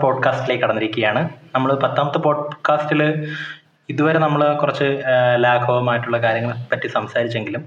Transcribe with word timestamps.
പോഡ്കാസ്റ്റിലേക്ക് 0.00 0.62
കടന്നിരിക്കുകയാണ്. 0.64 1.28
നമ്മൾ 1.54 1.74
പത്താമത്തെ 1.74 2.18
പോഡ്കാസ്റ്റിൽ 2.18 3.34
ഇതുവരെ 3.88 4.18
നമ്മൾ 4.18 4.54
കുറച്ച് 4.54 5.02
ലാഘവമായിട്ടുള്ള 5.36 6.18
കാര്യങ്ങളെ 6.18 6.56
പറ്റി 6.72 6.86
സംസാരിച്ചെങ്കിലും 6.86 7.64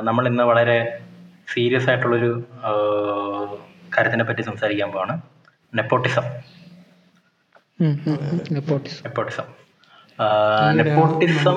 നമ്മൾ 0.00 0.26
ഇന്ന് 0.28 0.44
വളരെ 0.44 1.00
സീരിയസ് 1.52 1.88
ആയിട്ടുള്ളൊരു 1.88 2.44
കാര്യത്തിനെ 3.98 4.24
പറ്റി 4.24 4.42
സംസാരിക്കാൻ 4.42 4.90
പോവാണ്. 4.90 5.20
നെപ്പോട്ടിസം. 5.74 6.22
നെപ്പോട്ടിസം. 8.52 9.44
നെപ്പോട്ടിസം. 10.76 11.56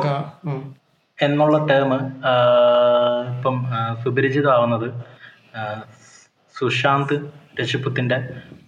എന്നുള്ള 1.21 1.65
ടേം 1.65 1.93
ഇപ്പം 3.37 3.65
സുപരിചിതമാവുന്നത് 4.03 4.93
സുശാന്ത് 6.59 7.15
രജപുത്തിന്റെ 7.59 8.17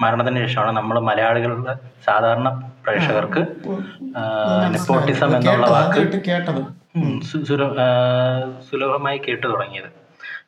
മരണത്തിന് 0.01 0.39
ശേഷമാണ് 0.43 0.71
നമ്മൾ 0.77 0.99
മലയാളികളുടെ 1.09 1.75
സാധാരണ 2.07 2.49
പ്രേക്ഷകർക്ക് 2.83 3.41
നെപ്പോട്ടിസം 4.75 5.31
എന്നുള്ള 5.37 5.67
വാക്ക് 5.75 6.03
സുലഭമായി 8.69 9.19
കേട്ടു 9.25 9.45
തുടങ്ങിയത്. 9.47 9.89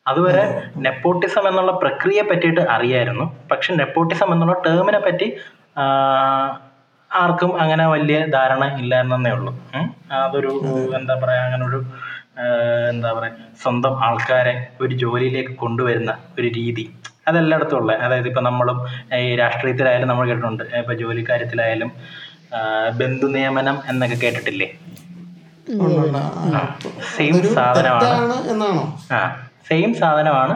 അതുവരെ 0.07 0.43
നെപ്പോട്ടിസം 0.85 1.47
എന്നുള്ള 1.49 1.71
പ്രക്രിയയെ 1.81 2.23
പറ്റിയിട്ട് 2.29 2.61
അറിയായിരുന്നു. 2.75 3.25
പക്ഷെ 3.51 3.71
നെപ്പോട്ടിസം 3.81 4.29
എന്നുള്ള 4.33 4.55
ടേമിനെ 4.67 4.99
പറ്റി 4.99 5.27
ആർക്കും 7.11 7.51
അങ്ങനെ 7.61 7.85
വലിയ 7.87 8.17
ധാരണ 8.35 8.63
ഇല്ലായിരുന്നേ 8.81 9.31
ഉള്ളൂ. 9.37 9.53
അതൊരു 10.26 10.51
എന്താ 10.99 11.15
പറയാ 11.23 11.41
അങ്ങനെ 11.45 11.65
ഒരു 11.70 11.79
എന്താ 12.91 13.09
പറയാ 13.17 13.33
സ്വന്തം 13.63 13.93
ആൾക്കാരെ 14.07 14.55
ഒരു 14.81 14.93
ജോലിയിലേക്ക് 15.03 15.53
കൊണ്ടുവരുന്ന 15.63 16.11
ഒരു 16.39 16.48
രീതി. 16.59 16.85
അതെല്ലായിടത്തും 17.27 17.77
ഉള്ള 17.77 17.91
അതായത് 17.93 18.27
ഇപ്പൊ 18.27 18.41
നമ്മളും 18.41 18.77
ഈ 19.19 19.35
രാഷ്ട്രീയത്തിലായാലും 19.35 20.07
നമ്മൾ 20.07 20.25
കേട്ടിട്ടുണ്ട് 20.27 20.63
ഇപ്പൊ 20.63 20.93
ജോലിക്കാര്യത്തിലായാലും 20.93 21.91
ബന്ധു 22.91 23.27
നിയമനം 23.27 23.75
എന്നൊക്കെ 23.89 24.15
കേട്ടിട്ടില്ലേ? 24.15 24.67
സെയിം 27.15 27.35
സാധനമാണ്. 27.53 28.09
ആ 29.11 29.19
സെയിം 29.69 29.93
സാധനമാണ് 29.93 30.55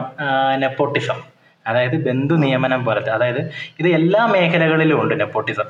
നെപ്പോട്ടിസം 0.58 1.18
അതായത് 1.66 1.96
ബന്ധു 2.04 2.34
നിയമനം 2.34 2.84
പോലത്തെ 2.84 3.10
അതായത് 3.10 3.40
ഇത് 3.78 3.88
എല്ലാ 3.88 4.26
മേഖലകളിലും 4.26 5.00
ഉണ്ട് 5.00 5.20
നെപ്പോട്ടിസം 5.20 5.68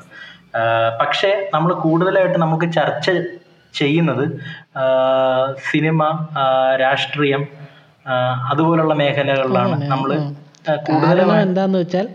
പക്ഷേ 0.99 1.49
നമ്മൾ 1.53 1.73
കൂടുതലായിട്ട് 1.73 2.37
നമുക്ക് 2.37 2.73
ചർച്ച 2.73 3.09
ചെയ്യുന്നത് 3.73 4.25
സിനിമ 5.71 6.03
രാഷ്ട്രീയം 6.75 7.43
അതുപോലുള്ള 8.51 8.93
മേഖലകളിലാണ് 8.93 9.87
നമ്മൾ 9.87 10.11
കൂടുതലും 10.69 11.41
എന്താന്ന് 11.41 11.79
വെച്ചാൽ 11.79 12.09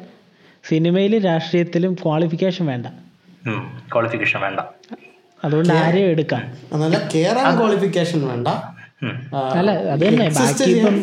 സിനിമയിലും 0.69 1.21
രാഷ്ട്രീയത്തിലും 1.23 1.95
ക്വാളിഫിക്കേഷൻ 1.95 2.67
വേണ്ട. 2.67 2.87
ക്വാളിഫിക്കേഷൻ 3.93 4.41
വേണ്ട. 4.41 4.61
അതുകൊണ്ട് 5.45 5.73
ആരെയും 5.73 6.07
എടുക്കാം. 6.07 6.43
ക്വാളിഫിക്കേഷൻ 7.59 8.29
വേണ്ട. 8.29 8.49
അല്ല 9.35 9.71
അത് 9.71 10.09
തന്നെ 10.09 10.29
ബാക്കി 10.29 10.71
ഇപ്പം 10.71 10.97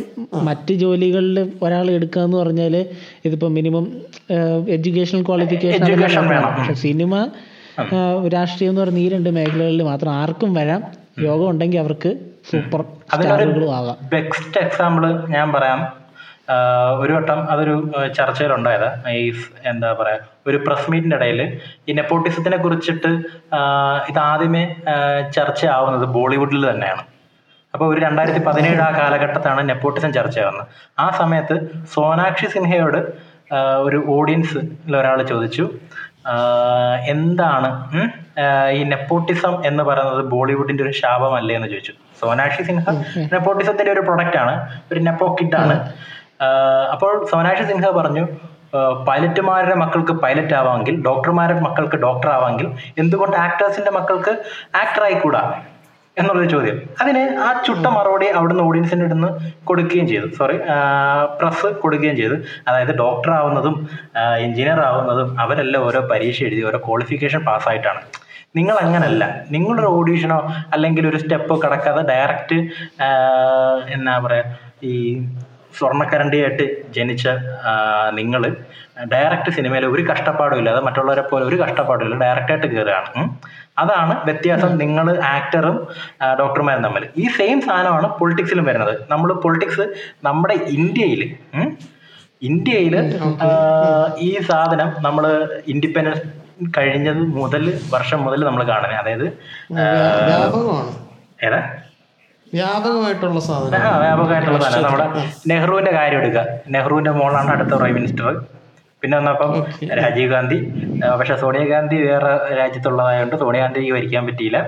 മറ്റ് 0.46 0.74
ജോലികളിൽ 0.74 1.52
ഒരാൾ 1.64 1.92
എടുക്കുക 1.92 2.22
എന്ന് 2.22 2.38
പറഞ്ഞാൽ 2.38 2.86
ഇതിപ്പോ 3.26 3.48
മിനിമം 3.48 4.02
എഡ്യൂക്കേഷണൽ 4.70 5.24
ക്വാളിഫിക്കേഷൻ 5.24 6.02
പക്ഷെ 6.58 6.74
സിനിമ 6.74 7.28
രാഷ്ട്രീയം 8.34 8.72
എന്ന് 8.72 8.82
പറഞ്ഞ 8.82 8.98
ഈ 8.98 9.10
രണ്ട് 9.10 9.30
മേഖലകളിൽ 9.30 9.84
മാത്രം 9.84 10.12
ആർക്കും 10.12 10.54
വരാം. 10.54 10.84
യോഗം 11.20 11.50
ഉണ്ടെങ്കിൽ 11.50 11.80
അവർക്ക് 11.80 12.20
സൂപ്പർ 12.52 12.82
സ്റ്റാറുകളും 12.82 13.76
ആകാം. 13.76 13.98
ബെസ്റ്റ് 14.14 14.62
എക്സാമ്പിൾ 14.62 15.28
ഞാൻ 15.28 15.54
പറയാം. 15.54 15.99
ഒരു 17.02 17.14
വട്ടം 17.14 17.40
അതൊരു 17.52 17.92
ചർച്ചയിലുണ്ടായത്. 18.18 19.08
ഈ 19.10 19.34
എന്താ 19.66 19.90
പറയുക 20.00 20.50
ഒരു 20.50 20.58
പ്രസ് 20.68 20.92
മീറ്റിന്റെ 20.92 21.16
ഇടയിൽ 21.16 21.42
ഈ 21.90 21.94
നെപ്പോട്ടിസത്തിനെ 21.94 22.58
കുറിച്ചിട്ട് 22.58 23.12
ഇത് 24.12 24.20
ആദ്യമേ 24.20 24.64
ചർച്ചയാവുന്നത് 25.38 26.06
ബോളിവുഡിൽ 26.18 26.72
തന്നെയാണ്. 26.72 27.04
അപ്പോൾ 27.74 27.94
ഒരു 27.94 28.00
രണ്ടായിരത്തി 28.02 28.42
പതിനേഴ് 28.46 28.82
ആ 28.82 28.92
കാലഘട്ടത്താണ് 29.00 29.70
നെപ്പോട്ടിസം 29.70 30.14
ചർച്ചയാവുന്നത്. 30.14 30.68
ആ 31.00 31.10
സമയത്ത് 31.10 31.86
സോനാക്ഷി 31.96 32.46
സിൻഹയോട് 32.46 33.02
ഒരു 33.88 34.00
ഓഡിയൻസ് 34.08 34.60
ഒരാൾ 34.96 35.20
ചോദിച്ചു 35.24 35.66
എന്താണ് 37.14 37.70
ഈ 38.78 38.84
നെപ്പോട്ടിസം 38.84 39.54
എന്ന് 39.66 39.84
പറയുന്നത് 39.84 40.24
ബോളിവുഡിന്റെ 40.26 40.84
ഒരു 40.84 40.92
ശാപമല്ലേ 40.92 41.56
എന്ന് 41.56 41.68
ചോദിച്ചു. 41.68 41.94
സോനാക്ഷി 42.22 42.64
സിൻഹ 42.64 42.84
നെപ്പോട്ടിസത്തിന്റെ 43.34 43.92
ഒരു 43.92 44.00
പ്രൊഡക്റ്റ് 44.00 44.38
ആണ് 44.38 44.56
ഒരു 44.92 45.00
നെപ്പോ 45.00 45.28
ആണ് 45.56 45.76
അപ്പോൾ 46.94 47.12
സോനാക്ഷി 47.32 47.66
സിൻഹ 47.72 47.90
പറഞ്ഞു 48.00 48.24
പൈലറ്റുമാരുടെ 49.08 49.76
മക്കൾക്ക് 49.82 50.14
പൈലറ്റ് 50.24 50.56
ആവാമെങ്കിൽ 50.60 50.96
ഡോക്ടർമാരുടെ 51.08 51.62
മക്കൾക്ക് 51.68 51.98
ഡോക്ടർ 52.06 52.30
ആവാമെങ്കിൽ 52.36 52.68
എന്തുകൊണ്ട് 53.02 53.36
ആക്ടേഴ്സിന്റെ 53.38 53.92
മക്കൾക്ക് 53.98 54.34
ആക്ടർ 54.82 55.04
ആയിക്കൂടാ 55.08 55.42
എന്നുള്ളൊരു 56.18 56.50
ചോദ്യം. 56.54 56.78
അതിന് 57.02 57.22
ആ 57.46 57.50
ചുട്ട 57.66 57.86
മറുപടി 57.96 58.28
അവിടുന്ന് 58.38 58.64
ഓഡിയൻസിന്റെ 58.64 59.06
അടുന്ന് 59.06 59.30
കൊടുക്കുകയും 59.64 60.08
ചെയ്തു. 60.08 60.28
സോറി 60.38 60.56
പ്രസ് 61.40 61.68
കൊടുക്കുകയും 61.84 62.16
ചെയ്തു. 62.22 62.38
അതായത് 62.68 62.94
ഡോക്ടർ 63.04 63.32
ആവുന്നതും 63.40 63.76
എഞ്ചിനീയർ 64.46 64.82
ആവുന്നതും 64.90 65.30
അവരെല്ലാം 65.44 65.84
ഓരോ 65.88 66.02
പരീക്ഷ 66.12 66.44
എഴുതി 66.48 66.62
ഓരോ 66.72 66.80
ക്വാളിഫിക്കേഷൻ 66.88 67.44
പാസ്സായിട്ടാണ് 67.50 68.02
നിങ്ങൾ 68.56 68.76
അങ്ങനല്ല. 68.86 69.24
നിങ്ങളൊരു 69.52 69.90
ഓഡീഷനോ 69.98 70.40
അല്ലെങ്കിൽ 70.74 71.04
ഒരു 71.10 71.18
സ്റ്റെപ്പോ 71.18 71.56
കടക്കാതെ 71.66 72.02
ഡയറക്റ്റ് 72.12 72.58
എന്നാ 73.98 74.16
പറയാ 74.26 74.44
ഈ 74.92 74.96
സ്വർണക്കരണ്ടിയായിട്ട് 75.80 76.66
ജനിച്ച 76.98 77.26
നിങ്ങൾ 78.20 78.42
ഡയറക്റ്റ് 79.14 79.52
സിനിമയിൽ 79.58 79.84
ഒരു 79.92 80.04
കഷ്ടപ്പാടും 80.10 80.58
ഇല്ലാതെ 80.62 80.82
മറ്റുള്ളവരെ 80.88 81.24
പോലെ 81.30 81.44
ഒരു 81.50 81.58
കഷ്ടപ്പാടും 81.62 82.06
ഇല്ല. 82.06 82.16
ഡയറക്റ്റായിട്ട് 82.24 82.68
കയറുകയാണ് 82.68 83.24
അതാണ് 83.82 84.14
വ്യത്യാസം 84.28 84.72
നിങ്ങൾ 84.82 85.06
ആക്ടറും 85.34 85.78
ഡോക്ടർമാരും 86.40 86.84
തമ്മിൽ 86.88 87.04
ഈ 87.22 87.28
സെയിം 87.38 87.60
സാധനമാണ് 87.68 88.08
പൊളിറ്റിക്സിലും 88.20 88.66
വരുന്നത്. 88.70 88.94
നമ്മൾ 89.12 89.30
പൊളിറ്റിക്സ് 89.46 89.86
നമ്മുടെ 90.28 90.56
ഇന്ത്യയിൽ 90.78 91.22
ഇന്ത്യയിൽ 92.42 92.94
ഈ 94.22 94.32
സാധനം 94.50 94.90
നമ്മൾ 95.06 95.24
ഇൻഡിപെൻഡൻസ് 95.74 96.26
കഴിഞ്ഞത് 96.78 97.22
മുതൽ 97.38 97.64
വർഷം 97.94 98.20
മുതൽ 98.26 98.40
നമ്മൾ 98.48 98.64
കാണുന്നത് 98.70 98.98
അതായത് 99.02 99.26
ഏതാ? 101.48 101.60
വ്യാപകമായിട്ടുള്ള 102.58 103.40
സാധനം. 103.48 103.82
വ്യാപകമായിട്ടുള്ള 104.04 104.60
സാധനം. 104.64 104.86
നമ്മുടെ 104.86 105.08
നെഹ്റുവിന്റെ 105.52 105.92
കാര്യം 105.98 106.20
എടുക്കുക. 106.22 106.46
നെഹ്റുവിന്റെ 106.76 107.12
മോളാണ് 107.20 107.52
അടുത്ത 107.56 107.74
പ്രൈം 107.82 107.96
മിനിസ്റ്റർ 108.00 108.30
പിന്നെ 109.02 109.16
വന്നപ്പം 109.18 109.52
രാജീവ് 110.00 110.30
ഗാന്ധി. 110.34 110.58
പക്ഷെ 111.20 111.36
സോണിയാഗാന്ധി 111.42 111.98
വേറെ 112.08 112.32
രാജ്യത്തുള്ളതായതുകൊണ്ട് 112.60 113.36
സോണിയാഗാന്ധിക്ക് 113.44 113.94
ഭരിക്കാൻ 113.98 114.24
പറ്റിയില്ല. 114.30 114.60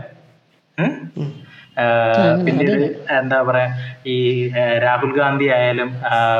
പിന്നീട് 2.45 2.77
എന്താ 3.19 3.37
പറയാ 3.47 3.67
ഈ 4.13 4.15
രാഹുൽ 4.85 5.11
ഗാന്ധി 5.19 5.45
ആയാലും 5.57 5.89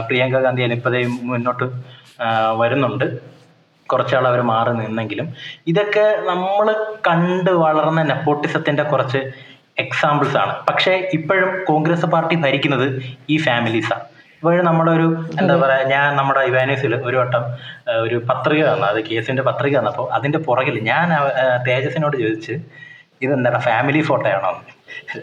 പ്രിയങ്ക 0.08 0.40
ഗാന്ധി 0.46 0.62
ആയാലും 0.64 0.78
ഇപ്പതേ 0.80 1.02
മുന്നോട്ട് 1.32 1.68
വരുന്നുണ്ട്. 2.62 3.06
കുറച്ചാൾ 3.92 4.26
അവർ 4.32 4.42
മാറി 4.50 4.72
നിന്നെങ്കിലും. 4.80 5.28
ഇതൊക്കെ 5.72 6.06
നമ്മൾ 6.30 6.68
കണ്ട് 7.08 7.52
വളർന്ന 7.64 8.02
നെപ്പോട്ടിസത്തിന്റെ 8.12 8.84
കുറച്ച് 8.92 9.22
എക്സാമ്പിൾസ് 9.86 10.38
ആണ്. 10.44 10.54
പക്ഷേ 10.70 10.94
ഇപ്പോഴും 11.18 11.52
കോൺഗ്രസ് 11.70 12.08
പാർട്ടി 12.16 12.36
ഭരിക്കുന്നത് 12.46 12.88
ഈ 13.34 13.38
ഫാമിലീസാണ് 13.48 14.06
ഇപ്പോഴും 14.36 14.64
നമ്മുടെ 14.68 14.92
ഒരു 14.98 15.08
എന്താ 15.42 15.56
പറയുക 15.64 15.90
ഞാൻ 15.96 16.08
നമ്മുടെ 16.20 16.42
ഇവാനീസിൽ 16.52 16.94
ഒരു 17.08 17.18
വട്ടം 17.22 17.44
ഒരു 18.06 18.18
പത്രിക 18.30 18.62
തന്നു 18.70 18.86
അത് 18.92 19.00
കേസിന്റെ 19.10 19.44
പത്രിക 19.50 19.76
തന്നപ്പോൾ 19.80 20.08
അതിന്റെ 20.18 20.40
പുറകിൽ 20.48 20.78
ഞാൻ 20.92 21.08
തേജസിനോട് 21.68 22.16
ചോദിച്ച് 22.24 22.56
ഇതെന്താ 23.26 23.60
ഫാമിലി 23.68 24.02
ഫോട്ടോയാണോ 24.10 24.52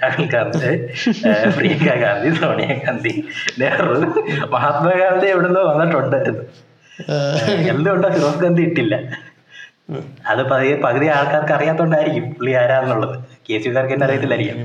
രാഹുൽ 0.02 0.26
ഗാന്ധി 0.34 0.70
പ്രിയങ്ക 1.56 1.88
ഗാന്ധി 2.04 2.30
സോണിയാഗാന്ധി 2.38 3.12
നെഹ്റു 3.62 3.96
മഹാത്മാഗാന്ധി 4.54 5.26
എവിടുന്ന് 5.34 5.62
വന്നിട്ടുണ്ടായിരുന്നു 5.70 6.44
എന്തുകൊണ്ടാ 7.72 8.08
ഫിറോസ് 8.14 8.40
ഗാന്ധി 8.44 8.62
ഇട്ടില്ല? 8.68 8.94
അത് 10.30 10.40
പകുതി 10.50 10.70
പകുതി 10.86 11.06
ആൾക്കാർക്ക് 11.16 11.52
അറിയാത്തോണ്ടായിരിക്കും 11.52 12.24
പുള്ളി 12.34 12.52
ആരാന്നുള്ളത്. 12.62 13.14
കെ 13.46 13.58
സിക്കാർക്ക് 13.64 13.94
തന്നെ 13.94 14.06
അറിയത്തില്ലായിരിക്കും. 14.06 14.58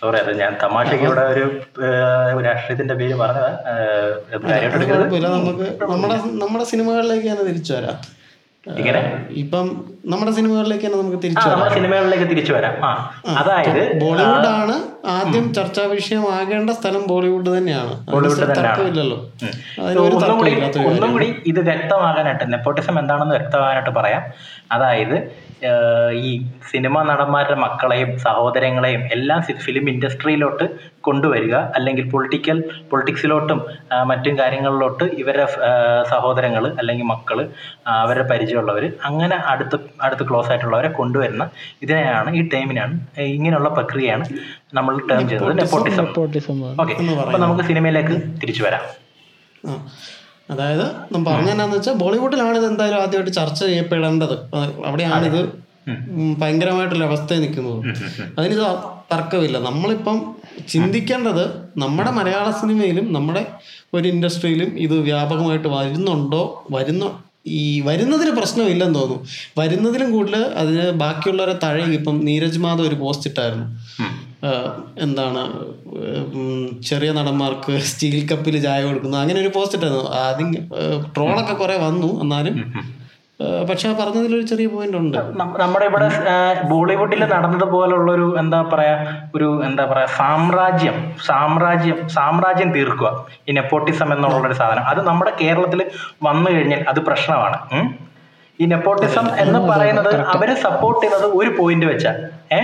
സോറി 0.00 0.18
അത് 0.22 0.32
ഞാൻ 0.40 0.52
തമാശയ്ക്ക് 0.62 1.04
ഇവിടെ 1.04 1.24
ഒരു 2.36 2.44
രാഷ്ട്രീയത്തിന്റെ 2.46 2.94
പേര് 3.00 3.16
പറഞ്ഞത്. 3.22 3.52
നമ്മുടെ 5.84 6.16
നമ്മുടെ 6.42 6.64
സിനിമകളിലേക്ക് 6.72 7.28
തന്നെ 7.30 7.44
തിരിച്ചു 7.50 7.72
വരാം. 7.72 7.98
ഇപ്പം 9.42 9.66
നമ്മുടെ 10.12 10.32
സിനിമകളിലേക്ക് 10.36 10.84
തന്നെ 10.86 10.98
നമുക്ക് 10.98 11.18
തിരിച്ചു 11.22 11.44
നമ്മുടെ 11.48 11.74
സിനിമകളിലേക്ക് 11.74 12.26
തിരിച്ചു 12.30 12.52
വരാം. 12.52 12.74
അതായത് 13.40 13.80
ബോളിവുഡ് 14.00 14.48
ആണ് 14.48 14.74
ആദ്യം 15.14 15.46
ചർച്ചാ 15.54 15.82
വിഷയമാകേണ്ട 15.82 16.70
സ്ഥലം 16.70 17.06
ബോളിവുഡ് 17.06 17.50
തന്നെയാണ്. 17.58 17.94
ബോളിവുഡ് 18.10 18.44
ഒന്നും 20.90 21.12
കൂടി 21.12 21.28
ഇത് 21.46 21.60
വ്യക്തമാകാനായിട്ട് 21.70 22.52
നെപ്പോട്ടിസം 22.52 22.98
എന്താണെന്ന് 22.98 23.34
വ്യക്തമാകാനായിട്ട് 23.34 23.90
പറയാം. 23.90 24.24
അതായത് 24.72 25.16
ഈ 26.12 26.30
സിനിമ 26.72 27.02
നടന്മാരുടെ 27.02 27.58
മക്കളെയും 27.64 28.18
സഹോദരങ്ങളെയും 28.18 29.02
എല്ലാം 29.16 29.40
ഫിലിം 29.66 29.90
ഇൻഡസ്ട്രിയിലോട്ട് 29.90 30.66
കൊണ്ടുവരിക 31.06 31.54
അല്ലെങ്കിൽ 31.76 32.04
പൊളിറ്റിക്കൽ 32.12 32.58
പൊളിറ്റിക്സിലോട്ടും 32.90 33.60
മറ്റും 34.10 34.34
കാര്യങ്ങളിലോട്ട് 34.40 35.04
ഇവരെ 35.22 35.44
സഹോദരങ്ങൾ 36.12 36.66
അല്ലെങ്കിൽ 36.80 37.06
മക്കൾ 37.12 37.38
അവരുടെ 38.02 38.26
പരിചയമുള്ളവർ 38.32 38.86
അങ്ങനെ 39.08 39.38
അടുത്ത് 39.52 39.78
അടുത്ത് 40.06 40.26
ക്ലോസ് 40.30 40.50
ആയിട്ടുള്ളവരെ 40.52 40.90
കൊണ്ടുവരുന്ന 41.00 41.46
ഇതിനെയാണ് 41.84 42.32
ഈ 42.40 42.42
ടൈമിനാണ് 42.54 42.94
ഇങ്ങനെയുള്ള 43.36 43.70
പ്രക്രിയയാണ് 43.78 44.26
നമ്മൾ 44.78 44.96
ടേം 45.10 45.24
ചെയ്യുന്നത് 45.28 45.56
നെപ്പോട്ടിസം 45.62 46.06
ഓക്കെ 46.84 46.96
അപ്പൊ 47.24 47.40
നമുക്ക് 47.46 47.66
സിനിമയിലേക്ക് 47.70 48.16
തിരിച്ചു 48.42 48.64
വരാം. 48.66 48.84
അതായത് 50.52 50.86
നമ്മൾ 51.12 51.26
പറഞ്ഞെന്നാന്ന് 51.32 51.76
വെച്ചാൽ 51.76 51.96
ബോളിവുഡിലാണ് 52.02 52.56
ഇത് 52.60 52.68
എന്തായാലും 52.70 53.00
ആദ്യമായിട്ട് 53.02 53.34
ചർച്ച 53.40 53.60
ചെയ്യപ്പെടേണ്ടത്. 53.64 54.36
അവിടെയാണിത് 54.54 54.86
അവിടെയാണ് 54.88 55.26
ഇത് 55.32 55.42
ഭയങ്കരമായിട്ടുള്ള 56.40 57.04
അവസ്ഥയിൽ 57.10 57.40
നിൽക്കുന്നത്. 57.44 57.78
അതിന് 58.38 58.56
തർക്കമില്ല. 59.12 59.56
നമ്മളിപ്പം 59.68 60.18
ചിന്തിക്കേണ്ടത് 60.68 61.44
നമ്മുടെ 61.78 62.10
മലയാള 62.10 62.50
സിനിമയിലും 62.50 63.12
നമ്മുടെ 63.12 63.46
ഒരു 63.94 64.08
ഇൻഡസ്ട്രിയിലും 64.08 64.78
ഇത് 64.78 64.98
വ്യാപകമായിട്ട് 64.98 65.68
വരുന്നുണ്ടോ? 65.68 66.64
വരുന്ന 66.70 67.10
ഈ 67.46 67.80
വരുന്നതിന് 67.80 68.30
പ്രശ്നമില്ലെന്ന് 68.30 68.98
തോന്നുന്നു. 68.98 69.24
വരുന്നതിലും 69.58 70.12
കൂടുതൽ 70.12 70.42
അതിന് 70.44 70.90
ബാക്കിയുള്ളവരെ 70.90 71.58
തഴയും. 71.64 71.94
ഇപ്പം 71.94 72.24
നീരജ് 72.24 72.58
മാധവ് 72.58 72.88
ഒരു 72.88 72.94
പോസ്റ്റ് 72.94 73.28
ഇട്ടായിരുന്നു. 73.28 73.66
എന്താണ് 75.00 75.42
ചെറിയ 76.82 77.12
നടന്മാർക്ക് 77.12 77.78
സ്റ്റീൽ 77.78 78.28
കപ്പിൽ 78.28 78.62
ചായ 78.62 78.82
കൊടുക്കുന്നു. 78.82 79.18
അങ്ങനെ 79.18 79.40
ഒരു 79.40 79.50
പോസ്റ്റ് 79.54 79.78
ഇട്ടായിരുന്നു. 79.78 80.10
ആദ്യം 80.10 80.52
ട്രോളൊക്കെ 81.16 81.54
കുറെ 81.54 81.76
വന്നു. 81.76 82.20
എന്നാലും 82.22 82.56
പക്ഷെ 83.70 83.88
ആ 83.88 83.92
പറഞ്ഞതിലൊരു 83.92 84.46
ചെറിയ 84.46 84.66
പോയിന്റ് 84.66 84.96
ഉണ്ട്. 84.96 85.18
നമ്മുടെ 85.38 85.84
ഇവിടെ 85.84 86.10
ബോളിവുഡിൽ 86.68 87.24
നടന്നതുപോലുള്ള 87.24 88.12
ഒരു 88.12 88.38
എന്താ 88.38 88.62
പറയാ 88.62 89.22
ഒരു 89.34 89.64
എന്താ 89.64 89.84
പറയാ 89.84 90.06
സാമ്രാജ്യം 90.06 91.14
സാമ്രാജ്യം 91.26 92.08
സാമ്രാജ്യം 92.08 92.72
തീർക്കുക. 92.72 93.24
ഈ 93.48 93.52
നെപ്പോട്ടിസം 93.52 94.12
എന്നുള്ള 94.12 94.46
ഒരു 94.46 94.54
സാധനം. 94.54 94.84
അത് 94.84 95.06
നമ്മുടെ 95.06 95.32
കേരളത്തിൽ 95.40 95.90
വന്നു 96.22 96.50
കഴിഞ്ഞാൽ 96.50 96.84
അത് 96.88 97.00
പ്രശ്നമാണ്. 97.00 97.58
ഈ 98.60 98.66
നെപ്പോട്ടിസം 98.66 99.26
എന്ന് 99.38 99.58
പറയുന്നത് 99.58 100.20
അവർ 100.20 100.54
സപ്പോർട്ട് 100.54 101.06
ചെയ്യുന്നത് 101.06 101.32
ഒരു 101.36 101.56
പോയിന്റ് 101.58 101.86
വെച്ചാ. 101.86 102.14
ഏ? 102.52 102.60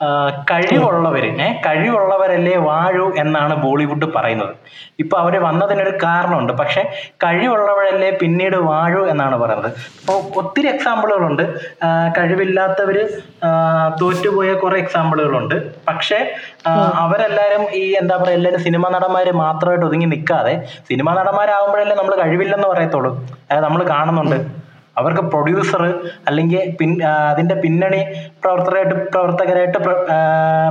ആ, 0.00 0.06
കഴിവുള്ളവര് 0.50 1.28
ഏ 1.44 1.46
കഴിവുള്ളവരല്ലേ 1.66 2.54
വാഴൂ 2.68 3.04
എന്നാണ് 3.22 3.54
ബോളിവുഡ് 3.64 4.06
പറയുന്നത്. 4.16 4.54
ഇപ്പൊ 5.02 5.14
അവർ 5.18 5.34
വന്നതിനൊരു 5.46 5.92
കാരണമുണ്ട്. 6.02 6.52
പക്ഷെ 6.60 6.82
കഴിവുള്ളവരല്ലേ 7.24 8.10
പിന്നീട് 8.22 8.56
വാഴൂ 8.70 9.02
എന്നാണ് 9.12 9.36
പറയുന്നത്. 9.42 9.70
അപ്പോൾ 10.00 10.18
ഒത്തിരി 10.40 10.68
എക്സാമ്പിളുകളുണ്ട് 10.72 11.44
കഴിവില്ലാത്തവര് 12.18 13.04
തോറ്റുപോയ 14.02 14.50
കുറെ 14.64 14.78
എക്സാമ്പിളുകളുണ്ട് 14.84 15.56
പക്ഷെ 15.88 16.18
അവരെല്ലാരും 17.04 17.64
ഈ 17.74 17.84
എന്താ 18.02 18.16
പറയാ 18.16 18.36
എല്ലാവരും 18.40 18.62
സിനിമ 18.66 18.84
നടന്മാര് 18.96 19.32
മാത്രമായിട്ട് 19.44 19.86
ഒതുങ്ങി 19.90 20.10
നിൽക്കാതെ 20.14 20.54
സിനിമ 20.90 21.08
നടന്മാരാകുമ്പോഴല്ലേ 21.20 21.96
നമ്മൾ 21.96 22.16
കഴിവില്ലെന്ന് 22.22 22.68
പറയത്തുള്ളൂ. 22.74 23.12
അതായത് 23.48 23.64
നമ്മൾ 23.64 23.82
കാണുന്നുണ്ട്. 23.94 24.38
അവർക്ക് 24.98 25.20
പ്രൊഡ്യൂസർ 25.20 25.82
അല്ലെങ്കിൽ 26.28 26.76
പിൻ 26.80 26.90
അതിന്റെ 26.90 27.04
അതിന്റെ 27.04 27.54
പിന്നണി 27.54 28.00
പ്രവർത്തകരായിട്ട് 28.44 28.94
പ്രവർത്തകരായിട്ട് 28.94 29.78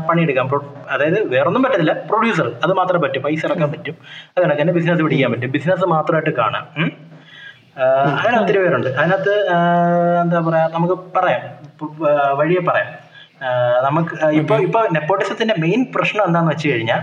പണിയെടുക്കാം. 0.09 0.49
അതായത് 0.89 1.27
വേറൊന്നും 1.33 1.63
പറ്റത്തില്ല. 1.63 1.93
പ്രൊഡ്യൂസർ 1.93 2.51
അത് 2.63 2.73
മാത്രമേ 2.73 2.99
പറ്റൂ. 2.99 3.21
പൈസ 3.21 3.45
ഇറക്കാൻ 3.45 3.71
പറ്റും. 3.71 3.95
അത് 4.37 4.43
കണക്ക് 4.43 4.61
തന്നെ 4.61 4.73
ബിസിനസ് 4.73 5.01
പിടിക്കാൻ 5.01 5.31
പറ്റും. 5.31 5.51
ബിസിനസ് 5.51 5.85
മാത്രമായിട്ട് 5.85 6.29
കാണാം. 6.29 6.67
അങ്ങനെ 8.17 8.41
ഒത്തിരി 8.41 8.57
പേരുണ്ട്. 8.57 8.87
അതിനകത്ത് 8.87 9.33
എന്താ 10.21 10.39
പറയാ 10.39 10.69
നമുക്ക് 10.73 10.93
പറയാം. 11.17 11.41
വഴിയെ 12.37 12.61
പറയാം. 12.61 13.13
നമുക്ക് 13.83 14.25
ഇപ്പൊ 14.25 14.55
ഇപ്പൊ 14.57 14.81
നെപ്പോട്ടിസത്തിന്റെ 14.81 15.55
മെയിൻ 15.59 15.85
പ്രശ്നം 15.95 16.25
എന്താന്ന് 16.25 16.51
വെച്ച് 16.51 16.69
കഴിഞ്ഞാൽ 16.69 17.01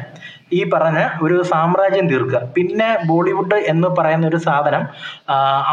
ഈ 0.58 0.60
പറഞ്ഞ 0.72 1.00
ഒരു 1.24 1.36
സാമ്രാജ്യം 1.52 2.06
തീർക്കുക. 2.12 2.40
പിന്നെ 2.56 2.88
ബോളിവുഡ് 3.08 3.58
എന്ന് 3.72 3.88
പറയുന്ന 3.98 4.26
ഒരു 4.32 4.38
സാധനം 4.46 4.82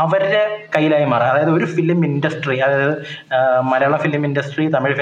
അവരുടെ 0.03 0.41
കയ്യിലായി 0.75 1.07
മാറുക. 1.13 1.27
അതായത് 1.33 1.51
ഒരു 1.57 1.67
ഫിലിം 1.75 1.99
ഇൻഡസ്ട്രി 2.09 2.57
അതായത് 2.67 2.95
മലയാള 3.71 3.95
film 4.05 4.23
industry 4.29 4.65
Tamil 4.75 4.95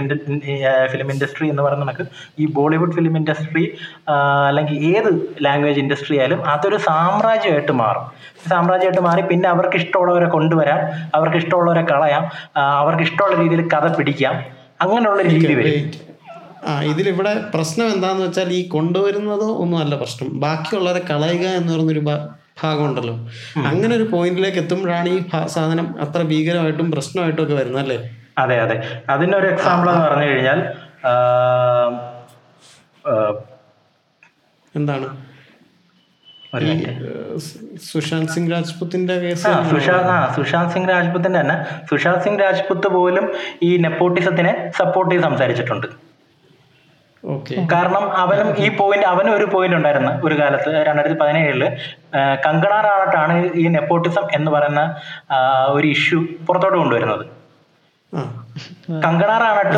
film 0.93 1.09
industry 1.15 1.47
എന്ന് 1.53 1.63
പറയുന്ന 1.65 1.85
കണക്ക് 1.85 2.05
ഈ 2.43 2.47
ബോളിവുഡ് 2.57 2.95
ഫിലിം 2.97 3.15
ഇൻഡസ്ട്രി 3.21 3.65
അല്ലെങ്കിൽ 4.49 4.77
ഏത് 4.93 5.09
ലാംഗ്വേജ് 5.47 5.81
ഇൻഡസ്ട്രി 5.85 6.17
ആയാലും 6.19 6.41
അതൊരു 6.53 6.79
സാമ്രാജ്യമായിട്ട് 6.89 7.75
മാറും. 7.83 8.05
സാമ്രാജ്യമായിട്ട് 8.51 9.03
മാറി 9.09 9.21
പിന്നെ 9.31 9.47
അവർക്ക് 9.53 9.77
ഇഷ്ടമുള്ളവരെ 9.83 10.27
കൊണ്ടുവരാം 10.35 10.81
അവർക്ക് 11.17 11.37
ഇഷ്ടമുള്ളവരെ 11.43 11.83
കളയാം 11.93 12.25
അവർക്ക് 12.81 13.05
ഇഷ്ടമുള്ള 13.09 13.35
രീതിയിൽ 13.43 13.63
കഥ 13.73 13.87
പിടിക്കാം 13.99 14.35
അങ്ങനെയുള്ള 14.83 15.21
രീതി 15.31 15.53
വരും. 15.59 15.83
ആ 16.69 16.73
ഇതിലിവിടെ 16.91 17.31
പ്രശ്നം 17.53 17.87
എന്താന്ന് 17.95 18.21
വെച്ചാൽ 18.25 18.49
ഈ 18.59 18.61
കൊണ്ടുവരുന്നതോ 18.75 19.49
ഒന്നും 19.63 19.77
അല്ല 19.83 19.93
പ്രശ്നം. 20.01 20.29
ബാക്കിയുള്ളവരെ 20.43 21.01
കളയുക 21.11 21.45
എന്ന് 21.59 21.71
പറഞ്ഞൊരു 21.73 22.03
ഭാഗമുണ്ടല്ലോ. 22.61 23.15
അങ്ങനെ 23.69 23.93
ഒരു 23.99 24.05
പോയിന്റിലേക്ക് 24.13 24.59
എത്തുമ്പോഴാണ് 24.63 25.09
ഈ 25.15 25.17
സാധനം 25.55 25.87
അത്ര 26.05 26.21
ഭീകരമായിട്ടും 26.31 26.87
പ്രശ്നമായിട്ടും 26.95 27.41
ഒക്കെ 27.43 27.55
വരുന്നത് 27.59 27.83
അല്ലേ? 27.83 27.97
അതെ 28.43 28.55
അതെ. 28.63 28.75
അതിനൊരു 29.13 29.47
എക്സാമ്പിൾ 29.53 29.89
എന്ന് 29.91 30.03
പറഞ്ഞു 30.07 30.27
കഴിഞ്ഞാൽ 30.31 30.59
എന്താണ്? 34.79 35.07
സുശാന്ത് 37.89 38.31
സിംഗ് 38.33 38.51
രാജ്പുത്തിന്റെ 38.53 39.15
കേസ് 39.23 39.47
സുശാന്ത് 40.35 40.71
സിംഗ് 40.73 40.89
രാജ്പുത്തിന്റെ 40.93 41.39
തന്നെ. 41.41 41.55
സുശാന്ത് 41.89 42.23
സിംഗ് 42.25 42.41
രാജ്പുത്ത് 42.43 42.89
പോലും 42.97 43.25
ഈ 43.67 43.71
നെപ്പോട്ടിസത്തിനെ 43.85 44.53
സപ്പോർട്ട് 44.79 45.11
ചെയ്ത് 45.13 45.25
സംസാരിച്ചിട്ടുണ്ട്. 45.29 45.87
കാരണം 47.73 48.03
അവനും 48.23 48.49
ഈ 48.65 48.67
പോയിന്റ് 48.79 49.05
അവനും 49.11 49.31
ഒരു 49.35 49.45
പോയിന്റ് 49.53 49.77
ഉണ്ടായിരുന്നു 49.77 50.11
ഒരു 50.27 50.35
കാലത്ത് 50.41 50.71
രണ്ടായിരത്തി 50.87 51.17
പതിനേഴിൽ. 51.21 51.63
കങ്കണ 52.45 52.73
റാണട്ടാണ് 52.87 53.35
ഈ 53.61 53.65
നെപ്പോട്ടിസം 53.77 54.25
എന്ന് 54.37 54.51
പറയുന്ന 54.55 54.83
ഒരു 55.77 55.87
ഇഷ്യൂ 55.95 56.19
പുറത്തോട്ട് 56.47 56.77
കൊണ്ടുവരുന്നത്. 56.77 57.25
കങ്കണ 59.05 59.31
റാണട്ട് 59.43 59.71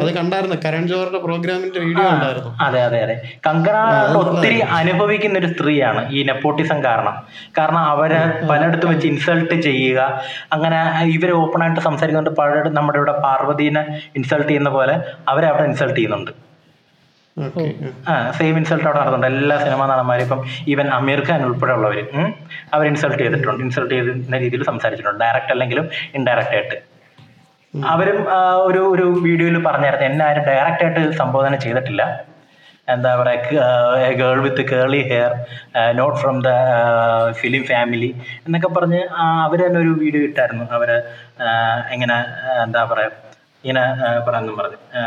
അത് 0.00 0.08
കണ്ടായിരുന്നു. 0.18 0.56
കരൺ 0.64 0.84
ജോഹറിന്റെ 0.90 1.20
പ്രോഗ്രാമിന്റെ 1.26 1.80
വീഡിയോ 1.86 2.06
ഉണ്ടായിരുന്നു. 2.14 2.50
അതെ 2.66 2.80
അതെ 2.86 2.98
അതെ. 3.04 3.16
കങ്കണ 3.46 3.76
ഒത്തിരി 4.20 4.56
അനുഭവിക്കുന്ന 4.78 5.38
ഒരു 5.42 5.50
സ്ത്രീയാണ് 5.52 6.00
ഈ 6.16 6.22
നെപ്പോട്ടിസം 6.30 6.78
കാരണം. 6.84 7.16
കാരണം 7.58 7.82
അവരെ 7.92 8.20
പലയിടത്തും 8.50 8.90
വെച്ച് 8.92 9.06
ഇൻസൾട്ട് 9.12 9.54
ചെയ്യുക. 9.68 10.00
അങ്ങനെ 10.56 10.80
ഇവരെ 11.16 11.34
ഓപ്പൺ 11.42 11.62
ആയിട്ട് 11.66 11.80
സംസാരിക്കുന്നുണ്ട്. 11.88 12.40
പലയിടത്തും 12.40 12.74
നമ്മുടെ 12.80 12.98
ഇവിടെ 13.02 13.14
പാർവതീനെ 13.26 13.84
ഇൻസൾട്ട് 14.20 14.48
ചെയ്യുന്ന 14.48 14.72
പോലെ 14.78 14.96
അവരെ 15.34 15.48
അവിടെ 15.52 15.66
ഇൻസൾട്ട് 15.70 15.96
ചെയ്യുന്നുണ്ട്. 16.00 16.32
ആ 18.10 18.14
സെയിം 18.38 18.56
ഇൻസൾട്ട് 18.58 18.86
അവിടെ 18.88 18.98
നടന്നിട്ടുണ്ട് 19.00 19.28
എല്ലാ 19.30 19.56
സിനിമാ 19.64 19.84
നടന്മാരും 19.92 20.24
ഇപ്പം 20.26 20.40
ഈവൻ 20.72 20.88
അമീർ 20.98 21.20
ഖാൻ 21.28 21.40
ഉൾപ്പെടെയുള്ളവർ 21.46 21.98
അവർ 22.74 22.84
ഇൻസൾട്ട് 22.90 23.20
ചെയ്തിട്ടുണ്ട്. 23.22 23.62
ഇൻസൾട്ട് 23.64 23.92
ചെയ്യുന്ന 23.94 24.38
രീതിയിൽ 24.44 24.64
സംസാരിച്ചിട്ടുണ്ട്. 24.70 25.20
ഡയറക്റ്റ് 25.24 25.54
അല്ലെങ്കിലും 25.54 25.86
ഇൻഡയറക്റ്റ് 26.18 26.56
ആയിട്ട്. 26.58 26.76
അവരും 27.94 28.18
ഒരു 28.68 28.82
ഒരു 28.94 29.06
വീഡിയോയിൽ 29.26 29.56
പറഞ്ഞായിരുന്നു 29.66 30.06
എന്നെ 30.10 30.24
ആരും 30.28 30.44
ഡയറക്റ്റ് 30.50 30.84
ആയിട്ട് 30.86 31.02
സംബോധന 31.22 31.56
ചെയ്തിട്ടില്ല. 31.64 32.04
എന്താ 32.92 33.10
പറയുക 33.18 33.58
girl 34.20 34.38
with 34.44 34.62
curly 34.70 34.98
hair 35.10 35.32
not 35.98 36.16
from 36.22 36.36
the 36.46 36.50
film 37.40 37.62
family 37.70 38.10
എന്നൊക്കെ 38.46 38.70
പറഞ്ഞ് 38.78 39.00
അവർ 39.46 39.58
തന്നെ 39.66 39.78
ഒരു 39.84 39.92
വീഡിയോ 40.02 40.22
ഇട്ടായിരുന്നു. 40.28 40.66
അവർ 40.78 40.90
എങ്ങനെ 41.94 42.16
എന്താ 42.64 42.82
പറയുക 42.92 43.23
ഇങ്ങനെ 43.64 43.80
ആ, 43.80 44.24
പറഞ്ഞു. 44.28 44.52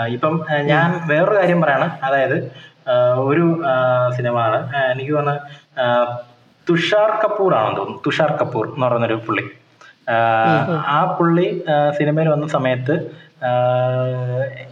ഇപ്പം 0.07 0.45
ഞാൻ 0.61 1.07
വേറൊരു 1.07 1.35
കാര്യം 1.35 1.61
പറയാണ്. 1.61 1.99
അതായത് 2.03 2.51
ഒരു 3.13 3.61
സിനിമയാണ്. 4.15 4.75
എനിക്ക് 4.91 5.11
തോന്നുന്നു 5.11 5.39
തുഷാർ 6.69 7.21
കപൂർ 7.25 7.55
ആണെന്ന് 7.55 7.77
തോന്നുന്നു. 7.77 8.01
തുഷാർ 8.07 8.31
കപൂർ 8.41 8.67
എന്ന് 8.67 8.85
പറയുന്നൊരു 8.85 9.13
പുള്ളി. 9.13 9.49
ആ, 10.69 11.15
പുള്ളി 11.19 11.63
സിനിമയിൽ 11.97 12.29
വന്ന 12.29 12.47
സമയത്ത് 12.47 12.93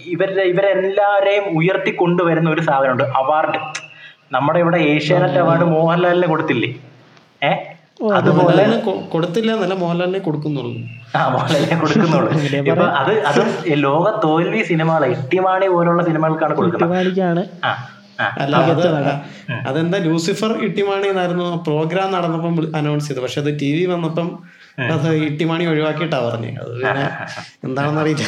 ഇവരുടെ 0.06 0.42
ഇവരെല്ലാവരെയും 0.42 1.58
ഉയർത്തി 1.58 1.92
കൊണ്ടുവരുന്ന 1.92 2.50
ഒരു 2.50 2.62
സാധനമുണ്ട്. 2.62 3.04
അവാർഡ്. 3.04 3.60
നമ്മുടെ 4.32 4.60
ഇവിടെ 4.60 4.78
ഏഷ്യാനെറ്റ് 4.78 5.40
അവാർഡ് 5.40 5.64
മോഹൻലാലിന് 5.64 6.28
കൊടുത്തില്ലേ? 6.28 6.70
ഏ? 7.44 7.48
അതുപോലെ 7.48 7.75
മോഹൻലാലിന് 8.00 8.78
കൊടുത്തില്ല 9.10 9.52
എന്നല്ല 9.52 9.74
മോഹൻലാലിനെ 9.74 10.20
കൊടുക്കുന്നുള്ളൂ. 10.20 10.80
ആ 11.16 11.22
മോഹൻലാലിനെ 11.30 11.78
കൊടുക്കുന്നുള്ളൂ. 11.80 12.30
ഇപ്പൊ 12.72 12.86
അത് 13.02 13.12
അത് 13.26 13.42
ലോക 13.84 14.06
തോൽവി 14.24 14.62
സിനിമകളെ 14.64 15.08
ഇട്ടിമാണി 15.08 15.68
പോലുള്ള 15.68 16.04
സിനിമകൾക്കാണ് 16.04 16.56
കൊടുക്കുന്നത്. 16.56 16.82
കുട്ടിമാണിക്കാണ് 16.82 17.44
ആ 17.64 17.72
ആ. 18.20 18.26
അല്ല 18.38 18.56
അത് 18.74 18.84
അതെന്താ 19.66 19.98
ലൂസിഫർ 19.98 20.52
ഇട്ടിമാണി 20.62 21.08
എന്നായിരുന്നു 21.08 21.64
പ്രോഗ്രാം 21.64 22.12
നടന്നപ്പം 22.12 22.54
അനൗൺസ് 22.76 23.08
ചെയ്തു 23.08 23.22
പക്ഷെ 23.22 23.40
അത് 23.42 23.60
ടി 23.60 23.72
വി 23.76 23.86
വന്നപ്പം 23.86 24.28
അത് 24.78 25.08
ഇട്ടിമാണി 25.26 25.64
ഒഴിവാക്കിയിട്ടാ 25.68 26.18
പറഞ്ഞു. 26.26 26.50
അത് 26.62 26.72
പിന്നെ 26.78 27.04
എന്താണെന്ന് 27.64 28.02
അറിയില്ല. 28.02 28.26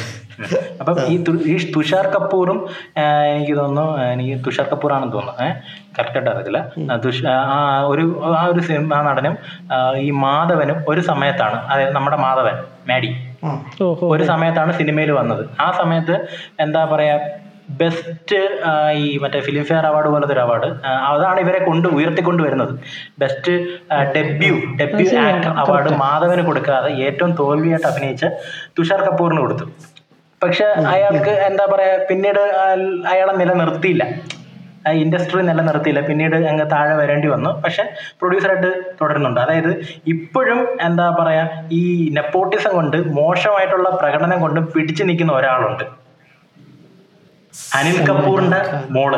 അപ്പം 0.81 0.97
ഈ 1.07 1.15
ഈ 1.45 1.73
തുഷാർ 1.73 2.05
കപൂറും 2.07 2.59
എനിക്ക് 3.31 3.55
തോന്നുന്നു 3.57 3.85
എനിക്ക് 4.07 4.35
തുഷാർ 4.45 4.65
കപൂർ 4.71 4.91
ആണെന്ന് 4.93 5.13
തോന്നുന്നു 5.13 5.43
ഏഹ് 5.45 5.55
കറക്റ്റായിട്ട് 5.97 6.29
അറിയത്തില്ല. 6.31 6.59
ആ, 7.31 7.37
ആ 7.53 7.59
ഒരു 7.87 8.05
ആ 8.33 8.43
ഒരു 8.45 8.61
സിനിമ 8.67 9.01
നടനും 9.07 9.35
ഈ 10.01 10.11
മാധവനും 10.23 10.77
ഒരു 10.87 11.01
സമയത്താണ് 11.03 11.57
അതായത് 11.67 11.95
നമ്മുടെ 11.95 12.17
മാധവൻ 12.17 12.57
മാഡി 12.89 13.11
ഓഹോ. 13.81 14.05
ഒരു 14.07 14.23
സമയത്താണ് 14.25 14.71
സിനിമയിൽ 14.73 15.11
വന്നത്. 15.13 15.43
ആ 15.59 15.69
സമയത്ത് 15.73 16.15
എന്താ 16.59 16.83
പറയാ 16.85 17.15
ബെസ്റ്റ് 17.69 18.37
ഈ 19.01 19.17
മറ്റേ 19.23 19.39
ഫിലിം 19.47 19.65
ഫെയർ 19.69 19.85
അവാർഡ് 19.85 20.09
പോലത്തെ 20.13 20.33
ഒരു 20.33 20.39
അവാർഡ് 20.39 20.67
അതാണ് 21.11 21.39
ഇവരെ 21.39 21.59
കൊണ്ട് 21.65 21.87
ഉയർത്തിക്കൊണ്ട് 21.87 22.43
വരുന്നത് 22.43 22.73
best 23.19 23.53
debut 24.15 24.55
debut 24.81 25.07
actor 25.25 25.51
award 25.63 25.91
Madhavan 26.03 26.45
കൊടുക്കാതെ 26.49 26.91
ഏറ്റവും 27.07 27.33
തോൽവിയായിട്ട് 27.41 27.87
അഭിനയിച്ച 27.87 28.25
തുഷാർ 28.79 29.01
കപൂറിന് 29.09 29.41
കൊടുത്തു. 29.41 29.67
പക്ഷെ 30.43 30.65
അയാൾക്ക് 30.93 31.33
എന്താ 31.49 31.65
പറയാ 31.73 31.93
പിന്നീട് 32.09 32.41
അയാളെ 33.13 33.33
നിലനിർത്തിയില്ല. 33.43 34.03
ഇൻഡസ്ട്രി 35.03 35.41
നിലനിർത്തിയില്ല. 35.41 36.01
പിന്നീട് 36.07 36.35
അങ്ങ് 36.49 36.65
താഴെ 36.73 36.95
വരേണ്ടി 36.99 37.27
വന്നു. 37.27 37.49
പക്ഷെ 37.63 37.83
പ്രൊഡ്യൂസറായിട്ട് 38.19 38.71
തുടരുന്നുണ്ട്. 39.01 39.39
അതായത് 39.45 39.71
ഇപ്പോഴും 40.07 40.59
എന്താ 40.81 41.07
പറയാ 41.19 41.43
ഈ 41.71 41.83
നെപ്പോട്ടിസം 42.17 42.71
കൊണ്ട് 42.75 42.97
മോശമായിട്ടുള്ള 42.97 43.89
പ്രകടനം 44.01 44.41
കൊണ്ട് 44.41 44.59
പിടിച്ചു 44.73 45.03
നിൽക്കുന്ന 45.03 45.33
ഒരാളുണ്ട്. 45.33 46.06
അനിൽ 47.77 47.97
കപൂറിന്റെ 48.09 48.59
മോൾ. 48.97 49.13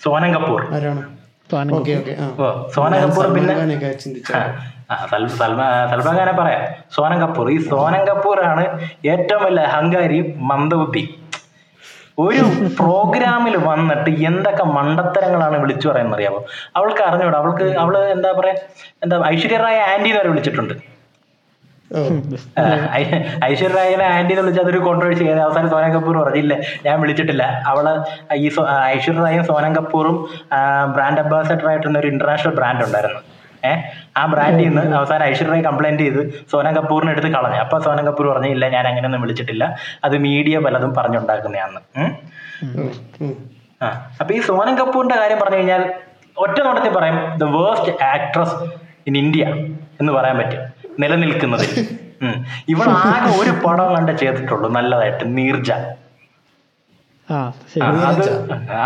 സോനം 0.00 0.30
കപൂർ. 0.36 0.60
ആരാണ്? 0.76 1.02
സ്വാനം 1.50 1.72
ഓക്കെ 1.76 1.92
ഓക്കെ 2.00 2.12
ആ. 2.22 2.48
സോനം 2.74 2.98
കപൂർ 3.04 3.26
പിന്നെ? 3.36 3.54
സൽമാൻ 5.40 6.16
ഖാനെ 6.18 6.34
പറയാം. 6.38 6.62
സോനം 6.94 7.18
കപൂർ. 7.22 7.46
ഈ 7.54 7.58
സോനം 7.70 8.02
കപൂർ 8.08 8.38
ആണ് 8.50 8.64
ഏറ്റവും 9.12 9.42
വലിയ 9.44 9.64
അഹങ്കാരി 9.70 10.18
മന്ദബുദ്ധി. 10.50 11.02
ഒരു 12.24 12.42
പ്രോഗ്രാമിൽ 12.78 13.54
വന്നിട്ട് 13.68 14.10
എന്തൊക്കെ 14.28 14.64
മണ്ടത്തരങ്ങളാണ് 14.76 15.56
വിളിച്ചു 15.62 15.86
പറയുന്നത് 15.88 16.16
അറിയാമോ 16.18 16.40
അവൾക്ക് 16.78 17.02
അറിഞ്ഞൂടാ. 17.08 17.38
അവൾക്ക് 17.42 17.66
അവൾ 17.82 17.94
എന്താ 18.16 18.32
പറയാ? 18.40 18.54
എന്താ 19.04 19.16
ഐശ്വര്യ 19.34 19.58
റായ 19.64 19.78
ആന്റി 19.92 20.08
എന്ന് 20.10 20.20
വരെ 20.20 20.28
വിളിച്ചിട്ടുണ്ട്. 20.32 20.74
ഐശ്വര്യ 23.48 23.74
റായിനെ 23.76 24.04
ആന്റി 24.14 24.32
എന്ന് 24.34 24.44
വിളിച്ചാൽ 24.44 24.64
അതൊരു 24.66 24.80
കോൺട്രവേഴ്സി 24.86 25.24
ആയിരുന്നു. 25.24 25.44
അവസാനം 25.48 25.68
സോനം 25.74 25.90
കപൂർ 25.96 26.16
പറഞ്ഞില്ല 26.22 26.54
ഞാൻ 26.86 26.96
വിളിച്ചിട്ടില്ല. 27.02 27.44
അവൾ 27.70 27.86
ഈ 28.44 28.48
ഐശ്വര്യ 28.94 29.20
റായും 29.24 29.44
സോനം 29.50 29.72
കപൂറും 29.78 30.16
ബ്രാൻഡ് 30.96 31.22
അംബാസഡർ 31.24 31.68
ആയിട്ടുള്ള 31.72 31.96
ഒരു 32.02 32.08
ഇന്റർനാഷണൽ 32.14 32.54
ബ്രാൻഡ് 32.60 32.84
ഉണ്ടായിരുന്നു. 32.88 33.22
ഏഹ് 33.70 33.82
ആ 34.20 34.22
ബ്രാൻഡിൽ 34.32 34.64
നിന്ന് 34.68 34.96
അവസാനം 35.00 35.24
ഐശ്വര്യ 35.30 35.50
റായി 35.52 35.62
കംപ്ലൈന്റ് 35.68 36.02
ചെയ്ത് 36.04 36.22
സോനം 36.52 36.72
കപൂറിനെ 36.78 37.10
എടുത്ത് 37.14 37.28
കളഞ്ഞു. 37.36 37.58
അപ്പൊ 37.64 37.76
സോനം 37.86 38.04
കപൂർ 38.08 38.26
പറഞ്ഞു 38.32 38.50
ഇല്ല 38.56 38.64
ഞാൻ 38.76 38.84
അങ്ങനെയൊന്നും 38.90 39.22
വിളിച്ചിട്ടില്ല. 39.24 39.64
അത് 40.06 40.16
മീഡിയ 40.26 40.58
പലതും 40.66 40.92
പറഞ്ഞുണ്ടാക്കുന്നതാണ്. 40.98 41.80
ആ 43.84 43.88
അപ്പൊ 44.20 44.32
ഈ 44.38 44.40
സോനം 44.48 44.74
കപൂറിന്റെ 44.80 45.16
കാര്യം 45.22 45.38
പറഞ്ഞു 45.42 45.60
കഴിഞ്ഞാൽ 45.60 45.84
ഒറ്റ 46.44 46.58
നോട്ടത്തിൽ 46.66 46.92
പറയും 46.98 47.18
the 47.40 47.46
worst 47.56 47.92
actress 48.12 48.56
in 49.08 49.16
India 49.22 49.44
എന്ന് 50.00 50.12
പറയാൻ 50.18 50.36
പറ്റും. 50.40 50.60
നിലനിൽക്കുന്നത്. 51.00 51.66
ഇവൾ 52.68 52.86
ആകെ 52.90 53.30
ഒരു 53.42 53.52
പടം 53.64 53.88
കണ്ട 53.94 54.10
ചെയ്തിട്ടുള്ളൂ 54.10 54.68
നല്ലതായിട്ട്. 54.70 55.24
നീർജ. 55.38 55.70
ആ 57.28 57.36
ആ, 57.36 57.52
ശരി 57.72 57.82
അത് 58.08 58.22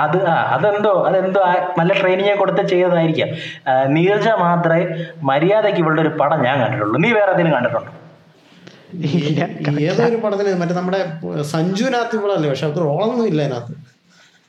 അത് 0.05 0.19
ആ 0.33 0.35
അതെന്തോ 0.55 0.93
അതെന്തോ 1.09 1.41
നല്ല 1.79 1.93
ട്രെയിനിങ് 2.01 2.35
കൊടുത്ത് 2.41 2.63
ചെയ്തതായിരിക്കാം. 2.73 3.31
നീർജ 3.97 4.29
മാത്രമേ 4.29 4.83
മര്യാദയ്ക്ക് 5.31 5.81
ഇവളുടെ 5.81 6.03
ഒരു 6.03 6.13
പടം 6.21 6.43
ഞാൻ 6.43 6.57
കണ്ടിട്ടുള്ളൂ. 6.63 6.97
നീ 7.05 7.13
വേറെ 7.19 7.33
ഏതെങ്കിലും 7.33 7.57
കണ്ടിട്ടുണ്ടോ? 7.57 7.93
ഏതൊരു 9.89 10.17
പടത്തിന് 10.17 10.51
മറ്റേ 10.61 10.75
നമ്മുടെ 10.75 11.01
സഞ്ജുവിനകത്ത് 11.55 12.17
ഇവളല്ലേ? 12.17 12.49
പക്ഷെ 12.51 12.67
അത് 12.67 12.79
റോളൊന്നും 12.87 13.27
ഇല്ല 13.27 13.43
അതിനകത്ത്. 13.43 13.75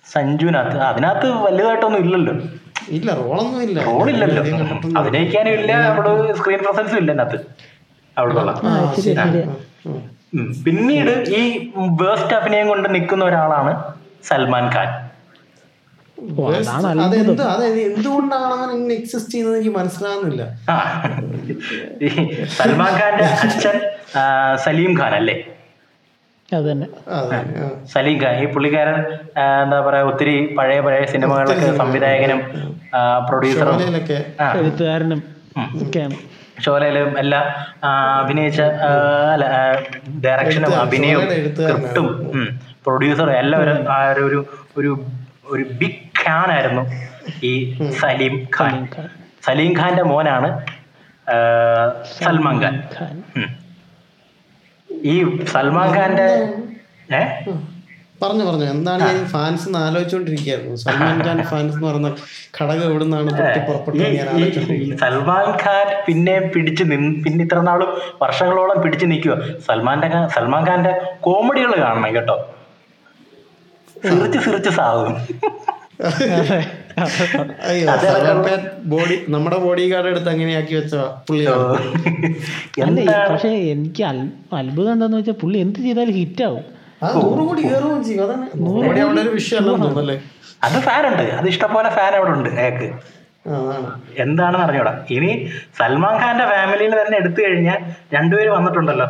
സഞ്ജുവിനകത്ത്. 0.05 0.77
അതിനകത്ത് 0.89 1.27
വലുതായിട്ടൊന്നും 1.45 2.01
ഇല്ലല്ലോ. 2.05 2.35
ഇല്ല 2.87 3.09
റോളൊന്നും 3.13 3.61
ഇല്ല. 3.63 3.79
റോളില്ലല്ലോ. 3.85 4.41
അഭിനയിക്കാനും 4.99 5.53
ഇല്ല 5.53 5.71
സ്ക്രീൻ 6.37 6.59
പ്രസൻസും 6.59 6.97
ഇല്ല 6.97 7.11
അതിനകത്ത്. 7.11 7.39
പിന്നീട് 10.65 11.11
ഈ 11.35 11.41
വേസ്റ്റ് 12.01 12.33
അഭിനയം 12.33 12.67
കൊണ്ട് 12.67 12.87
നിൽക്കുന്ന 12.95 13.25
ഒരാളാണ് 13.25 13.73
സൽമാൻ 14.23 14.65
ഖാൻ. 14.75 14.89
ഓ, 16.37 16.43
അതാണ് 16.51 17.01
അതെന്ത് 17.01 17.43
അത് 17.45 17.63
എന്തുകൊണ്ടാണ് 17.87 18.53
അവൻ 18.55 18.69
ഇങ്ങനെ 18.71 18.93
എക്സിസ്റ്റ് 18.93 19.31
ചെയ്യുന്നത് 19.31 19.57
എനിക്ക് 19.57 19.73
മനസ്സിലാകുന്നില്ല 19.77 20.43
ആ. 20.69 20.77
സൽമാൻ 22.57 22.93
ഖാന്റെ 22.99 23.25
അച്ഛൻ 23.37 23.77
സലീം 24.65 24.93
ഖാൻ 24.99 25.13
അല്ലേ? 25.15 25.35
അത് 26.49 26.65
തന്നെ 26.65 26.85
അതെ 27.13 27.37
ആ. 27.57 27.65
സലീം 27.93 28.17
ഖാൻ 28.21 28.35
ഈ 28.37 28.47
പുള്ളിക്കാരൻ 28.53 28.97
എന്താ 29.61 29.77
പറയാ 29.87 30.03
ഒത്തിരി 30.11 30.35
പഴയ 30.57 30.79
പഴയ 30.81 31.03
സിനിമകളൊക്കെ 31.13 31.69
സംവിധായകനും 31.79 32.39
പ്രൊഡ്യൂസറും 33.25 33.81
എഴുത്തുകാരനും 34.57 35.21
ഒക്കെയാണ്. 35.79 36.15
ഷോലയിലും 36.63 37.09
എല്ലാം 37.19 37.45
അഭിനയിച്ച 38.19 38.61
അല്ല 39.33 39.45
ഡയറക്ഷനും 40.23 40.73
അഭിനയവും 40.79 41.25
സ്ക്രിപ്റ്റും 41.57 42.07
പ്രൊഡ്യൂസറും 42.85 43.33
എല്ലാവരും 43.35 43.79
ആ 43.91 43.99
ഒരു 44.21 44.39
ഒരു 44.77 44.91
ഒരു 45.51 45.63
ബിഗ് 45.79 46.01
ഖാൻ 46.21 46.49
ആയിരുന്നു 46.51 46.83
ഈ 47.43 47.53
സലീം 47.99 48.35
ഖാൻ. 48.57 48.73
സലീം 49.43 49.71
ഖാന്റെ 49.79 50.03
മോനാണ് 50.03 50.49
സൽമാൻ 52.17 52.57
ഖാൻ. 52.63 52.75
ഖാൻ. 52.95 53.15
ഉം. 53.37 53.47
ഈ 55.11 55.15
സൽമാൻ 55.53 55.89
ഖാന്റെ 55.97 56.29
പറഞ്ഞു 58.21 58.43
പറഞ്ഞു. 58.45 58.65
എന്താണ് 58.73 59.01
ഞാൻ 59.07 59.17
ഫാൻസ് 59.33 59.65
എന്ന് 59.67 59.79
ആലോചിച്ചുകൊണ്ടിരിക്കുകയായിരുന്നു 59.87 60.75
സൽമാൻ 60.83 61.17
ഖാൻ 61.25 61.37
ഫാൻസ് 61.49 61.75
എന്ന് 61.77 61.87
പറഞ്ഞ 61.89 62.07
ഘടകം 62.57 62.85
എവിടെ 62.87 63.03
നിന്നാണ് 63.03 63.33
പുറപ്പെട്ടത് 63.67 64.15
ഞാൻ 64.15 64.95
സൽമാൻ 65.01 65.49
ഖാൻ 65.63 65.87
പിന്നെ 66.07 66.35
പിടിച്ച് 66.53 66.83
നിന്ന് 66.91 67.11
പിന്നെ 67.25 67.43
ഇത്ര 67.45 67.59
നാളും 67.67 67.91
വർഷങ്ങളോളം 68.23 68.79
പിടിച്ചു 68.85 69.05
നിൽക്കുക. 69.11 69.35
സൽമാന്റെ 69.67 70.09
സൽമാൻ 70.37 70.65
ഖാന്റെ 70.69 70.93
കോമഡികൾ 71.27 71.73
കാണണം 71.83 72.11
കേട്ടോ. 72.15 72.37
സിറിച്ച് 74.07 74.39
സിറിച്ച് 74.45 74.73
സാവും. 74.79 75.13
അയ്യോ 77.67 77.87
അതെ, 77.93 78.07
ബോഡി 78.91 79.15
നമ്മുടെ 79.33 79.57
ബോഡി 79.65 79.83
ഗാർഡ് 79.91 80.09
എടുത്ത് 80.13 80.29
അങ്ങനെയാക്കി 80.33 80.73
വെച്ച 80.77 80.95
പുള്ളി 81.27 81.43
പക്ഷെ 83.31 83.51
എനിക്ക് 83.73 84.03
അത്ഭുതം 84.59 84.91
എന്താന്ന് 84.95 85.17
വെച്ചാൽ 85.19 85.37
പുള്ളി 85.43 85.57
എന്ത് 85.65 85.79
ചെയ്താലും 85.85 86.15
ഹിറ്റ് 86.19 86.43
ആവും. 86.47 86.63
അത് 90.67 90.77
ഫാനുണ്ട് 90.87 91.23
അത് 91.39 91.47
ഇഷ്ടംപോലെ 91.53 91.89
ഫാൻ 91.97 92.13
അവിടെ 92.19 92.31
ഉണ്ട് 92.37 92.49
അയാൾക്ക് 92.59 92.87
എന്താണെന്ന് 94.23 94.65
അറിഞ്ഞൂടാ. 94.65 94.93
ഇനി 95.15 95.29
സൽമാൻ 95.79 96.15
ഖാന്റെ 96.21 96.45
ഫാമിലിയിൽ 96.51 96.93
തന്നെ 97.01 97.17
എടുത്തു 97.21 97.39
കഴിഞ്ഞാൽ 97.45 97.79
രണ്ടുപേര് 98.15 98.49
വന്നിട്ടുണ്ടല്ലോ. 98.55 99.07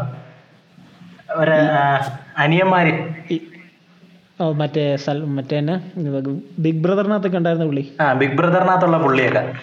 ഒരു 1.41 1.55
അനിയന്മാര്. 2.43 2.93
മറ്റേ 4.41 4.97
മറ്റേ 5.09 5.59
തന്നെ 5.59 5.91
ബിഗ് 6.59 6.83
ബ്രദറിനകത്തൊക്കെ 6.83 7.37
ഉണ്ടായിരുന്ന 7.37 7.65
പുള്ളി? 7.65 7.95
ആ 8.01 8.13
ബിഗ് 8.13 8.37
ബ്രദറിനകത്തുള്ള 8.37 8.97
പുള്ളിയൊക്കെ. 8.97 9.53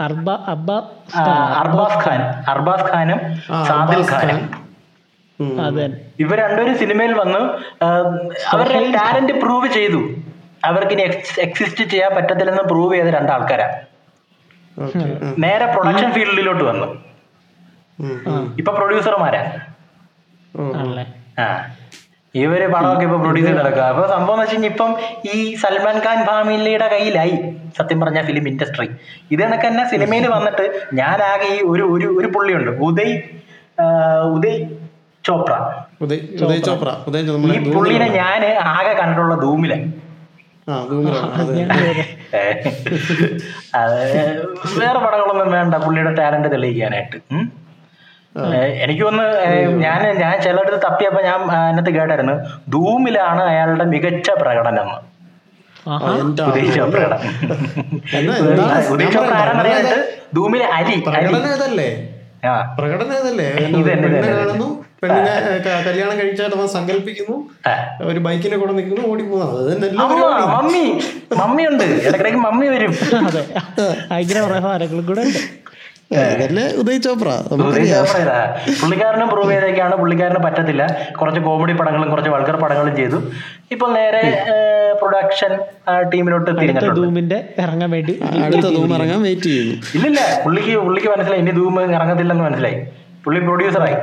അർബ 0.00 0.30
അബ്ബ 0.30 0.72
ആ, 1.16 1.24
അർബാസ് 1.58 2.08
ഖാൻ 2.08 2.22
അർബാസ് 2.50 2.82
ഖാനും 2.82 3.18
സാദിൽ 3.66 4.06
ഖാനും. 4.12 4.50
ഇവർ 6.20 6.38
രണ്ടുപേരും 6.38 6.78
സിനിമയിൽ 6.78 7.12
വന്ന് 7.12 7.38
അവരുടെ 8.48 8.92
ടാലന്റ് 8.94 9.32
പ്രൂവ് 9.32 9.68
ചെയ്തു. 9.68 10.14
അവർക്ക് 10.64 10.92
ഇനി 10.92 11.02
എക്സിസ്റ്റ് 11.40 11.84
ചെയ്യാൻ 11.84 12.14
പറ്റത്തില്ലെന്ന് 12.14 12.62
പ്രൂവ് 12.62 12.94
ചെയ്ത 12.94 13.06
രണ്ടാൾക്കാരാ. 13.06 13.80
നേരെ 15.38 15.66
പ്രൊഡക്ഷൻ 15.66 16.12
ഫീൽഡിലോട്ട് 16.12 16.64
വന്നു. 16.64 16.86
ഇപ്പൊ 18.58 18.72
പ്രൊഡ്യൂസർമാരാ. 18.72 19.58
ആ. 21.38 21.66
ഇവർ 22.34 22.72
പടമൊക്കെ 22.72 23.04
ഇപ്പൊ 23.04 23.16
പ്രൊഡ്യൂസ് 23.16 23.46
ചെയ്ത് 23.48 23.60
നടക്കുക 23.60 23.82
അപ്പൊ 23.82 24.02
സംഭവം 24.06 24.32
എന്ന് 24.34 24.42
വെച്ച് 24.42 24.54
കഴിഞ്ഞാൽ 24.54 24.70
ഇപ്പം 24.70 24.90
ഈ 25.34 25.54
സൽമാൻ 25.54 25.96
ഖാൻ 26.06 26.18
ഫാമിലിയുടെ 26.26 26.88
കയ്യിലായി. 26.88 27.36
സത്യം 27.78 28.00
പറഞ്ഞ 28.00 28.22
ഫിലിം 28.22 28.48
ഇൻഡസ്ട്രി 28.48 28.86
ഇത് 29.30 29.42
കണക്ക് 29.42 29.66
തന്നെ 29.66 29.84
സിനിമയിൽ 29.88 30.26
വന്നിട്ട് 30.28 30.64
ഞാൻ 30.94 31.22
ആകെ 31.22 31.48
ഈ 31.54 31.60
ഒരു 31.62 31.82
ഒരു 31.94 32.08
ഒരു 32.20 32.26
പുള്ളിയുണ്ട്. 32.26 32.70
ഉദയ് 32.70 33.14
ഉദയ് 34.34 34.58
ചോപ്ര. 35.24 35.54
ഉദയ് 36.02 36.60
ചോപ്ര. 36.68 36.90
ഈ 37.54 37.72
പുള്ളിനെ 37.72 38.08
ഞാൻ 38.20 38.42
ഞാൻ 38.42 38.58
ആകെ 38.74 38.94
കണ്ടുള്ള 39.02 39.34
ധൂമിലെ. 39.34 39.78
വേറെ. 44.80 44.98
പടങ്ങളൊന്നും 45.04 45.50
വേണ്ട. 45.52 45.74
പുള്ളിയുടെ 45.74 46.12
ടാലന്റ് 46.14 46.48
തെളിയിക്കാനായിട്ട്. 46.52 47.18
എനിക്ക് 48.82 49.02
ഒന്ന് 49.02 49.24
ഞാൻ 49.76 50.18
ഞാൻ 50.18 50.40
ചിലയിടത്ത് 50.40 50.80
തപ്പിയപ്പോ 50.86 51.22
ഞാൻ 51.22 51.40
അതിനകത്ത് 51.50 51.90
കേട്ടായിരുന്നു. 51.90 52.32
ധൂമിലാണ് 52.68 53.42
അയാളുടെ 53.42 53.84
മികച്ച 53.84 54.30
പ്രകടനം. 54.30 54.88
എന്ന്. 58.14 58.34
ധൂമിലെ 60.34 60.64
പ്രകടനം 61.04 61.38
പ്രകടനം 62.78 63.14
ഇത് 63.16 63.32
പെണ്ണിനെ 64.02 64.32
കാണുന്നു 64.32 64.84
പെണ്ണിനെ 65.02 65.32
കല്യാണം 65.86 66.18
കഴിച്ചായിട്ട് 66.20 66.56
അവൻ 66.56 66.68
സങ്കല്പിക്കുന്നു 66.68 67.36
ഒരു 68.02 68.18
ബൈക്കിന്റെ 68.18 68.56
കൂടെ 68.56 68.72
നിൽക്കുന്നു 68.72 69.08
ഓടിപ്പോകുന്നു. 69.08 69.74
Mummy 70.56 70.84
mummy. 71.38 71.62
ഉണ്ട് 71.66 71.84
ഇടക്കിടക്ക് 71.84 72.36
മമ്മി 72.36 72.66
വരും. 72.66 72.94
കൂടെ 75.06 75.24
ഉദയ് 76.80 76.98
ചോപ്ര. 77.06 77.30
ഉദയ് 77.54 77.62
നമുക്കറിയാം 77.62 77.88
ചോപ്ര 77.94 78.18
ഇതാ. 78.24 78.36
പുള്ളിക്കാരനും 78.80 79.28
പ്രൂവ് 79.32 79.50
ചെയ്തേക്കാണ് 79.52 79.94
പുള്ളിക്കാരന് 80.00 80.40
പറ്റത്തില്ല. 80.44 80.84
കുറച്ച് 81.18 81.40
കോമഡി 81.46 81.74
പടങ്ങളും 81.80 82.08
കുറച്ച് 82.12 82.30
വൾഗർ 82.34 82.56
പടങ്ങളും 82.62 82.94
ചെയ്തു. 83.00 83.18
ഇപ്പൊ 83.74 83.86
നേരെ 83.96 84.22
പ്രൊഡക്ഷൻ 85.00 85.52
ടീമിലോട്ട് 86.12 86.50
തിരിഞ്ഞിട്ടുണ്ട്. 86.60 87.36
ഇറങ്ങാൻ 87.64 87.90
വേണ്ടി 87.96 88.14
അടുത്ത 88.44 88.66
ധൂം 88.76 88.94
ഇറങ്ങാൻ 88.98 89.20
വെയിറ്റ് 89.26 89.48
ചെയ്യുന്നു. 89.50 89.76
ഇല്ലില്ല 89.96 90.20
പുള്ളിക്ക് 90.44 90.72
പുള്ളിക്ക് 90.86 91.10
മനസ്സിലായി. 91.14 91.42
ഇനി 91.44 91.54
ധൂം 91.60 91.76
ഇറങ്ങത്തില്ലെന്ന് 91.98 92.46
മനസ്സിലായി. 92.48 92.78
പുള്ളി 93.24 93.40
പ്രൊഡ്യൂസറായി 93.48 93.96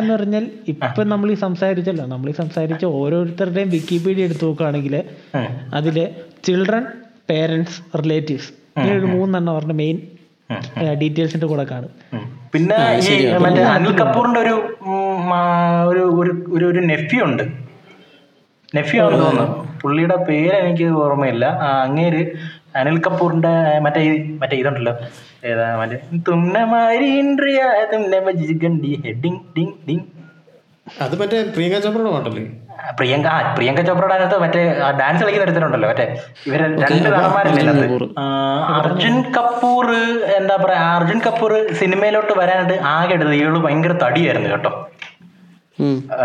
എന്ന് 0.00 0.12
പറഞ്ഞാൽ 0.14 0.44
ഇപ്പൊ 0.72 1.02
നമ്മൾ 1.12 1.28
ഈ 1.34 1.36
സംസാരിച്ചല്ലോ. 1.46 2.04
നമ്മൾ 2.12 2.28
ഈ 2.32 2.34
സംസാരിച്ച 2.42 2.84
ഓരോരുത്തരുടെയും 3.00 3.70
വിക്കിപീഡിയ 3.74 4.28
എടുത്തു 4.28 4.44
നോക്കുകയാണെങ്കിൽ. 4.48 4.94
അതിൽ 5.78 5.96
ചിൽഡ്രൻ 6.46 6.84
പേരൻസ് 7.30 7.76
റിലേറ്റീവ്സ് 8.00 8.50
ഇങ്ങനെ 8.76 8.96
ഒരു 9.00 9.08
മൂന്നെണ്ണം 9.14 9.52
അവരുടെ 9.54 9.76
മെയിൻ. 9.82 9.98
ഡീറ്റെയിൽസിന്റെ 11.02 11.46
കൂടെ 11.50 11.64
കാണും. 11.70 11.92
പിന്നെ 12.52 12.78
മറ്റേ 13.44 13.62
അനിൽ 13.74 13.92
കപൂറിന്റെ 14.00 14.40
ഒരു 14.40 14.54
ഒരു 15.90 16.02
ഒരു 16.20 16.64
ഒരു 16.70 16.80
നെഫ്യൂ 16.90 17.20
ഉണ്ട് 17.28 17.44
നെഫ്യൂ 18.76 18.98
ആണെന്ന് 19.04 19.24
തോന്നുന്നു. 19.26 19.56
പുള്ളിയുടെ 19.82 20.16
പേര് 20.28 20.56
എനിക്ക് 20.64 20.86
ഓർമ്മയില്ല. 21.04 21.46
അങ്ങേര് 21.84 22.22
അനിൽ 22.80 22.96
കപൂറിന്റെ 23.06 23.52
മറ്റേ 23.84 24.02
മറ്റേ 24.40 24.56
ഇതുണ്ടല്ലോ. 24.62 24.94
ഏതാ 25.48 25.66
മറ്റേ 25.80 25.98
തുന്നമാരി 26.28 27.04
മാരി 27.04 27.08
ഇന്ദ്രിയ 27.22 27.60
ജിഗൻ 28.42 28.74
ഡി 28.82 28.92
ഹെഡിങ് 29.04 29.40
ഡിങ് 29.56 29.74
ഡിങ്. 29.88 30.06
അത് 30.86 31.14
മറ്റേ 31.20 31.38
പ്രിയങ്ക 31.54 31.76
ചോപ്രയുടെ 31.84 32.10
പാട്ടല്ലേ? 32.14 32.42
പ്രിയങ്ക 32.96 33.26
പ്രിയങ്ക 33.54 33.80
ചോപ്രയുടെ 33.86 34.14
അതിനകത്ത് 34.16 34.38
മറ്റേ 34.42 34.62
ഡാൻസ് 34.98 35.22
കളിക്കുന്ന 35.22 35.46
ഒരുത്തരുണ്ടല്ലോ 35.46 35.88
മറ്റേ 35.90 36.06
ഇവർ 36.48 36.58
രണ്ട് 36.64 36.80
നടന്മാരല്ലേ 37.06 37.62
അർജുൻ 37.62 37.78
കപൂർ. 37.82 38.02
ആ, 38.18 38.24
അർജുൻ 38.78 39.16
കപൂർ 39.36 39.86
എന്താ 40.38 40.56
പറയാ 40.64 40.82
അർജുൻ 40.96 41.20
കപൂർ 41.26 41.52
സിനിമയിലോട്ട് 41.80 42.34
വരാനായിട്ട് 42.40 42.76
ആകെ 42.92 43.14
എടുത്തത് 43.16 43.36
ഇയാൾ 43.38 43.56
ഭയങ്കര 43.66 43.94
തടിയായിരുന്നു 44.04 44.50
കേട്ടോ. 44.50 44.72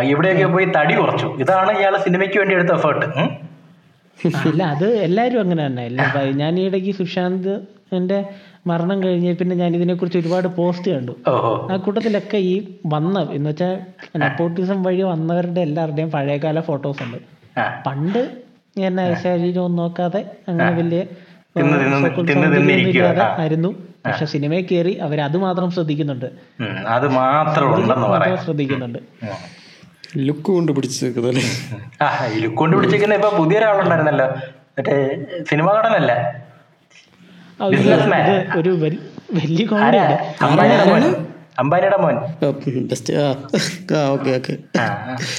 ഇവിടെയൊക്കെ 0.09 0.47
പോയി 0.53 0.67
തടി 0.75 0.93
കുറച്ചു. 0.99 1.27
ഇതാണ് 1.43 1.71
ഇയാൾ 1.79 1.93
സിനിമയ്ക്ക് 2.05 2.37
വേണ്ടി 2.41 2.55
എടുത്ത 2.57 2.73
എഫേർട്ട് 2.77 3.05
അത് 4.69 4.87
എല്ലാരും 5.05 5.39
അങ്ങനെ 5.43 5.63
തന്നെ. 5.67 5.85
ഞാൻ 6.39 6.53
ഈ 6.59 6.65
ഇടയ്ക്ക് 6.69 6.93
സുശാന്ത് 6.97 7.53
എന്റെ 7.97 8.17
മരണം 8.65 9.03
കഴിഞ്ഞ 9.03 9.33
പിന്നെ 9.33 9.55
ഞാൻ 9.55 9.75
ഇതിനെക്കുറിച്ച് 9.75 10.17
ഒരുപാട് 10.17 10.47
പോസ്റ്റ് 10.57 10.89
കണ്ടു. 10.91 11.13
ആ 11.71 11.77
കൂട്ടത്തിലൊക്കെ 11.77 12.39
ഈ 12.47 12.55
വന്ന 12.85 13.19
എന്ന് 13.33 13.49
വെച്ചാൽ 13.49 13.73
നെപ്പോട്ടിസം 14.19 14.79
വഴി 14.83 15.03
വന്നവരുടെ 15.03 15.61
എല്ലാവരുടെയും 15.61 16.11
പഴയകാല 16.11 16.59
ഫോട്ടോസ് 16.61 17.03
ഉണ്ട്. 17.03 17.19
പണ്ട് 17.85 18.21
എന്നെ 18.81 19.05
ശരീരവും 19.23 19.75
നോക്കാതെ 19.75 20.21
അങ്ങനെ 20.47 20.71
വലിയ. 20.71 21.01
ആയിരുന്നു. 23.37 23.69
പക്ഷെ 24.03 24.25
സിനിമയിൽ 24.33 24.65
കയറി 24.65 24.93
അവർ 25.05 25.19
അത് 25.21 25.37
മാത്രം 25.37 25.69
ശ്രദ്ധിക്കുന്നുണ്ട്. 25.71 26.27
അത് 26.87 27.07
മാത്രം 27.17 27.65
ഉണ്ടെന്ന് 27.69 27.95
മാത്രം 27.95 28.11
പറയാം 28.15 28.37
ശ്രദ്ധിക്കുന്നുണ്ട് 28.45 28.99
ലുക്ക് 30.19 30.49
കൊണ്ട് 30.49 30.71
പിടിച്ചേക്കുന്നല്ലേ 30.75 31.43
ആ 32.01 32.07
ലുക്ക് 32.43 32.57
കൊണ്ട് 32.57 32.75
പിടിച്ചേക്കുന്ന 32.77 33.17
ഇപ്പൊ 33.19 33.31
പുതിയ 33.37 33.57
ഒരാളുണ്ടായിരുന്നല്ലോ 33.59 34.27
മറ്റേ 34.77 34.95
സിനിമ 35.49 35.67
നടനല്ല 35.77 36.11
ആ, 36.11 36.21
ഇത് 36.21 36.27
Businessman. 36.29 37.45
ഇത് 37.45 37.48
ഒരു 38.59 38.69
വലിയ 39.37 39.65
കോമഡിയാണ് 39.65 40.15
അംബാനിയുടെ 41.61 41.97
മോൻ. 41.97 42.15
ഓക്കെ. 44.13 44.53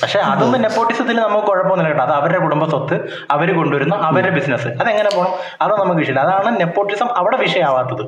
പക്ഷെ 0.02 0.18
അതൊന്നും 0.18 0.62
നെപ്പോട്ടിസത്തിൽ 0.62 1.16
നമുക്ക് 1.20 1.46
കുഴപ്പമൊന്നുമില്ല 1.46 1.88
കേട്ടോ. 1.88 2.04
അത് 2.04 2.12
അവരുടെ 2.12 2.38
കുടുംബ 2.38 2.64
സ്വത്ത് 2.68 2.96
അവർ 3.30 3.56
കൊണ്ടുവരുന്ന 3.56 3.94
അവരുടെ 3.94 4.34
ബിസിനസ് 4.34 4.66
അതെങ്ങനെ 4.66 5.10
പോകണം 5.16 5.32
അത് 5.62 5.72
നമുക്ക് 5.80 6.00
വിഷയമില്ല. 6.00 6.20
അതാണ് 6.20 6.60
നെപ്പോട്ടിസം 6.60 7.08
അവിടെ 7.16 7.36
വിഷയമാവാത്തത്. 7.36 8.04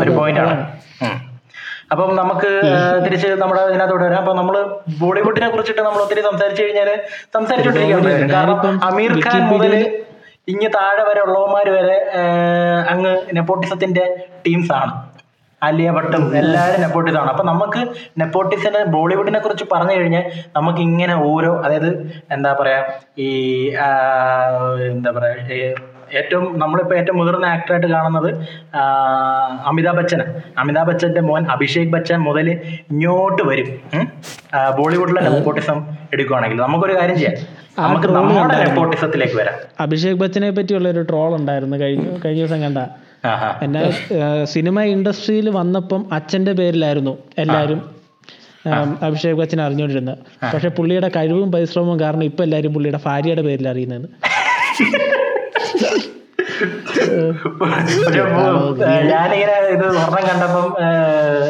ഒരു 0.00 0.10
പോയിന്റ് 0.10 0.40
ആണ്. 0.40 0.54
അപ്പം 1.92 2.16
നമുക്ക് 2.16 2.50
തിരിച്ച് 3.04 3.28
നമ്മുടെ 3.28 3.62
ഇതിനകത്തോട്ട് 3.62 4.04
വരാം. 4.04 4.18
അപ്പൊ 4.18 4.34
നമ്മൾ 4.34 4.56
ബോളിവുഡിനെ 4.98 5.48
കുറിച്ചിട്ട് 5.48 5.82
നമ്മൾ 5.82 6.00
ഒത്തിരി 6.02 6.20
സംസാരിച്ചു 6.20 6.62
കഴിഞ്ഞാൽ 6.62 6.90
സംസാരിച്ചോണ്ടിരിക്കാൻ 7.34 8.30
കാരണം 8.32 8.84
അമീർ 8.84 9.12
ഖാൻ 9.26 9.40
മുതൽ 9.52 9.74
ഇങ്ങ് 10.48 10.68
താഴെ 10.76 11.02
വരെ 11.08 11.20
ഉള്ളവന്മാര് 11.20 11.70
വരെ 11.78 11.96
അങ്ങ് 12.92 13.12
നെപ്പോട്ടിസത്തിന്റെ 13.36 14.04
ടീംസ് 14.46 14.72
ആണ്. 14.72 14.92
ആലിയ 15.62 15.90
ഭട്ടും 15.90 16.24
എല്ലാവരും 16.36 16.80
നെപ്പോട്ടിസം 16.80 17.18
ആണ്. 17.20 17.30
അപ്പൊ 17.30 17.44
നമുക്ക് 17.44 17.80
നെപ്പോട്ടിസിന് 18.20 18.80
ബോളിവുഡിനെ 18.94 19.38
കുറിച്ച് 19.38 19.64
പറഞ്ഞു 19.72 19.94
കഴിഞ്ഞാൽ 19.96 20.24
നമുക്ക് 20.56 20.78
ഇങ്ങനെ 20.78 21.14
ഓരോ 21.30 21.50
അതായത് 21.64 21.88
എന്താ 22.30 22.52
പറയാ 22.60 22.80
ഈ 23.18 23.28
എന്താ 24.92 25.10
പറയാ 25.10 25.34
ഏറ്റവും 26.20 26.58
നമ്മളിപ്പോൾ 26.58 26.96
ഏറ്റവും 26.98 27.18
മുതിർന്ന 27.18 27.46
ആക്ടറായിട്ട് 27.46 27.86
കാണുന്നത് 27.86 28.28
അമിതാഭ് 29.70 29.96
ബച്ചൻ 29.96 30.20
അമിതാഭ് 30.58 30.88
ബച്ചന്റെ 30.90 31.20
മോൻ 31.20 31.46
അഭിഷേക് 31.50 31.90
ബച്ചൻ 31.90 32.20
മുതൽ 32.20 32.48
ഇങ്ങോട്ട് 32.50 33.42
വരും. 33.50 33.68
ബോളിവുഡിലെ 34.78 35.20
നെപ്പോട്ടിസം 35.20 35.86
എടുക്കുകയാണെങ്കിൽ 36.12 36.56
നമുക്കൊരു 36.56 36.96
കാര്യം 37.00 37.18
ചെയ്യാം. 37.18 37.36
നമുക്ക് 37.78 38.06
നമ്മുടെ 38.06 38.54
നെപ്പോട്ടിസത്തിലേക്ക് 38.64 39.36
വരാം. 39.36 39.54
അഭിഷേക് 39.80 40.16
ബച്ചനെ 40.16 40.50
പറ്റിയുള്ള 40.50 40.88
ഒരു 40.88 41.02
ട്രോൾ 41.10 41.34
ഉണ്ടായിരുന്നു 41.40 41.76
കഴിഞ്ഞ 41.76 42.06
കഴിഞ്ഞ 42.24 42.40
ദിവസം 42.40 42.62
കണ്ട. 42.62 42.78
എന്നാൽ 43.62 43.86
സിനിമ 44.44 44.80
ഇൻഡസ്ട്രിയിൽ 44.94 45.50
വന്നപ്പം 45.50 46.08
അച്ഛന്റെ 46.12 46.52
പേരിലായിരുന്നു 46.52 47.18
എല്ലാവരും 47.38 47.80
അഭിഷേക് 49.02 49.36
ബച്ചൻ 49.36 49.60
അറിഞ്ഞുകൊണ്ടിരുന്നത്. 49.62 50.18
പക്ഷെ 50.54 50.68
പുള്ളിയുടെ 50.68 51.10
കഴിവും 51.16 51.52
പരിശ്രമവും 51.52 52.00
കാരണം 52.00 52.24
ഇപ്പൊ 52.24 52.44
എല്ലാരും 52.44 52.74
പുള്ളിയുടെ 52.74 53.00
ഭാര്യയുടെ 53.06 53.42
പേരിൽ 53.42 53.68
അറിയുന്നത് 53.68 54.08
ഞാനിങ്ങനെ 59.10 59.54
ഇത് 59.74 59.84
സ്വർണം 59.96 60.22
കണ്ടപ്പം 60.28 60.66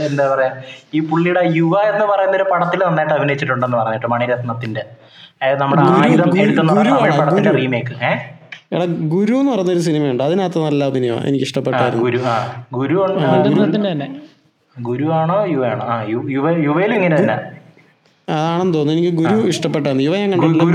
എന്താ 0.07 0.25
പറയാ 0.33 0.51
ഈ 0.95 1.01
പുള്ളിയുടെ 1.09 1.43
യുവ 1.57 1.75
എന്ന് 1.91 2.07
പറയുന്ന 2.11 2.37
ഒരു 2.37 2.47
പടത്തിൽ 2.53 2.81
നന്നായിട്ട് 2.85 3.14
അഭിനയിച്ചിട്ടുണ്ടെന്ന് 3.14 3.79
പറഞ്ഞിട്ട് 3.81 4.09
മണിരത്നത്തിന്റെ. 4.14 4.83
അതായത് 5.37 5.61
നമ്മുടെ 5.62 5.83
ആയുധം 5.99 6.31
എടുത്തെന്ന് 6.41 6.73
പറഞ്ഞ 6.73 6.95
തമിഴ് 6.95 7.17
പടത്തിന്റെ 7.21 7.53
റീമേക്ക് 7.59 7.95
ഏഹ് 8.03 8.19
എടാ 8.73 8.85
ഗുരു 9.12 9.35
എന്ന് 9.41 9.53
പറഞ്ഞൊരു 9.53 9.83
സിനിമയുണ്ട്. 9.87 10.23
അതിനകത്ത് 10.25 10.59
നല്ല 10.64 10.83
അഭിനയമാണ് 10.91 11.27
എനിക്ക് 11.29 11.47
ഇഷ്ടപ്പെട്ടായിരുന്നു 11.49 12.03
ഗുരു 12.07 12.19
ആ. 12.27 12.35
ഗുരു 12.73 12.97
ഗുരു. 14.77 15.07
ആണോ 15.14 15.38
യുവ 15.53 15.62
ആണോ 15.71 15.85
ആ 15.87 15.95
യുവ 16.09 16.25
യുവയിലും 16.67 16.97
ഇങ്ങനെ 16.99 17.17
തന്നെ. 17.19 17.37
അതാണെന്ന് 18.37 18.75
തോന്നുന്നു. 18.77 18.95
എനിക്ക് 18.97 19.12
ഗുരു 19.21 19.37
ഇഷ്ടപ്പെട്ടാണ് 19.53 20.01
ഇവ 20.07 20.17
ഞാൻ 20.23 20.33
കണ്ടിട്ടില്ല. 20.43 20.75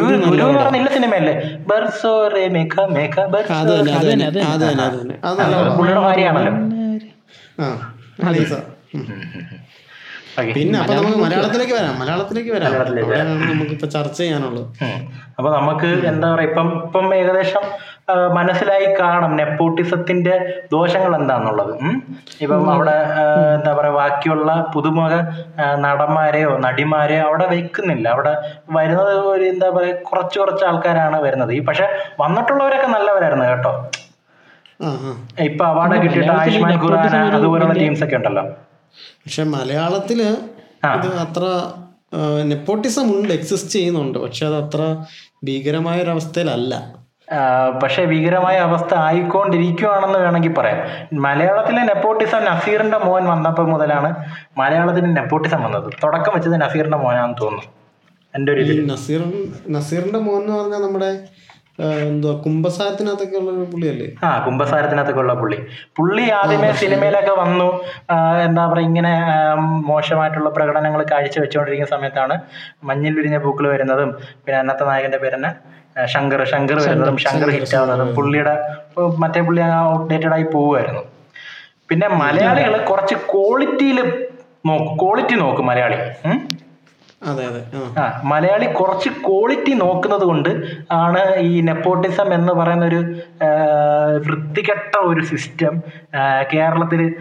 പിന്നെ 10.56 10.78
അപ്പൊ 10.82 10.94
നമുക്ക് 10.98 11.18
മലയാളത്തിലേക്ക് 11.24 11.74
വരാം. 11.78 11.96
മലയാളത്തിലേക്ക് 12.02 12.52
വരാം. 12.56 12.72
നമുക്ക് 13.50 13.74
ഇപ്പൊ 13.78 13.88
ചർച്ച 13.96 14.18
ചെയ്യാനുള്ളത്. 14.22 14.64
അപ്പൊ 15.38 15.50
നമുക്ക് 15.58 15.90
എന്താ 16.12 16.28
പറയാ 16.34 16.48
ഇപ്പം 16.50 16.70
ഇപ്പം 16.86 17.06
ഏകദേശം 17.20 17.66
മനസ്സിലായി 18.08 18.96
കാണും 19.00 19.36
നെപ്പോട്ടിസത്തിന്റെ 19.38 20.34
ദോഷങ്ങൾ 20.72 21.16
എന്താന്നുള്ളത് 21.16 21.74
ഉം. 21.74 21.96
ഇപ്പം 22.42 22.72
അവിടെ 22.72 22.96
എന്താ 23.56 23.74
പറയാ 23.74 23.92
ബാക്കിയുള്ള 23.92 24.72
പുതുമുഖ 24.76 25.14
നടന്മാരെയോ 25.76 26.58
നടിമാരെയോ 26.58 27.24
അവിടെ 27.28 27.48
വെക്കുന്നില്ല. 27.48 28.08
അവിടെ 28.08 28.34
വരുന്നത് 28.70 29.14
ഒരു 29.34 29.44
എന്താ 29.44 29.70
പറയാ 29.70 29.96
കുറച്ച് 30.12 30.40
കുറച്ച് 30.40 30.66
ആൾക്കാരാണ് 30.66 31.22
വരുന്നത്. 31.22 31.54
ഈ 31.54 31.60
പക്ഷെ 31.60 31.88
വന്നിട്ടുള്ളവരൊക്കെ 32.20 32.88
നല്ലവരായിരുന്നു 32.88 33.46
കേട്ടോ. 33.46 33.74
ഇപ്പൊ 35.40 35.66
അവാർഡ് 35.66 35.98
കിട്ടിയിട്ട് 36.04 36.32
ആയുഷ്മാൻ 36.32 36.74
ഖുറാന 36.84 37.16
അതുപോലുള്ള 37.36 37.74
ടീംസ് 37.74 38.04
ഒക്കെ 38.04 38.16
ഉണ്ടല്ലോ. 38.16 38.44
പക്ഷെ 39.24 39.44
മലയാളത്തിൽ 39.44 40.22
ഇത് 40.98 41.08
അത്ര 41.26 41.44
നെപ്പോട്ടിസം 42.44 43.06
ഉണ്ട് 43.16 43.34
എക്സിസ്റ്റ് 43.34 43.70
ചെയ്യുന്നുണ്ട്. 43.70 44.18
പക്ഷെ 44.20 44.46
അത് 44.46 44.56
അത്ര 44.64 44.82
ഭീകരമായ 45.44 46.02
ഒരു 46.02 46.10
അവസ്ഥയിലല്ല 46.10 47.03
പക്ഷേ 47.84 48.06
ഭീകരമായ 48.06 48.58
അവസ്ഥ 48.58 48.94
ആയിക്കൊണ്ടിരിക്കുകയാണെന്ന് 48.96 50.20
വേണമെങ്കിൽ 50.20 50.54
പറയാം. 50.54 50.80
മലയാളത്തിലെ 51.26 51.84
നെപ്പോട്ടിസം 51.84 52.46
നസീറിന്റെ 52.46 52.98
മോൻ 52.98 53.24
വന്നപ്പോൾ 53.26 53.68
മുതലാണ് 53.68 54.10
മലയാളത്തിന് 54.58 55.18
നെപ്പോട്ടിസം 55.18 55.64
വന്നത്. 55.64 55.94
തുടക്കം 56.04 56.34
വെച്ചത് 56.36 56.62
നസീറിന്റെ 56.62 56.98
മോനാണെന്ന് 56.98 57.38
തോന്നുന്നു. 57.42 57.72
എന്റെ 58.36 58.52
ഒരു 58.52 58.62
ഇതിൽ 58.62 58.78
നസീർ 58.94 59.22
നസീറിന്റെ 59.70 60.20
മോൻ 60.20 60.42
എന്ന് 60.42 60.54
പറഞ്ഞാൽ 60.60 60.82
നമ്മുടെ 60.82 61.12
എന്തുവാ 62.08 62.34
കുംഭസാരത്തിനകത്തൊക്കെ 62.42 63.38
ഉള്ള 63.38 63.52
പുള്ളിയല്ലേ? 63.72 64.08
ആ 64.24 64.30
കുംഭസാരത്തിനകത്തൊക്കെ 64.46 65.22
ഉള്ള 65.22 65.34
പുള്ളി. 65.34 65.58
പുള്ളി 65.98 66.30
ആദ്യമേ 66.30 66.72
സിനിമയിലൊക്കെ 66.72 67.34
വന്നു. 67.42 67.70
എന്താ 68.46 68.64
പറയുക 68.66 68.90
ഇങ്ങനെ 68.90 69.14
മോശമായിട്ടുള്ള 69.92 70.50
പ്രകടനങ്ങൾ 70.50 71.04
കാഴ്ച 71.12 71.40
വെച്ചുകൊണ്ടിരിക്കുന്ന 71.40 71.96
സമയത്താണ് 71.96 72.36
മഞ്ഞിൽ 72.84 73.16
വിരിഞ്ഞ 73.20 73.38
പൂക്കൾ 73.38 73.68
വരുന്നതും 73.68 74.12
പിന്നെ 74.44 74.60
അന്നത്തെ 74.60 74.86
നായകന്റെ 74.86 75.18
പേരെന്നെ 75.18 75.52
ശങ്കർ 76.06 76.46
ശങ്കർ 76.46 76.80
വരുന്നതും 76.80 77.18
ശങ്കർ 77.18 77.50
ഹിറ്റ് 77.50 77.76
ആവുന്നതും 77.76 78.16
പുള്ളിയുടെ 78.16 78.54
മറ്റേ 79.18 79.42
പുള്ളി 79.42 79.62
ഔട്ട്ഡേറ്റഡ് 79.62 80.34
ആയി 80.34 80.44
പോവുമായിരുന്നു 80.44 81.02
പിന്നെ 81.90 82.08
മലയാളികൾ 82.08 82.78
കുറച്ച് 82.86 83.16
ക്വാളിറ്റിയിൽ 83.16 84.00
നോക്കും 84.66 84.98
ക്വാളിറ്റി 84.98 85.36
നോക്കും 85.36 85.66
മലയാളി. 85.66 85.96
ആ. 87.98 88.22
മലയാളി 88.24 88.66
കുറച്ച് 88.66 89.10
ക്വാളിറ്റി 89.10 89.74
നോക്കുന്നത് 89.74 90.22
കൊണ്ട് 90.22 90.50
ആണ് 90.92 91.36
ഈ 91.36 91.62
നെപ്പോട്ടിസം 91.62 92.34
എന്ന് 92.34 92.54
പറയുന്ന 92.54 92.86
ഒരു 92.86 93.00
വൃത്തികെട്ട 94.18 94.98
ഒരു 94.98 95.26
സിസ്റ്റം 95.26 95.82
കേരളത്തിൽ 96.54 97.16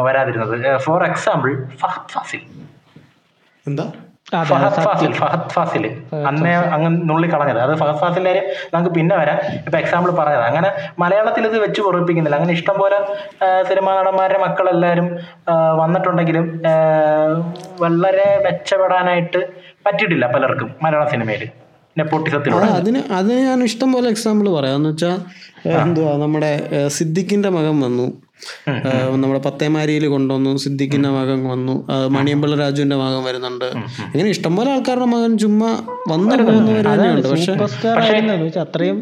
വരാതിരുന്നത്. 0.00 0.78
For 0.78 1.04
example 1.04 1.66
Fahadh 1.76 2.08
Faasil. 2.08 2.40
എന്താ? 3.66 3.92
ഫഹദ് 4.50 4.80
ഫാസിൽ 4.86 5.12
ഫഹദ് 5.20 5.48
ഫാസിൽ 5.54 5.84
അന്നേ 6.28 6.52
അങ്ങ് 6.74 6.90
നുള്ളി 7.10 7.28
കളഞ്ഞത്. 7.32 7.60
അത് 7.66 7.72
ഫഹദ് 7.82 7.98
ഫാസിലിന്റെ 8.02 8.30
കാര്യം 8.30 8.46
നമുക്ക് 8.74 8.92
പിന്നെ 8.98 9.14
വരാം. 9.20 9.38
ഇപ്പൊ 9.66 9.78
എക്സാമ്പിൾ 9.82 10.10
പറഞ്ഞത് 10.20 10.44
അങ്ങനെ 10.50 10.70
മലയാളത്തിൽ 11.02 11.46
ഇത് 11.50 11.58
വെച്ച് 11.64 11.80
പൊറപ്പിക്കുന്നില്ല. 11.86 12.36
അങ്ങനെ 12.40 12.54
ഇഷ്ടം 12.58 12.78
പോലെ 12.82 12.98
സിനിമാ 13.70 13.92
നടന്മാരുടെ 13.98 14.40
മക്കളെല്ലാവരും 14.46 15.08
വന്നിട്ടുണ്ടെങ്കിലും 15.82 16.46
വളരെ 17.84 18.28
മെച്ചപ്പെടാനായിട്ട് 18.46 19.42
പറ്റിയിട്ടില്ല 19.86 20.26
പലർക്കും 20.36 20.70
മലയാള 20.84 21.04
സിനിമയിൽ 21.14 21.44
നെപ്പോട്ടിസത്തിലൂടെ. 21.98 22.68
അതിന് 22.80 23.00
അതിന് 23.18 23.40
ഞാൻ 23.48 23.58
ഇഷ്ടം 23.70 23.88
പോലെ 23.94 24.08
എക്സാമ്പിൾ 24.14 24.46
പറയാം. 24.58 24.76
എന്ന് 24.78 24.90
വെച്ചാൽ 24.92 25.16
എന്തുവാ 25.82 26.12
നമ്മുടെ 26.22 26.52
സിദ്ദിഖിന്റെ 26.96 27.50
മകൻ 27.56 27.76
വന്നു. 27.86 28.06
നമ്മുടെ 29.22 29.40
പത്തേമാരിയിൽ 29.40 30.04
കൊണ്ടുവന്നു 30.14 30.50
സിദ്ദിഖിന്റെ 30.64 31.10
മകൻ 31.16 31.38
വന്നു 31.52 31.74
മണിയമ്പിള്ള 32.16 32.56
രാജുവിന്റെ 32.56 32.96
മകൻ 33.02 33.20
വരുന്നുണ്ട്. 33.28 33.66
ഇങ്ങനെ 34.12 34.28
ഇഷ്ടംപോലെ 34.34 34.70
ആൾക്കാരുടെ 34.74 35.08
മകൻ 35.14 35.32
ചുമ്മാ 35.38 35.70
വന്നു 36.12 36.30
പോകുന്നവർ 36.42 36.84
തന്നെയുണ്ട് 36.92 37.28
പക്ഷെ 37.28 37.46
സൂപ്പർ 37.46 37.68
സ്റ്റാർ 37.74 37.98
ആയിരുന്നെന്ന് 38.04 38.46
വെച്ചാൽ 38.46 38.64
അത്രയും 38.66 38.98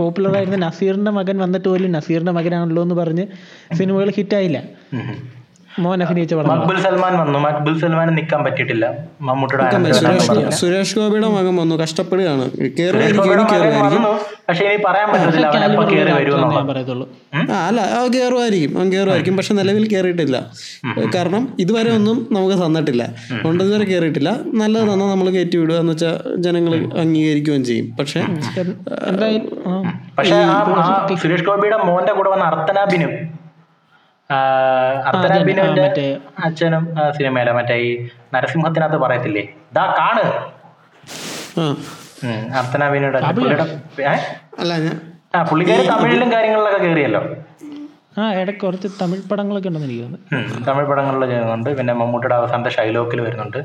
പോപ്പുലർ 0.00 0.36
ആയിരുന്ന 0.40 0.60
നസീറിന്റെ 0.66 1.14
മകൻ 1.20 1.38
വന്നിട്ട് 1.44 1.68
പോലും 1.68 1.92
നസീറിന്റെ 1.98 2.34
മകനാണല്ലോ 2.38 2.82
എന്ന് 2.82 2.94
പറഞ്ഞ് 2.94 3.26
സിനിമകൾ 3.78 4.10
ഹിറ്റായില്ല. 4.18 4.60
മോൻ 5.82 6.02
അഭിനയിച്ച 6.02 6.34
പടം. 6.34 6.48
മക്ബുൽ 6.50 6.76
സൽമാൻ 6.82 7.14
വന്നു. 7.20 7.38
മക്ബുൽ 7.44 7.74
സൽമാൻ 7.80 8.08
നിൽക്കാൻ 8.16 8.40
പറ്റിയിട്ടില്ല. 8.44 8.84
മമ്മൂട്ടിയുടെ 9.28 9.92
സുരേഷ് 9.92 10.56
സുരേഷ് 10.60 10.94
ഗോപിയുടെ 10.98 11.28
മകൻ 11.36 11.54
വന്നു. 11.60 11.74
കഷ്ടപ്പെടുകയാണ്. 11.82 12.44
പക്ഷെ 14.48 14.64
ഇനി 14.64 14.82
പറയാൻ 14.86 15.08
പറ്റത്തില്ല 15.12 15.46
അല്ല 15.46 15.66
കേറുമായിരിക്കും. 18.14 18.14
കയറുമായിരിക്കും 18.14 18.78
അവൻ 18.78 18.88
കയറുമായിരിക്കും 18.92 19.36
പക്ഷെ 19.36 19.54
നിലവിൽ 19.60 19.84
കേറിയിട്ടില്ല. 19.94 20.36
കാരണം 21.14 21.42
ഇതുവരെ 21.58 21.90
ഒന്നും 21.98 22.18
നമുക്ക് 22.32 22.56
തന്നിട്ടില്ല. 22.64 23.02
അതുകൊണ്ട് 23.04 23.64
കേറിയിട്ടില്ല. 23.64 23.92
കയറിയിട്ടില്ല 23.94 24.30
നല്ലത് 24.62 24.82
തന്നാൽ 24.82 25.08
നമ്മൾ 25.14 25.28
കയറ്റി 25.30 25.56
വിടുക 25.56 25.78
എന്ന് 25.84 25.92
വെച്ചാൽ 25.92 26.16
ജനങ്ങൾ 26.46 26.74
അംഗീകരിക്കുകയും 27.04 27.64
ചെയ്യും. 27.64 27.88
പക്ഷെ 28.00 28.20
സുരേഷ് 31.22 31.44
ഗോപിയുടെ 31.44 31.76
മോന്റെ 31.76 32.12
കൂടെ 32.12 32.30
വന്ന 32.30 32.44
അർത്തനാബിനും 32.44 33.43
അർത്തനാബിനുവിന്റെ 35.08 35.82
മറ്റേ 35.82 36.04
അച്ഛനും 36.44 36.84
ആ, 36.98 37.10
സിനിമയില 37.10 37.50
മറ്റേ 37.50 37.76
ഈ 37.78 37.90
നരസിംഹത്തിനകത്ത് 38.34 38.98
പറയത്തില്ലേ? 38.98 39.42
ദാ 39.72 39.84
കാണ്. 39.98 40.24
ആ. 41.58 41.64
പുള്ളിയുടെ 43.32 43.66
അല്ല 44.58 44.72
ഞാൻ 44.78 44.96
ആ 45.34 45.42
പുള്ളിക്കാരി 45.42 45.82
തമിഴിലും 45.88 46.28
കാര്യങ്ങളിലൊക്കെ 46.32 46.80
കയറിയല്ലോ 46.84 47.20
ആ 48.20 48.24
ഇടയ്ക്ക് 48.40 48.60
കുറച്ച് 48.60 48.88
തമിഴ് 49.00 49.22
പടങ്ങളൊക്കെ 49.30 49.68
ഉണ്ടെന്ന് 49.68 49.88
എനിക്ക് 49.88 50.02
തോന്നുന്നു. 50.02 50.64
തമിഴ് 50.66 50.86
പടങ്ങളിൽ 50.90 51.22
ചെയ്യുന്നുണ്ട് 51.30 51.70
പിന്നെ 51.78 51.92
മമ്മൂട്ടിയുടെ 51.92 52.34
അവസാനത്തെ 52.40 52.70
ഷൈലോക്കിൽ 52.70 53.20
വരുന്നുണ്ട്. 53.20 53.58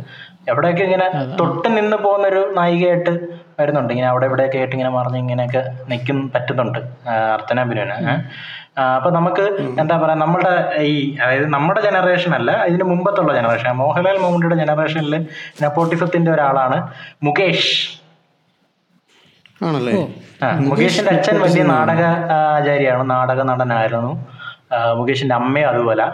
എവിടെയൊക്കെ 0.52 0.84
ഇങ്ങനെ 0.84 1.08
തൊട്ട് 1.42 1.68
നിന്ന് 1.78 1.98
പോകുന്ന 1.98 2.28
ഒരു 2.28 2.42
നായികയായിട്ട് 2.60 3.12
വരുന്നുണ്ട്. 3.60 3.92
ഇങ്ങനെ 3.94 4.10
അവിടെ 4.10 4.26
ഇവിടെയൊക്കെ 4.26 4.58
ആയിട്ട് 4.58 4.76
ഇങ്ങനെ 4.76 4.90
മറിഞ്ഞ് 4.90 5.20
ഇങ്ങനെയൊക്കെ 5.20 5.62
നിൽക്കും 5.92 6.32
പറ്റുന്നുണ്ട്. 6.36 6.80
അർത്ഥന 6.80 7.34
അർച്ചനാബിനുവിന് 7.34 7.98
ഏഹ്. 8.14 8.18
അപ്പൊ 8.98 9.10
നമുക്ക് 9.10 9.46
എന്താ 9.82 9.96
പറയാ 9.98 10.16
നമ്മുടെ 10.16 10.52
ഈ 10.90 11.16
അതായത് 11.22 11.48
നമ്മുടെ 11.48 11.82
ജനറേഷൻ 11.82 12.34
അല്ല 12.34 12.52
ഇതിന് 12.64 12.84
മുമ്പത്തുള്ള 12.84 13.32
ജനറേഷൻ 13.34 13.72
മോഹൻലാൽ 13.72 14.18
മമ്മൂട്ടിയുടെ 14.18 14.56
ജനറേഷനിൽ 14.56 15.16
നെപ്പോട്ടിസത്തിന്റെ 15.62 16.32
ഒരാളാണ് 16.32 16.78
മുകേഷ്. 17.24 17.74
ആണല്ലേ? 19.68 19.94
മുകേഷിന്റെ 20.68 21.12
അച്ഛൻ 21.12 21.38
വലിയ 21.42 21.64
നാടക 21.64 22.02
ആചാര്യാണ്. 22.58 23.10
നാടക 23.10 23.42
നടനായിരുന്നു. 23.42 24.12
മുകേഷിന്റെ 25.00 25.36
അമ്മയും 25.42 25.70
അതുപോലെ. 25.72 26.08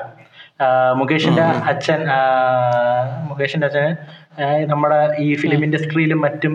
മുകേഷിന്റെ 0.99 1.43
അച്ഛൻ 1.71 2.01
മുകേഷിന്റെ 3.29 3.67
അച്ഛന് 3.69 3.91
നമ്മുടെ 4.71 4.99
ഈ 5.25 5.27
ഫിലിം 5.41 5.61
ഇൻഡസ്ട്രിയിലും 5.67 6.19
മറ്റും 6.25 6.53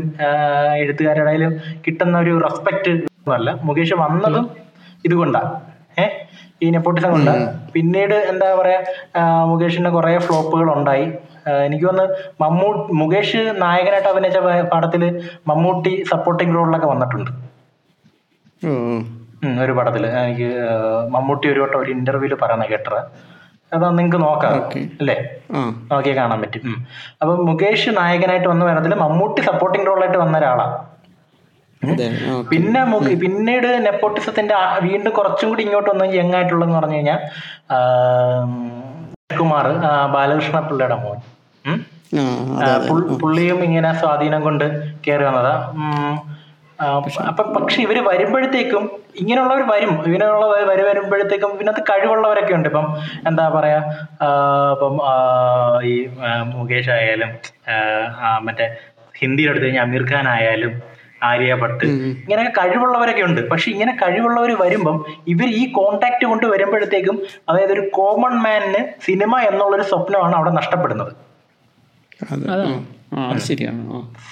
എഴുത്തുകാരുടെയും 0.83 0.83
എഴുത്തുകാരുടെ 0.83 1.25
ഇടയിലും 1.25 1.53
കിട്ടുന്ന 1.85 2.15
ഒരു 2.25 2.33
റെസ്പെക്ട് 2.47 2.93
ഒന്നുമല്ല. 3.09 3.51
മുകേഷ് 3.69 3.97
വന്നതും 4.05 4.47
ഇതുകൊണ്ടാണ് 5.09 5.51
ഏഹ് 6.05 6.17
ഈ 6.65 6.67
നെപ്പോട്ടിസം 6.75 7.11
കൊണ്ട്. 7.15 7.35
പിന്നീട് 7.75 8.17
എന്താ 8.33 8.49
പറയാ 8.61 8.81
മുകേഷിന്റെ 9.51 9.51
മുകേഷിന് 9.51 9.91
കുറെ 9.97 10.13
ഫ്ലോപ്പുകൾ 10.27 10.69
ഉണ്ടായി 10.79 11.07
എനിക്ക് 11.67 11.87
വന്ന് 11.91 12.05
മമ്മൂ 12.43 12.67
മുകേഷ് 13.01 13.41
നായകനായിട്ട് 13.63 14.11
അഭിനയിച്ച 14.11 14.39
പാടത്തിൽ 14.73 15.03
മമ്മൂട്ടി 15.51 15.95
സപ്പോർട്ടിംഗ് 16.11 16.55
റോളിലൊക്കെ 16.57 16.89
വന്നിട്ടുണ്ട്. 16.95 17.31
ഒരു 19.65 19.73
പടത്തിൽ. 19.73 20.07
എനിക്ക് 20.07 20.51
മമ്മൂട്ടി 21.15 21.53
ഒരു 21.53 21.61
വട്ടം 21.61 21.79
ഒരു 21.81 21.91
ഇന്റർവ്യൂൽ 21.91 22.35
പറയുന്ന 22.35 22.65
കേട്ടത്. 22.65 23.01
അതാ 23.75 23.91
നിങ്ങൾക്ക് 23.91 24.27
നോക്കാം. 24.27 24.55
അല്ലേ? 25.01 25.17
നോക്കിയാൽ 25.91 26.17
കാണാൻ 26.17 26.41
പറ്റും. 26.41 26.87
അപ്പൊ 27.23 27.37
മുകേഷ് 27.37 27.91
നായകനായിട്ട് 27.97 28.49
വന്ന 28.49 28.65
വേണത്തിൽ 28.65 28.95
മമ്മൂട്ടി 28.95 29.41
സപ്പോർട്ടിംഗ് 29.41 29.87
റോളായിട്ട് 29.87 30.19
വന്ന 30.19 30.39
ഒരാളാ. 30.39 30.67
പിന്നെ 32.51 32.81
പിന്നീട് 33.23 33.87
നെപ്പോട്ടിസത്തിന്റെ 33.87 34.55
വീണ്ടും 34.83 35.13
കുറച്ചും 35.13 35.49
കൂടി 35.49 35.63
ഇങ്ങോട്ട് 35.63 35.91
വന്ന 35.91 36.03
യങ് 36.03 36.35
ആയിട്ടുള്ളതെന്ന് 36.35 36.79
പറഞ്ഞു 36.79 36.97
കഴിഞ്ഞാൽ 36.97 37.21
കുമാർ 39.41 39.67
ബാലകൃഷ്ണ 40.15 40.61
പിള്ളയുടെ 40.61 40.95
മോൻ. 40.95 41.19
പുള്ളിയും 43.23 43.65
ഇങ്ങനെ 43.65 43.93
സ്വാധീനം 44.01 44.41
കൊണ്ട് 44.41 44.65
കയറി 45.07 45.25
വന്നതാ. 45.25 45.55
അപ്പൊ 47.31 47.43
പക്ഷെ 47.55 47.79
ഇവർ 47.87 47.99
വരുമ്പോഴത്തേക്കും 48.11 48.85
ഇങ്ങനെയുള്ളവർ 49.21 49.63
വരും. 49.73 49.93
ഇങ്ങനെയുള്ള 50.09 50.47
വരി 50.71 50.85
വരുമ്പോഴത്തേക്കും 50.91 51.51
ഇതിനകത്ത് 51.57 51.83
കഴിവുള്ളവരൊക്കെ 51.91 52.55
ഉണ്ട്. 52.59 52.69
ഇപ്പം 52.71 52.87
എന്താ 53.29 53.45
പറയാ 53.57 53.81
ഇപ്പം 54.75 54.95
ഈ 55.91 55.95
മുകേഷ് 56.55 56.91
ആയാലും 56.97 57.33
മറ്റേ 58.47 58.69
ഹിന്ദിയിൽ 59.21 59.51
എടുത്തു 59.51 59.67
കഴിഞ്ഞാൽ 59.67 59.85
അമീർ 59.87 60.05
ഖാൻ 60.11 60.27
ആയാലും 60.37 60.75
ആര്യ 61.29 61.55
ഭട്ട് 61.63 61.87
ഇങ്ങനെ 61.87 62.45
കഴിവുള്ളവരൊക്കെ 62.59 63.23
ഉണ്ട്. 63.29 63.41
പക്ഷെ 63.51 63.69
ഇങ്ങനെ 63.73 63.93
കഴിവുള്ളവർ 64.03 64.53
വരുമ്പം 64.63 64.97
ഇവർ 65.33 65.49
ഈ 65.61 65.65
കോണ്ടാക്ട് 65.79 66.25
കൊണ്ട് 66.31 66.47
വരുമ്പോഴത്തേക്കും 66.53 67.17
അതായത് 67.49 67.73
ഒരു 67.77 67.85
കോമൺ 67.99 68.35
മാനിന് 68.47 68.81
സിനിമ 69.09 69.33
എന്നുള്ളൊരു 69.51 69.87
സ്വപ്നമാണ് 69.91 70.37
അവിടെ 70.39 70.53
നഷ്ടപ്പെടുന്നത്. 70.61 71.13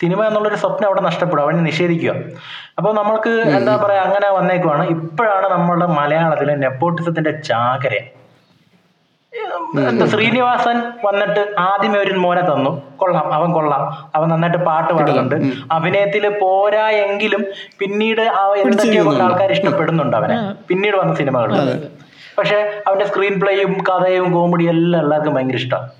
സിനിമ 0.00 0.24
എന്നുള്ളൊരു 0.24 0.54
സ്വപ്നം 0.54 0.86
അവിടെ 0.86 1.00
നഷ്ടപ്പെടും 1.00 1.42
അവനെ 1.42 1.58
നിഷേധിക്കുക. 1.58 2.14
അപ്പോൾ 2.78 2.94
നമ്മൾക്ക് 2.94 3.30
എന്താ 3.30 3.76
പറയാ 3.76 4.02
അങ്ങനെ 4.02 4.30
വന്നേക്കുവാണ്. 4.30 4.88
ഇപ്പോഴാണ് 4.88 5.46
നമ്മളുടെ 5.46 5.86
മലയാളത്തിലെ 5.86 6.56
നെപ്പോട്ടിസത്തിന്റെ 6.56 7.30
ചാകര. 7.30 7.94
ശ്രീനിവാസൻ 10.06 10.82
വന്നിട്ട് 11.04 11.54
ആദ്യമേ 11.58 11.98
ഒരു 11.98 12.18
മോനെ 12.18 12.42
തന്നു. 12.42 12.82
കൊള്ളാം 12.96 13.32
അവൻ 13.34 13.52
കൊള്ളാം. 13.52 14.10
അവൻ 14.14 14.28
നന്നായിട്ട് 14.28 14.64
പാട്ട് 14.64 14.92
പാടുന്നുണ്ട്. 14.92 15.34
അഭിനയത്തിൽ 15.72 16.28
പോരാ 16.28 16.88
എങ്കിലും 16.88 17.44
പിന്നീട് 17.78 18.20
ആ 18.20 18.52
എന്തൊക്കെയോ 18.54 19.22
ആൾക്കാർ 19.24 19.52
ഇഷ്ടപ്പെടുന്നുണ്ട് 19.52 20.16
അവനെ. 20.16 20.54
പിന്നീട് 20.68 20.96
വന്ന 20.96 21.14
സിനിമകൾ. 21.14 21.52
പക്ഷെ 22.38 22.82
അവന്റെ 22.86 23.06
സ്ക്രീൻ 23.06 23.40
പ്ലേയും 23.40 23.72
കഥയും 23.72 24.32
കോമഡിയും 24.32 24.70
എല്ലാം 24.70 25.02
എല്ലാവർക്കും 25.02 25.34
ഭയങ്കര 25.34 25.54
ഇഷ്ടമാണ് 25.54 25.90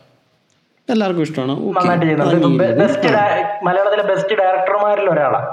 എല്ലാവർക്കും 0.90 1.22
ഇഷ്ടമാണ്. 1.22 1.54
മലയാളത്തിലെ 3.64 4.02
ബെസ്റ്റ് 4.02 4.34
ഡയറക്ടർമാരിൽ 4.38 5.10
ഒരാളാണ്. 5.10 5.48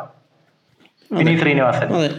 വിനീത് 1.12 1.40
ശ്രീനിവാസൻ. 1.40 1.88
അതെ. 1.96 2.10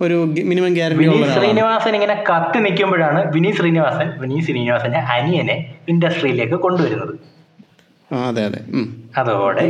ഒരു 0.00 0.14
മിനിമം 0.44 0.74
ഗ്യാരണ്ടി 0.74 1.08
വിനീത്. 1.08 1.30
ശ്രീനിവാസൻ 1.30 1.94
ഇങ്ങനെ 1.94 2.24
കത്തി 2.30 2.58
നിൽക്കുമ്പോഴാണ് 2.58 3.32
വിനീത് 3.32 3.54
ശ്രീനിവാസൻ 3.54 4.20
വിനീത് 4.20 4.44
ശ്രീനിവാസന്റെ 4.44 4.98
അനിയനെ 4.98 5.74
ഇൻഡസ്ട്രിയിലേക്ക് 5.88 6.54
കൊണ്ടുവരുന്നത്. 6.54 7.14
അതെ 8.28 8.44
അതെ. 8.44 8.60
അതോടെ 9.18 9.62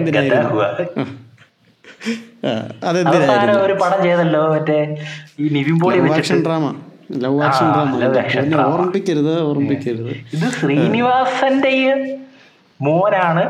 അവസാനം 3.07 3.64
ഒരു 3.64 3.73
പടം 3.73 4.03
ചെയ്തല്ലോ 4.03 4.53
മറ്റേ 4.53 4.79
ഈ 5.40 5.49
നിവിൻ 5.49 5.79
പോളി 5.81 5.99
വെച്ചിട്ട്. 5.99 6.45
ഡ്രാമ. 6.45 6.75
Love 7.17 7.43
action 7.43 7.67
drama. 8.53 8.67
ഓർമ്മിപ്പിക്കരുത് 8.73 9.40
ഓർമ്മിപ്പിക്കരുത്. 9.40 10.11
ഇത് 10.35 10.49
ശ്രീനിവാസന്റെ 10.61 11.69
ഈ 11.69 11.85
മോനാണ് 12.80 13.42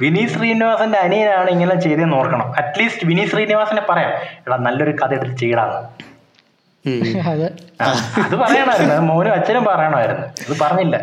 വിനീത് 0.00 0.32
ശ്രീനിവാസന്റെ 0.34 0.98
അനിയനാണ് 1.06 1.48
ഇങ്ങനെ 1.54 1.74
ചെയ്തതെന്ന് 1.84 2.16
ഓർക്കണം. 2.20 2.48
അറ്റ്ലീസ്റ്റ് 2.60 3.04
വിനീത് 3.10 3.30
ശ്രീനിവാസനെ 3.32 3.82
പറയാം. 3.90 4.12
എടാ 4.46 4.56
നല്ലൊരു 4.68 4.92
കഥ 5.02 5.12
എടുത്ത് 5.18 5.36
ചെയ്യടാന്ന് 5.42 5.80
ആ, 6.84 7.88
അത് 8.24 8.34
പറയണമായിരുന്നു 8.42 8.94
അത് 8.94 9.02
മോനും 9.10 9.32
അച്ഛനും 9.36 9.64
പറയണമായിരുന്നു. 9.68 10.24
ഇത് 10.44 10.54
പറഞ്ഞില്ല. 10.62 10.96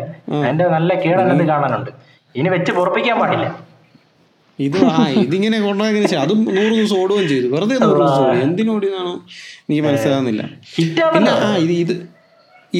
എന്റെ 0.48 0.64
നല്ല 0.74 0.90
കേടനത് 1.04 1.44
കാണാനുണ്ട്. 1.50 1.90
ഇനി 2.34 2.48
വെച്ച് 2.54 2.72
പൊറപ്പിക്കാൻ 2.78 3.16
പാടില്ല. 3.20 3.46
ഇത് 4.58 4.76
ആ 4.94 4.96
ഇതിങ്ങനെ 5.24 5.58
കൊണ്ടുപോയി 5.66 6.16
അതും 6.24 6.40
നൂറ് 6.56 6.72
ദിവസം 6.78 6.96
ഓടുകയും 7.02 7.28
ചെയ്തു. 7.32 7.46
വെറുതെ 7.54 7.76
നൂറ് 7.84 7.98
ദിവസം 8.02 8.24
ഓടി. 8.26 8.40
എന്തിനോടിയെന്നാണോ 8.46 9.14
എനിക്ക് 9.68 9.84
മനസ്സിലാകുന്നില്ല 9.88 10.42
പിന്നെ 11.14 11.32
ആ 11.46 11.50
ഇത് 11.64 11.72
ഇത് 11.80 11.94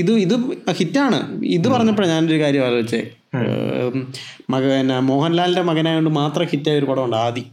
ഇത് 0.00 0.12
ഇത് 0.24 0.34
ഹിറ്റാണ്. 0.80 1.20
ഇത് 1.58 1.66
പറഞ്ഞപ്പോഴാണ് 1.74 2.12
ഞാനൊരു 2.14 2.40
കാര്യം 2.44 2.64
ആലോചിച്ചേ 2.68 3.00
മക 4.50 4.62
പിന്നെ 4.62 5.00
മോഹൻലാലിന്റെ 5.00 5.62
മകനായതുകൊണ്ട് 5.62 6.10
മാത്രം 6.10 6.46
ഹിറ്റായ 6.46 6.78
ഒരു 6.78 6.86
പടമുണ്ട് 6.86 7.16
ആദി. 7.16 7.46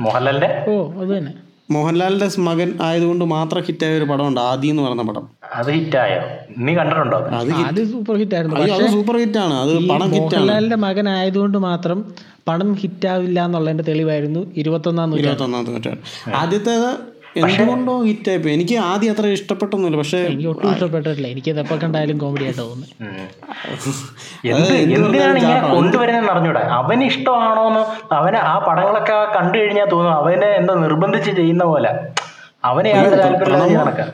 മോഹൻലാലിന്റെ? 0.00 0.64
ഓ 0.68 0.92
അത് 1.00 1.18
തന്നെ. 1.18 1.32
മോഹൻലാലിന്റെ 1.70 2.28
മകൻ 2.38 2.78
ആയതുകൊണ്ട് 2.80 3.24
മാത്രം 3.24 3.62
ഹിറ്റായ 3.62 3.96
ഒരു 3.96 4.04
പടമുണ്ട് 4.04 4.40
ആദി 4.40 4.66
എന്ന് 4.66 4.82
പറയുന്ന 4.82 5.02
പടം. 5.02 5.28
അത് 5.54 5.70
ഹിറ്റായോ 5.70 6.20
നീ 6.58 6.74
കണ്ടിട്ടുണ്ടോ? 6.74 7.18
അത്? 7.18 7.84
സൂപ്പർ 7.92 8.16
ഹിറ്റ് 8.16 8.34
ആയിരുന്നു. 8.34 8.60
അത് 8.60 8.86
സൂപ്പർ 8.86 9.16
ആണ്. 9.38 9.54
അത് 9.54 9.88
പണം 9.88 10.10
ഹിറ്റ് 10.10 10.20
മോഹൻലാലിന്റെ 10.20 10.76
മകൻ 10.76 11.08
ആയതുകൊണ്ട് 11.08 11.58
മാത്രം 11.58 12.14
പടം 12.48 12.74
ഹിറ്റാവില്ല 12.74 13.44
എന്നുള്ളതിന്റെ 13.44 13.84
തെളിവായിരുന്നു 13.84 14.40
ഇരുപത്തൊന്നാം 14.56 15.10
നൂറ്റാണ്ട്. 15.10 16.00
ആദ്യത്തേത് 16.34 17.13
എന്തുകൊണ്ടോ 17.42 17.94
ഈ 18.08 18.12
ടൈപ്പ് 18.26 18.48
എനിക്ക് 18.56 18.76
ആദ്യം 18.88 19.12
അത്ര 19.12 19.30
ഇഷ്ടപ്പെട്ടൊന്നുമില്ല 19.36 19.98
പക്ഷേ 20.00 20.18
എനിക്ക് 20.32 20.48
ഒട്ടും 20.52 20.66
ഇഷ്ടപ്പെട്ടിട്ടില്ല. 20.72 21.28
എനിക്ക് 21.34 21.50
എപ്പോ 21.62 21.76
കണ്ടാലും 21.84 22.18
കോമഡി 22.22 22.44
ആയിട്ട് 22.48 22.60
തോന്നുന്നു. 22.60 22.86
അവന് 26.80 27.04
ഇഷ്ടമാണോന്ന് 27.12 27.82
അവന് 28.18 28.38
ആ 28.52 28.54
പടങ്ങളൊക്കെ 28.66 29.16
കണ്ടു 29.38 29.56
കഴിഞ്ഞാൽ 29.62 29.88
തോന്നുന്നു. 29.94 30.18
അവനെ 30.20 30.50
എന്താ 30.60 30.76
നിർബന്ധിച്ച് 30.84 31.32
ചെയ്യുന്ന 31.40 31.66
പോലെ. 31.72 31.92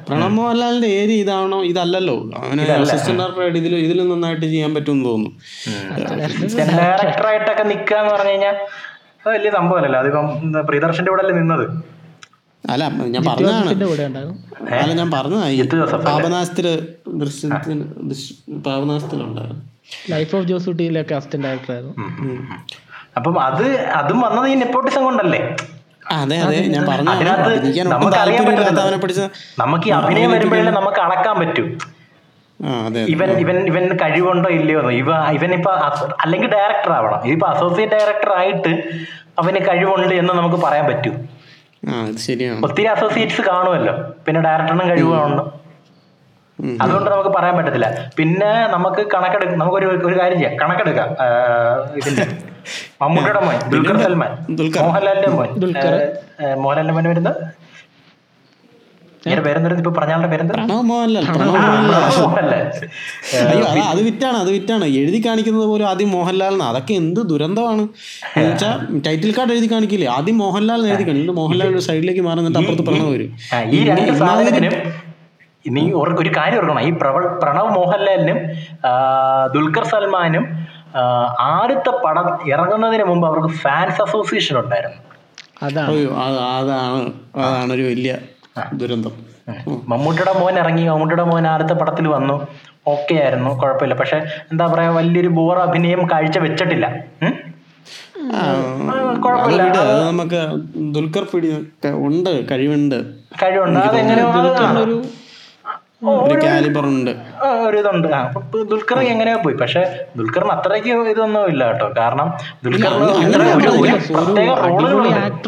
പ്രണമോഹൻലാലിന്റെ 0.08 0.88
ഏരിയ 1.00 1.16
ഇതാണോ? 1.24 1.58
ഇതല്ലല്ലോ. 1.72 2.16
അവന് 2.44 2.62
ഇതിലും 2.62 3.18
ഡയറക്ടറായിട്ട് 3.20 3.58
ഇതിൽ 3.62 3.74
ഇതിൽ 3.84 3.98
നന്നായിട്ട് 4.08 4.46
ചെയ്യാൻ 4.54 4.70
പറ്റുമെന്ന് 4.76 5.04
തോന്നുന്നു. 5.10 5.30
ഡയറക്ടറായിട്ടൊക്കെ 6.80 7.64
നിക്കാന്ന് 7.72 8.10
പറഞ്ഞു 8.14 8.32
കഴിഞ്ഞാൽ 8.32 8.56
വലിയ 9.28 9.50
സംഭവമല്ലല്ലോ. 9.58 9.98
അതിപ്പം 10.02 10.26
പ്രിയദർശന്റെ 10.70 11.10
കൂടെ 11.12 11.22
അല്ലേ 11.24 11.36
നിന്നത്? 11.40 11.66
അല്ല 12.64 12.84
ഞാൻ 13.06 13.22
പറഞ്ഞതാണ്. 13.26 13.66
ഇതിന്റെ 13.66 13.86
കൂടെ 13.86 14.04
ഉണ്ടായിരുന്നു 14.06 14.36
അല്ല 14.76 14.92
ഞാൻ 14.92 15.10
പറഞ്ഞതായി 15.10 15.62
പാപനാശത്തിൽ 16.06 16.66
ദൃശ്യത്തിന് 17.18 17.84
ദൃശ്യ- 18.02 18.36
പാപനാശത്തിലുണ്ടായിരുന്നു 18.66 19.62
ലൈഫ് 20.10 20.36
ഓഫ് 20.36 20.44
ജോസൂട്ടിയിലൊക്കെ 20.44 21.14
അസിസ്റ്റന്റ് 21.14 21.46
ഡയറക്ടറായിരുന്നു 21.46 21.94
അപ്പം 23.16 23.42
അത് 23.42 23.64
അതും 23.92 24.20
വന്നത് 24.20 24.48
ഈ 24.48 24.54
നെപ്പോട്ടിസം 24.54 25.04
കൊണ്ടല്ലേ? 25.04 25.40
അതെ 26.12 26.36
അതെ 26.40 26.58
ഞാൻ 26.68 26.84
ഒട്ടും 27.96 28.12
നമുക്ക് 29.60 29.86
ഈ 29.86 29.94
അഭിനയം 30.00 30.30
വരുമ്പോഴേ 30.34 30.62
നമുക്ക് 30.78 31.00
അളക്കാൻ 31.00 31.36
പറ്റൂ. 31.40 31.64
ഇവൻ 33.08 33.28
ഇവൻ 33.40 33.56
ഇവൻ 33.68 33.84
കഴിവുണ്ടോ 34.02 34.48
ഇല്ലയോ 34.50 34.80
ഇവ 34.92 35.08
ഇവൻ 35.32 35.54
ഇപ്പൊ 35.54 35.70
അല്ലെങ്കിൽ 36.22 36.48
ഡയറക്ടർ 36.50 36.92
ആവണം. 36.92 37.20
ഇതിപ്പോ 37.26 37.46
അസോസിയേറ്റ് 37.46 37.92
ഡയറക്ടർ 37.94 38.32
ആയിട്ട് 38.36 38.72
അവന് 39.38 39.58
കഴിവുണ്ട് 39.68 40.14
എന്ന് 40.14 40.32
നമുക്ക് 40.32 40.56
പറയാൻ 40.64 40.86
പറ്റൂ. 40.86 41.12
ഒത്തിരി 42.64 42.84
അസോസിയേറ്റ്സ് 42.84 43.42
കാണുമല്ലോ. 43.42 43.94
പിന്നെ 44.26 44.40
ഡയറക്ടറിനും 44.40 44.88
കഴിവുകളുണ്ട്. 44.88 45.42
അതുകൊണ്ട് 46.82 47.10
നമുക്ക് 47.10 47.28
പറയാൻ 47.28 47.56
പറ്റത്തില്ല. 47.56 48.10
പിന്നെ 48.16 48.66
നമുക്ക് 48.66 49.06
കണക്കെടുക്ക 49.14 49.54
നമുക്ക് 49.54 49.78
ഒരു 49.78 49.86
ഒരു 49.86 50.20
കാര്യം 50.20 50.38
ചെയ്യാം. 50.38 50.58
കണക്കെടുക്കാം. 50.58 51.08
ഇതിന്റെ. 51.96 52.26
മമ്മൂട്ടിയുടെ 53.02 53.40
മോൻ 53.40 53.70
ദുൽഖർ 53.70 53.98
സൽമാൻ. 53.98 54.30
മോഹൻലാലിന്റെ 54.82 55.28
മോൻ. 55.28 55.48
മോഹൻലാലിന്റെ 56.54 56.94
മോൻ 56.94 57.08
വരുന്നത്? 57.08 57.69
അതാ 63.62 63.82
അത് 63.90 64.00
വിറ്റാണ് 64.06 64.36
അത് 64.36 64.50
വിറ്റാണ്. 64.50 64.84
എഴുതി 65.00 65.18
കാണിക്കുന്നത് 65.26 65.66
പോലും 65.66 65.86
ആദ്യം 65.88 66.10
മോഹൻലാൽ 66.10 66.52
എന്നാ 66.52 66.66
അതൊക്കെ 66.66 66.94
എന്ത് 66.94 67.20
ദുരന്തമാണ്. 67.32 67.84
വെച്ചാൽ 68.38 68.74
ടൈറ്റിൽ 69.06 69.32
കാർഡ് 69.38 69.52
എഴുതി 69.52 69.68
കാണിക്കില്ലേ? 69.72 70.08
ആദ്യം 70.08 70.38
മോഹൻലാൽ 70.38 70.86
എഴുതി 70.88 71.06
കാണിക്കും. 71.08 71.34
മോഹൻലാൽ 71.34 71.68
ഒരു 71.68 71.82
സൈഡിലേക്ക് 71.88 72.20
മാറി 72.20 72.38
നിന്നിട്ട് 72.38 72.58
അപ്പുറത്ത് 72.58 72.86
പ്രണവ് 72.88 73.12
വരും. 73.14 73.30
നീ 75.64 75.82
ഒരു 76.02 76.30
കാര്യം 76.38 76.58
ഓർക്കണം. 76.60 76.80
ഈ 76.80 76.90
പ്രവ 77.00 77.16
പ്രണവ് 77.42 77.70
മോഹൻലാലിനും 77.70 78.40
ദുൽഖർ 79.54 79.84
സൽമാനും 79.84 80.46
ആ, 80.94 81.02
ആദ്യത്തെ 81.50 81.90
പടം 82.04 82.28
ഇറങ്ങുന്നതിന് 82.52 83.04
മുമ്പ് 83.04 83.26
അവർക്ക് 83.26 83.50
ഫാൻസ് 83.56 84.02
അസോസിയേഷൻ 84.02 84.58
ഉണ്ടായിരുന്നു. 84.58 84.98
അതാണ് 85.62 85.98
അതാണ് 86.54 87.00
അതാണ് 87.36 87.72
ഒരു 87.72 87.82
വലിയ 87.82 88.12
ദുരന്തം. 88.74 89.10
മമ്മൂട്ടിയുടെ 89.88 90.38
മോൻ 90.40 90.58
ഇറങ്ങി. 90.58 90.88
മമ്മൂട്ടിയുടെ 90.88 91.22
മോൻ 91.22 91.46
ആദ്യത്തെ 91.46 91.74
പടത്തിൽ 91.74 92.08
വന്നു. 92.08 92.46
ഓക്കെ 92.86 93.14
ആയിരുന്നു. 93.14 93.50
കുഴപ്പമില്ല. 93.58 93.94
പക്ഷെ 93.94 94.16
എന്താ 94.52 94.66
പറയാ 94.66 94.90
വലിയൊരു 94.90 95.28
ബോർ 95.28 95.58
അഭിനയം 95.58 96.10
കാഴ്ച 96.12 96.38
വെച്ചിട്ടില്ല. 96.38 96.86
നമുക്ക് 100.08 100.40
ദുൽഖർ 100.94 101.24
പിടി 101.24 101.48
ഉണ്ട്. 101.86 102.50
കഴിവുണ്ട്. 102.50 103.04
കഴിവുണ്ട്. 103.42 103.80
അതെങ്ങനെയോ 103.80 105.02
അത് 106.02 106.32
ഒരു 107.68 107.76
ഇതുണ്ട്. 107.80 108.08
ദുൽഖർ 108.70 108.98
എങ്ങനെയോ 109.12 109.38
പോയി? 109.44 109.56
പക്ഷെ 109.62 109.82
ദുൽഖറിന് 110.16 110.52
അത്രയ്ക്ക് 110.56 110.92
ഇതൊന്നും 111.12 111.42
ഇല്ല 111.52 111.62
കേട്ടോ. 111.70 111.88
കാരണം 111.96 112.28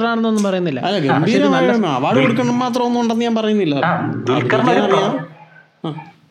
ആണെന്നൊന്നും 0.09 0.45
പറയുന്നില്ല. 0.49 0.81
ഗംഭീരമായ 1.09 1.69
അവാർഡ് 1.97 2.21
കൊടുക്കണം 2.25 2.59
മാത്രം 2.65 2.85
ഒന്നും 2.89 3.01
ഉണ്ടെന്ന് 3.03 3.25
ഞാൻ 3.29 3.37
പറയുന്നില്ല. 3.41 3.77
ദുൽഖറിന്. 4.31 5.03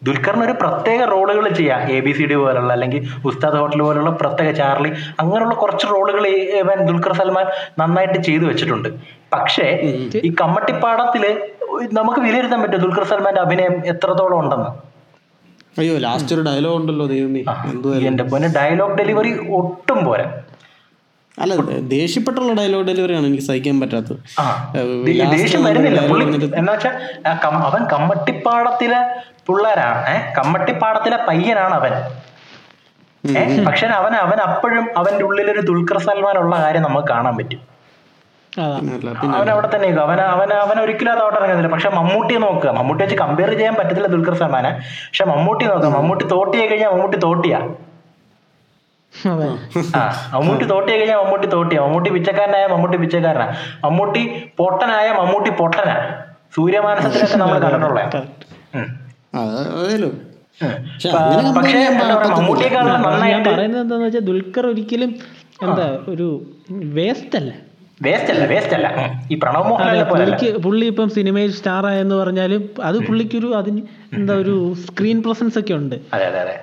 ദുൽഖറിന് 0.08 0.44
ഒരു 0.48 0.54
പ്രത്യേക 0.62 1.02
റോളുകൾ 1.14 1.46
ചെയ്യാം. 1.58 1.82
എ 1.96 1.98
ബി 2.06 2.12
സി 2.18 2.26
ഡി 2.30 2.36
പോലുള്ള 2.42 2.72
അല്ലെങ്കിൽ 2.76 3.02
ഉസ്താദ് 3.30 3.58
ഹോട്ടൽ 3.62 3.82
പോലുള്ള 3.86 4.12
പ്രത്യേക 4.22 4.52
ചാർലി 4.60 4.92
അങ്ങനെയുള്ള 5.22 5.56
കുറച്ച് 5.64 5.88
റോളുകൾ 5.94 6.24
ഇവൻ 6.62 6.80
ദുൽഖർ 6.90 7.14
സൽമാൻ 7.20 7.46
നന്നായിട്ട് 7.82 8.20
ചെയ്തു 8.28 8.46
വെച്ചിട്ടുണ്ട്. 8.52 8.90
പക്ഷേ 9.34 9.68
ഈ 10.28 10.32
കമ്മട്ടിപ്പാടത്തിൽ 10.42 11.26
നമുക്ക് 12.00 12.22
വിലയിരുത്താൻ 12.28 12.62
പറ്റും 12.64 12.82
ദുൽഖർ 12.86 13.06
സൽമാന്റെ 13.12 13.42
അഭിനയം 13.46 13.76
എത്രത്തോളം 13.94 14.38
ഉണ്ടെന്ന്? 14.44 14.70
അയ്യോ 15.82 15.94
ലാസ്റ്റ് 16.06 16.34
ഒരു 16.36 16.42
ഡയലോഗ് 16.48 16.78
ഉണ്ടല്ലോ 16.80 17.06
എന്റെ 18.10 18.24
പൊന്നെ 18.32 18.50
ഡയലോഗ് 18.58 18.96
ഡെലിവറി 19.02 19.32
ഒട്ടും 19.60 20.00
പോരാ. 20.08 20.26
അല്ല 21.40 21.56
ദേഷ്യപ്പെട്ടുള്ള 21.80 22.54
ഡയലോഗ് 22.54 22.88
ഡെലിവറി 22.88 23.16
ആണ് 23.16 23.26
എനിക്ക് 23.26 23.44
സഹിക്കാൻ 23.44 23.80
പറ്റാത്തത്. 23.80 24.18
ദേഷ്യം 25.38 25.64
വരുന്നില്ല. 25.64 26.00
കം- 27.46 27.64
അവൻ 27.64 27.86
കമ്മട്ടിപ്പാടത്തിലെ 27.86 29.00
പിള്ളേരാണ്. 29.48 30.36
കമ്മട്ടിപ്പാടത്തിലെ 30.36 31.18
പയ്യനാണ് 31.28 31.74
അവൻ. 31.74 31.92
പക്ഷെ 33.66 33.88
അവൻ 33.88 34.14
അവൻ 34.14 34.38
അപ്പോഴും 34.38 34.90
അവന്റെ 34.98 35.26
ഉള്ളിലൊരു 35.26 35.62
ദുൽഖർ 35.62 35.98
സൽമാൻ 35.98 36.38
ഉള്ള 36.38 36.56
കാര്യം 36.56 36.82
നമുക്ക് 36.82 37.08
കാണാൻ 37.08 37.38
പറ്റും. 37.38 37.60
അവൻ 39.36 39.50
അവിടെ 39.52 39.76
തന്നെ. 39.76 39.90
അവൻ 39.90 40.22
അവൻ 40.22 40.54
അവൻ 40.54 40.82
ഒരിക്കലും 40.82 41.12
അത് 41.12 41.20
അവിടെ 41.20 41.36
ഇറങ്ങുന്നില്ല 41.36 41.72
പക്ഷെ 41.72 41.90
മമ്മൂട്ടിയെ 41.90 42.40
നോക്കുക. 42.40 42.70
മമ്മൂട്ടി 42.70 43.04
വെച്ച് 43.04 43.18
കമ്പയർ 43.18 43.52
ചെയ്യാൻ 43.52 43.76
പറ്റത്തില്ല 43.76 44.08
ദുൽഖർ 44.08 44.34
സൽമാനെ. 44.34 44.70
പക്ഷെ 44.70 45.26
മമ്മൂട്ടി 45.26 45.66
നോക്കുക 45.66 45.90
മമ്മൂട്ടി 45.90 46.26
തോട്ടിയായി 46.26 46.68
കഴിഞ്ഞാൽ 46.68 46.90
മമ്മൂട്ടി 46.90 47.18
തോട്ടിയാ. 47.18 47.70
മമ്മൂട്ടി 50.34 50.66
തോട്ടി 50.72 50.90
കഴിഞ്ഞാൽ 50.92 51.18
മമ്മൂട്ടി 51.22 51.48
തോട്ടിയാ 51.54 51.82
മമ്മൂട്ടി 51.86 52.10
പിച്ചക്കാരനായ 52.16 52.66
മമ്മൂട്ടി 52.74 52.98
പിച്ചക്കാരനാ. 52.98 53.48
മമ്മൂട്ടി 53.86 54.22
പൊട്ടനായ 54.60 55.08
മമ്മൂട്ടി 55.20 55.52
പൊട്ടനാ. 55.62 55.96
സൂര്യമാനസത്തിലൊക്കെ 56.56 57.38
നമ്മൾ 57.38 57.58
കണ്ടിട്ടുള്ള 57.66 58.02
പക്ഷെ 61.58 61.82
മമ്മൂട്ടിയെക്കാളും 62.32 62.90
നന്നായിട്ട് 63.06 63.50
പറയുന്നത് 63.50 63.82
എന്താന്ന് 63.84 64.06
വെച്ചാൽ 64.06 64.26
ദുൽഖർ 64.30 64.66
ഒരിക്കലും 64.72 65.12
എന്താ 65.66 65.86
ഒരു 66.12 66.28
വേസ്റ്റ് 66.98 67.36
അല്ല. 67.40 67.52
വേസ്റ്റ് 68.02 68.32
അല്ല 68.34 68.44
വേസ്റ്റ് 68.52 68.76
അല്ല 68.78 68.88
ഈ 69.32 69.36
പ്രണവ് 69.42 69.66
മോഹൻലാലിനെ 69.70 70.52
പുള്ളി 70.64 70.86
ഇപ്പം 70.92 71.10
സിനിമയിൽ 71.18 71.52
സ്റ്റാർ 71.58 71.84
ആയെന്ന് 71.90 72.16
പറഞ്ഞാലും 72.22 72.64
അത് 72.84 72.98
പുള്ളിക്കൊരു 73.08 73.50
അതിന് 73.60 73.82
എന്താ 74.18 74.36
ഒരു 74.44 74.56
സ്ക്രീൻ 74.86 75.18
പ്രസൻസ് 75.26 75.60
ഒക്കെ 75.62 75.74
ഉണ്ട്. 75.82 75.96
അതെ 76.16 76.26
അതെ 76.32 76.40
അതെ. 76.46 76.56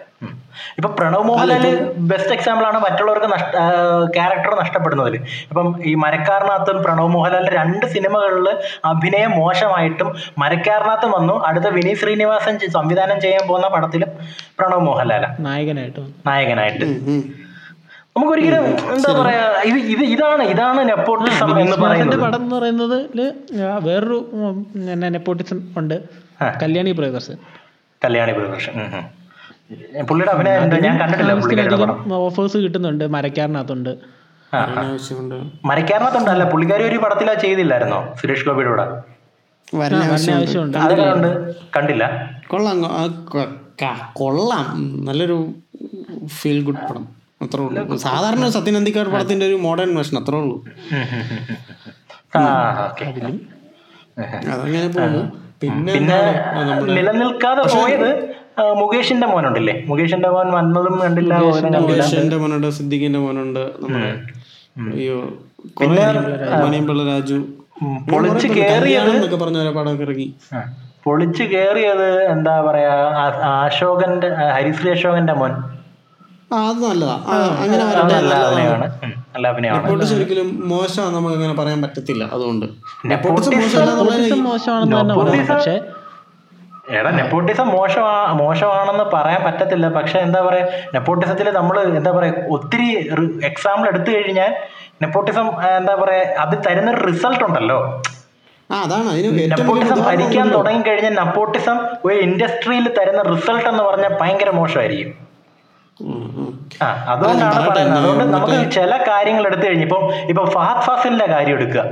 ഇപ്പൊ 0.79 0.89
പ്രണവ് 0.99 1.25
മോഹൻലാൽ 1.29 1.65
ബെസ്റ്റ് 2.11 2.33
എക്സാമ്പിൾ 2.37 2.65
ആണ് 2.69 2.79
മറ്റുള്ളവർക്ക് 2.85 3.29
നഷ്ട 3.35 3.53
ക്യാരക്ടർ 4.17 4.53
നഷ്ടപ്പെടുന്നതിൽ. 4.61 5.15
ഇപ്പം 5.51 5.69
ഈ 5.91 5.93
മരക്കാരനകത്തും 6.05 6.79
പ്രണവ് 6.85 7.11
മോഹൻലാലിന്റെ 7.17 7.55
രണ്ട് 7.61 7.85
സിനിമകളിൽ 7.95 8.49
അഭിനയം 8.93 9.33
മോശമായിട്ടും 9.41 10.09
മരക്കാരനകത്തും 10.43 11.11
വന്നു. 11.17 11.35
അടുത്ത 11.49 11.69
വിനീത് 11.77 12.01
ശ്രീനിവാസൻ 12.03 12.55
സംവിധാനം 12.77 13.19
ചെയ്യാൻ 13.25 13.45
പോകുന്ന 13.51 13.69
പടത്തിലും 13.75 14.11
പ്രണവ് 14.61 14.85
മോഹൻലാല 14.89 15.27
നായകനായിട്ട് 15.49 15.99
വന്നു. 16.01 16.15
നായകനായിട്ട്. 16.31 16.87
നമുക്കൊരിക്കലും 18.17 18.65
എന്താ 18.95 19.11
പറയാ 19.21 19.43
ഇത് 19.71 19.79
ഇത് 19.95 20.05
ഇതാണ് 20.15 20.43
ഇതാണ് 20.53 20.81
നെപ്പോട്ടിസം 20.91 21.51
എന്ന് 21.65 21.77
പറയുന്നത്. 21.85 22.19
പടം 22.25 22.43
എന്ന് 22.45 22.57
പറയുന്നത് 22.57 22.99
വേറൊരു 23.89 24.19
നെപ്പോട്ടിസം 25.17 25.61
ഉണ്ട്. 25.83 25.97
കല്യാണി 26.65 26.93
ബ്രദേഴ്സ് 27.01 27.37
കല്യാണി 28.03 28.33
പ്രിയദർശൻ. 28.39 28.75
പുള്ളിയുടെ 30.09 30.33
അഭിനയം? 30.33 30.83
ഞാൻ 30.83 31.01
കണ്ടിട്ടില്ല 31.01 31.33
ഓഫേഴ്സ് 32.15 32.57
കിട്ടുന്നുണ്ട് 32.57 33.07
മരക്കാരനകത്തുണ്ട്. 33.07 33.99
ആ, 34.55 34.59
ആ. 34.59 34.91
ആവശ്യമുണ്ട്? 34.91 35.67
മരക്കാരനകത്തുണ്ട് 35.67 36.31
അല്ല 36.31 36.51
പുള്ളിക്കാരി 36.51 36.83
ഒരു 36.83 36.99
പടത്തിലാ 36.99 37.35
ചെയ്തില്ലായിരുന്നോ? 37.35 38.15
സുരേഷ് 38.23 38.47
ഗോപിയുടെ 38.47 38.71
കൂടെ. 38.71 38.85
കണ്ടില്ല. 41.77 42.31
കൊള്ളാം. 42.47 42.83
കൊള്ളാം. 44.13 45.05
നല്ലൊരു 45.05 45.55
ഫീൽ 46.27 46.65
ഗുഡ് 46.65 46.89
പടം. 46.91 47.09
അത്രേ 47.43 47.61
ഉള്ളൂ. 47.61 47.97
സാധാരണ 47.97 48.49
സത്യൻ 48.49 48.77
അന്തിക്കാട് 48.77 49.09
പടത്തിന്റെ 49.09 49.47
ഒരു 49.47 49.55
മോഡേൺ 49.55 49.95
വേർഷൻ 49.95 50.19
അത്രേ 50.19 50.39
ഉള്ളൂ. 50.39 50.65
അതങ്ങനെ 54.53 54.89
പോകുന്നു. 54.89 55.48
പിന്നെ 55.63 55.93
പിന്നെ 55.95 56.19
നിലനിൽക്കാതെ 56.97 57.63
പോയത് 57.75 58.11
മുകേഷിന്റെ 58.81 59.27
മോനുണ്ടല്ലേ? 59.27 59.75
മുകേഷിന്റെ 59.89 60.29
മോൻ 60.35 60.49
വന്നതും 60.57 60.95
കണ്ടില്ല 61.03 61.33
മുകേഷിന്റെ 61.83 62.37
മോനുണ്ട് 62.43 62.69
സിദ്ദിഖിന്റെ 62.79 63.21
മോനുണ്ട് 63.25 63.63
നമ്മുടെ 63.83 64.11
അയ്യോ 64.95 65.19
കുറെ 65.79 66.05
മണിയമ്പിള്ള 66.65 67.03
രാജു. 67.11 67.39
പൊളിച്ച് 68.11 68.49
കേറിയത് 68.59 69.11
എന്നൊക്കെ 69.15 69.39
പറഞ്ഞ 69.43 69.59
പടമൊക്കെ 69.79 70.05
ഇറങ്ങി. 70.07 70.29
പൊളിച്ച് 71.05 71.45
കേറിയത് 71.53 72.09
എന്താ 72.35 72.55
പറയാ 72.67 72.95
അശോകന്റെ 73.67 74.29
ഹരിശ്രീ 74.55 74.91
അശോകന്റെ 74.97 75.35
മോൻ. 75.41 75.53
അത് 76.59 76.79
നല്ലതാ. 76.85 77.17
അങ്ങനെ 77.63 77.85
നല്ല 79.39 79.49
അഭിനയമാണ്. 79.55 80.15
ഒരിക്കലും 80.19 80.51
മോശമാണ് 80.73 81.15
നമുക്ക് 81.17 81.37
അങ്ങനെ 81.39 81.57
പറയാൻ 81.63 81.81
പറ്റത്തില്ല 81.87 82.25
അതുകൊണ്ട്. 82.37 82.67
പക്ഷെ 85.53 85.77
എടാ 86.99 87.11
നെപ്പോട്ടിസം 87.21 87.67
മോശമാ 87.77 88.13
മോശമാണെന്ന് 88.41 89.05
പറയാൻ 89.15 89.41
പറ്റത്തില്ല 89.47 89.87
പക്ഷെ 89.97 90.19
എന്താ 90.27 90.41
പറയാ 90.47 90.65
നെപ്പോട്ടിസത്തിൽ 90.95 91.47
നമ്മൾ 91.59 91.77
എന്താ 92.01 92.13
പറയാ 92.19 92.33
ഒത്തിരി 92.57 92.87
എക്സാമ്പിൾ 93.49 93.87
എടുത്തു 93.91 94.11
കഴിഞ്ഞാൽ 94.15 94.53
നെപ്പോട്ടിസം 95.03 95.49
എന്താ 95.81 95.95
പറയാ 96.03 96.23
അത് 96.45 96.55
തരുന്ന 96.67 96.93
റിസൾട്ട് 97.09 97.43
ഉണ്ടല്ലോ. 97.49 97.79
അതാണ് 98.71 99.11
നെപ്പോട്ടിസം 99.53 99.99
ഭരിക്കാൻ 100.09 100.47
തുടങ്ങി 100.57 100.83
കഴിഞ്ഞാൽ 100.89 101.15
നെപ്പോട്ടിസം 101.21 101.77
ഒരു 102.07 102.19
ഇൻഡസ്ട്രിയിൽ 102.27 102.87
തരുന്ന 102.99 103.23
റിസൾട്ട് 103.35 103.69
എന്ന് 103.73 103.85
പറഞ്ഞാൽ 103.89 104.13
ഭയങ്കര 104.23 104.51
മോശമായിരിക്കും. 104.61 105.13
അതുകൊണ്ടാണ് 107.09 107.71
പറയുന്നത്. 107.71 107.99
അതുകൊണ്ട് 107.99 108.25
നമുക്ക് 108.25 108.71
ചില 108.71 108.97
കാര്യങ്ങൾ 109.09 109.47
എടുത്തു 109.47 109.67
കഴിഞ്ഞ് 109.67 109.85
ഇപ്പൊ 109.85 110.11
ഇപ്പൊ 110.29 110.45
ഫഹദ് 110.45 110.83
ഫാസിലിന്റെ 110.83 111.27
കാര്യം 111.27 111.53
എടുക്കുക. 111.53 111.85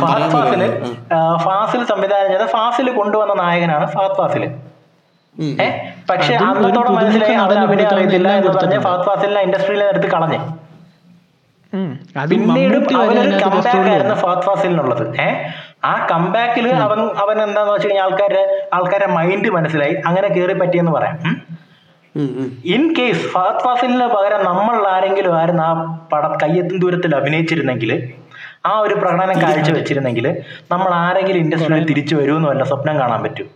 ഫഹദ് 0.00 0.30
ഫാസിൽ 0.30 0.90
ഫാസിൽ 1.36 1.84
സംവിധാനം 1.84 2.28
ചെയ്ത 2.28 2.48
ഫാസിൽ 2.48 2.90
കൊണ്ടുവന്ന 2.90 3.34
നായകനാണ് 3.34 3.86
ഫഹദ് 3.86 4.16
ഫാസിൽ. 4.16 4.44
ഉം. 5.40 5.56
ഏ? 5.62 5.70
പക്ഷെ 6.10 6.36
ഒരു 6.36 6.44
അന്നത്തോടെ 6.44 6.90
മനസ്സിലായി 6.90 7.34
നടന് 7.34 7.58
അഭിനയം 7.58 7.88
അറിയത്തില്ല 7.88 8.28
എന്ന് 8.28 8.52
പറഞ്ഞ് 8.52 8.80
ഫഹദ് 8.80 9.04
ഫാസിലിനെ 9.04 9.40
ഇൻഡസ്ട്രിയിൽ 9.40 9.84
എടുത്ത് 9.84 10.06
കളഞ്ഞേ. 10.06 10.38
പിന്നീട് 12.30 12.74
അവനൊരു 12.96 13.44
കംബാക്ക് 13.44 13.88
ആയിരുന്നു 13.90 14.14
ഫഹദ് 14.14 14.42
ഫാസിലിനുള്ളത്. 14.42 15.20
ഏ? 15.20 15.34
ആ 15.84 16.06
കംബാക്കിൽ 16.10 16.68
അവൻ 16.74 17.00
അവൻ 17.00 17.42
എന്താന്ന് 17.42 17.72
വെച്ച് 17.72 17.88
കഴിഞ്ഞാൽ 17.88 18.04
ആൾക്കാരുടെ 18.04 18.68
ആൾക്കാരുടെ 18.74 19.12
മൈൻഡ് 19.12 19.48
മനസ്സിലായി. 19.50 20.02
അങ്ങനെ 20.06 20.28
കേറി 20.28 20.52
പറ്റിയെന്ന് 20.52 20.92
പറയാം. 20.92 21.45
ഇൻ 22.74 22.82
കേസ് 22.98 23.24
ഫഹദ് 23.34 23.62
ഫാസിലിന് 23.64 24.06
പകരം 24.14 24.40
നമ്മൾ 24.50 24.76
ആരെങ്കിലും 24.94 25.34
ആയിരുന്നു 25.38 25.62
ആ 25.62 25.72
പടം 26.12 26.32
കയ്യെത്തും 26.42 26.78
ദൂരത്തിൽ 26.84 27.14
അഭിനയിച്ചിരുന്നെങ്കിൽ 27.16 27.90
ആ 28.66 28.72
ഒരു 28.78 28.94
പ്രകടനം 28.94 29.36
കാഴ്ച 29.42 29.70
വെച്ചിരുന്നെങ്കിൽ 29.70 30.26
നമ്മൾ 30.72 30.90
ആരെങ്കിലും 31.04 31.40
ഇൻഡസ്ട്രിയിൽ 31.44 31.86
തിരിച്ചു 31.90 32.14
വരുമെന്ന് 32.20 32.48
വല്ല 32.50 32.64
സ്വപ്നം 32.70 32.96
കാണാൻ 33.02 33.20
പറ്റും? 33.26 33.48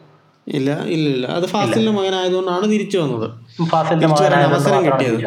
ഇല്ല 0.46 0.70
ഇല്ല 0.94 1.08
ഇല്ല. 1.14 1.26
അത് 1.38 1.46
ഫാസിലിന്റെ 1.52 1.92
മകനായതുകൊണ്ടാണ് 1.98 2.66
തിരിച്ചു 2.74 2.98
വന്നത്. 3.02 3.26
ഫാസിലിന്റെ 3.72 4.06
അവസരം 4.50 4.80
കിട്ടിയത്. 4.86 5.18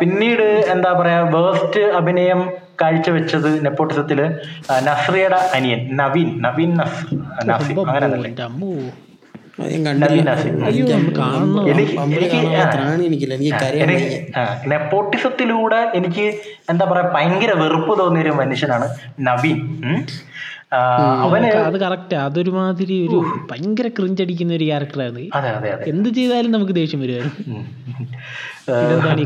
പിന്നീട് 0.00 0.44
എന്താ 0.74 0.90
പറയാ 0.98 1.20
വേസ്റ്റ് 1.34 1.80
അഭിനയം 2.00 2.40
കാഴ്ചവെച്ചത് 2.82 3.48
നെപ്പോട്ടിസത്തിൽ 3.66 4.18
നസ്രിയുടെ 4.88 5.40
അനിയൻ 5.56 5.80
നവീൻ 6.00 6.28
നവീൻ 6.46 6.70
നസ് 6.80 7.00
നാസിം 7.50 7.80
അങ്ങനെ 7.86 8.18
നെപ്പോട്ടിസത്തിലൂടെ 14.68 15.90
എനിക്ക് 15.94 16.26
എന്താ 16.70 16.84
പറയാ 16.84 17.10
ഭയങ്കര 17.14 17.52
വെറുപ്പ് 17.54 17.98
തോന്നിയ 17.98 18.22
ഒരു 18.22 18.30
മനുഷ്യനാണ് 18.32 18.88
നവീൻ. 19.20 19.58
അത് 21.60 21.76
കറക്റ്റ് 21.80 22.14
അതൊരുമാതിരി 22.16 22.96
ഒരു 23.06 23.18
ഭയങ്കര 23.50 23.88
ക്രിഞ്ചടിക്കുന്ന 23.88 24.54
ഒരു 24.54 24.64
ക്യാരക്ടറാണ് 24.64 25.22
അതെ 25.34 25.48
അതെ 25.50 25.70
അതെ. 25.72 25.84
എന്ത് 25.90 26.08
ചെയ്താലും 26.08 26.50
നമുക്ക് 26.50 26.72
ദേഷ്യം 26.72 27.00
വരുമായിരുന്നു. 27.00 27.56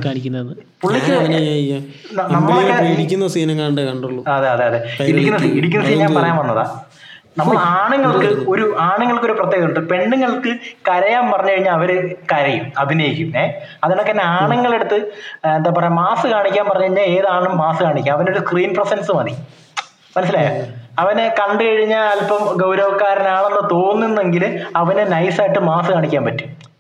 കാണിക്കുന്നത്? 0.04 0.52
പുള്ളിക്ക് 0.82 1.12
അവനെ 1.12 1.38
ഈ 1.38 1.72
ന- 1.72 1.82
അമ്പിളിയെ 2.28 2.34
നമ്മളൊക്കെ 2.34 2.76
പേടിക്കുന്ന 2.82 3.28
സീനും 3.28 3.58
കണ്ടേ 3.58 3.82
കണ്ടുള്ളൂ. 3.84 4.22
അതെ 4.28 4.48
അതെ 4.48 4.64
അതെ. 4.64 4.80
ഇടിക്കുന്ന 5.04 5.38
ഇടിക്കുന്ന 5.52 5.84
സീൻ 5.86 5.98
ഞാൻ 5.98 6.12
പറയാൻ 6.14 6.36
വന്നതാ. 6.36 6.64
നമ്മൾ 7.38 7.56
ആണുങ്ങൾക്ക് 7.58 8.44
ഒരു 8.48 8.76
ആണുങ്ങൾക്ക് 8.80 9.24
ഒരു 9.24 9.32
പ്രത്യേകത 9.32 9.68
ഉണ്ട് 9.68 9.88
പെണ്ണുങ്ങൾക്ക് 9.88 10.56
കരയാൻ 10.88 11.30
പറഞ്ഞു 11.30 11.50
കഴിഞ്ഞാൽ 11.50 11.72
അവർ 11.72 12.16
കരയും 12.32 12.72
അഭിനയിക്കും. 12.78 13.38
ഏഹ് 13.38 13.52
അതിനൊക്കെ 13.84 14.10
തന്നെ 14.10 14.24
ആണുങ്ങളെടുത്ത് 14.24 14.94
എന്താ 15.56 15.70
പറയാ 15.76 15.90
മാസ് 15.90 16.26
കാണിക്കാൻ 16.26 16.66
പറഞ്ഞു 16.68 16.82
കഴിഞ്ഞാൽ 16.82 17.04
ഏതാണും 17.04 17.58
മാസ് 17.58 17.82
കാണിക്കാം. 17.82 18.16
അവനൊരു 18.16 18.38
സ്ക്രീൻ 18.38 18.74
പ്രസൻസ് 18.74 19.12
മതി. 19.12 19.36
മനസ്സിലായോ? 20.16 20.64
അവനെ 20.98 21.34
കണ്ടു 21.40 21.64
കഴിഞ്ഞാൽ 21.64 22.02
അല്പം 22.02 22.56
ഗൗരവക്കാരനാണെന്ന് 22.56 23.70
തോന്നുന്നെങ്കിൽ 23.70 24.66
അവനെ 24.76 25.04
നൈസായിട്ട് 25.04 25.58
മാസ് 25.58 25.90
കാണിക്കാൻ 25.90 26.24
പറ്റും. 26.24 26.74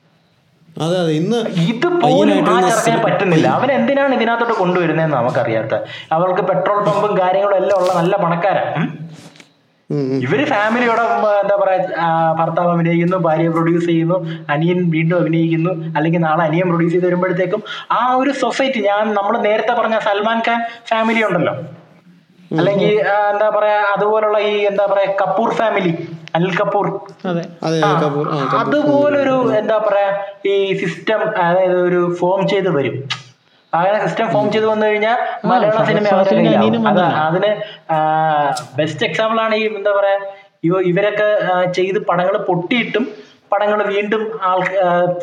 അതെ 0.82 0.98
അതെ. 0.98 1.12
ഇന്ന് 1.12 1.36
ഇത് 1.36 1.86
പോലും 1.86 2.50
ആ 2.50 3.02
പറ്റുന്നില്ല. 3.02 3.46
അവൻ 3.48 3.72
എന്തിനാണ് 3.72 4.14
ഇതിനകത്തോട്ട് 4.14 4.54
കൊണ്ടുവരുന്നതെന്ന് 4.54 5.16
നമുക്കറിയാത്ത. 5.16 5.84
അവൾക്ക് 6.12 6.42
പെട്രോൾ 6.42 6.84
പമ്പും 6.84 7.18
കാര്യങ്ങളും 7.18 7.56
എല്ലാം 7.56 7.80
ഉള്ള 7.80 7.92
നല്ല 7.92 8.16
പണക്കാരാ. 8.16 8.74
ഉം. 8.76 8.82
ഉം, 8.82 8.82
ഉം. 8.82 9.33
ഇവർ 10.20 10.40
ഫാമിലിയോടെ 10.44 11.02
എന്താ 11.42 11.56
പറയാ 11.56 11.78
ഭർത്താവ് 12.34 12.70
അഭിനയിക്കുന്നു 12.70 13.16
ഭാര്യ 13.18 13.48
പ്രൊഡ്യൂസ് 13.48 13.86
ചെയ്യുന്നു 13.86 14.18
അനിയൻ 14.50 14.90
വീണ്ടും 14.90 15.16
അഭിനയിക്കുന്നു 15.18 15.72
അല്ലെങ്കിൽ 15.96 16.20
നാളെ 16.20 16.44
അനിയൻ 16.44 16.68
പ്രൊഡ്യൂസ് 16.68 16.92
ചെയ്ത് 16.92 17.06
വരുമ്പോഴത്തേക്കും 17.06 17.62
ആ 17.92 18.14
ഒരു 18.14 18.30
സൊസൈറ്റി 18.42 18.80
ഞാൻ 18.80 19.14
നമ്മൾ 19.14 19.36
നേരത്തെ 19.38 19.72
പറഞ്ഞ 19.72 19.98
സൽമാൻ 19.98 20.40
ഖാൻ 20.48 20.60
ഫാമിലി 20.88 21.22
ഉണ്ടല്ലോ. 21.24 21.54
അല്ലെങ്കിൽ 22.50 22.90
എന്താ 23.30 23.50
പറയാ 23.50 23.78
അതുപോലുള്ള 23.94 24.38
ഈ 24.48 24.54
എന്താ 24.64 24.86
പറയാ 24.86 25.06
കപൂർ 25.20 25.50
ഫാമിലി 25.54 25.92
അനിൽ 26.34 26.56
കപൂർ. 26.56 26.86
അതെ. 27.24 27.42
അതെ 27.62 27.78
ആ, 27.84 27.90
കപൂർ 28.02 28.26
കപൂർ. 28.26 28.58
അതുപോലൊരു 28.60 29.36
എന്താ 29.60 29.78
പറയാ 29.78 30.10
ഈ 30.46 30.54
സിസ്റ്റം 30.82 31.20
അതായത് 31.44 31.76
ഒരു 31.80 32.14
ഫോം 32.20 32.48
ചെയ്ത് 32.48 32.70
വരും. 32.70 32.96
അങ്ങനെ 33.74 33.98
സിസ്റ്റം 34.04 34.26
ഫോം 34.32 34.46
ചെയ്ത് 34.52 34.66
വന്നു 34.66 34.86
കഴിഞ്ഞാൽ 34.86 35.18
മലയാള 35.50 35.84
സിനിമ. 35.90 36.06
അതിന് 37.26 37.50
ബെസ്റ്റ് 38.80 39.04
എക്സാമ്പിൾ 39.08 39.38
ആണ് 39.44 39.54
ഈ 39.54 39.66
എന്താ 39.72 39.92
പറയാ 39.98 40.18
ഇവ 40.68 40.74
ഇവരൊക്കെ 40.90 41.28
ചെയ്ത് 41.78 42.00
പടങ്ങൾ 42.10 42.36
പൊട്ടിയിട്ടും 42.48 43.04
പടങ്ങൾ 43.52 43.80
വീണ്ടും 43.90 44.22
ആൾ 44.48 44.58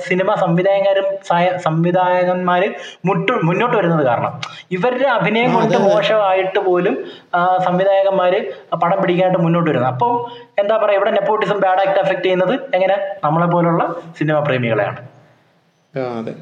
സിനിമ 0.06 0.30
സംവിധായകരും 0.42 1.08
സംവിധായകന്മാർ 1.24 1.56
സംവിധായകന്മാര് 1.66 2.68
മുട്ടു 3.08 3.34
മുന്നോട്ട് 3.48 3.76
വരുന്നത് 3.78 4.04
കാരണം. 4.06 4.34
ഇവരുടെ 4.72 5.08
അഭിനയം 5.16 5.52
കൊണ്ട് 5.56 5.76
മോശമായിട്ട് 5.88 6.60
പോലും 6.68 6.96
സംവിധായകന്മാർ 7.34 7.40
സംവിധായകന്മാര് 7.68 8.40
പടം 8.84 8.98
പിടിക്കാനായിട്ട് 9.02 9.42
മുന്നോട്ട് 9.46 9.70
വരുന്നത്. 9.72 9.90
അപ്പോൾ 9.94 10.14
എന്താ 10.62 10.78
പറയാ 10.84 10.98
ഇവിടെ 11.00 11.14
നെപ്പോട്ടിസം 11.18 11.60
ബാഡ് 11.66 11.84
ആക്ട് 11.86 12.00
എഫക്ട് 12.04 12.24
ചെയ്യുന്നത് 12.24 12.56
എങ്ങനെ? 12.78 12.98
നമ്മളെ 13.26 13.48
പോലുള്ള 13.48 13.84
സിനിമ 14.20 14.38
പ്രേമികളെയാണ്. 14.48 15.02
ആ, 15.94 16.06
അതെ. 16.20 16.34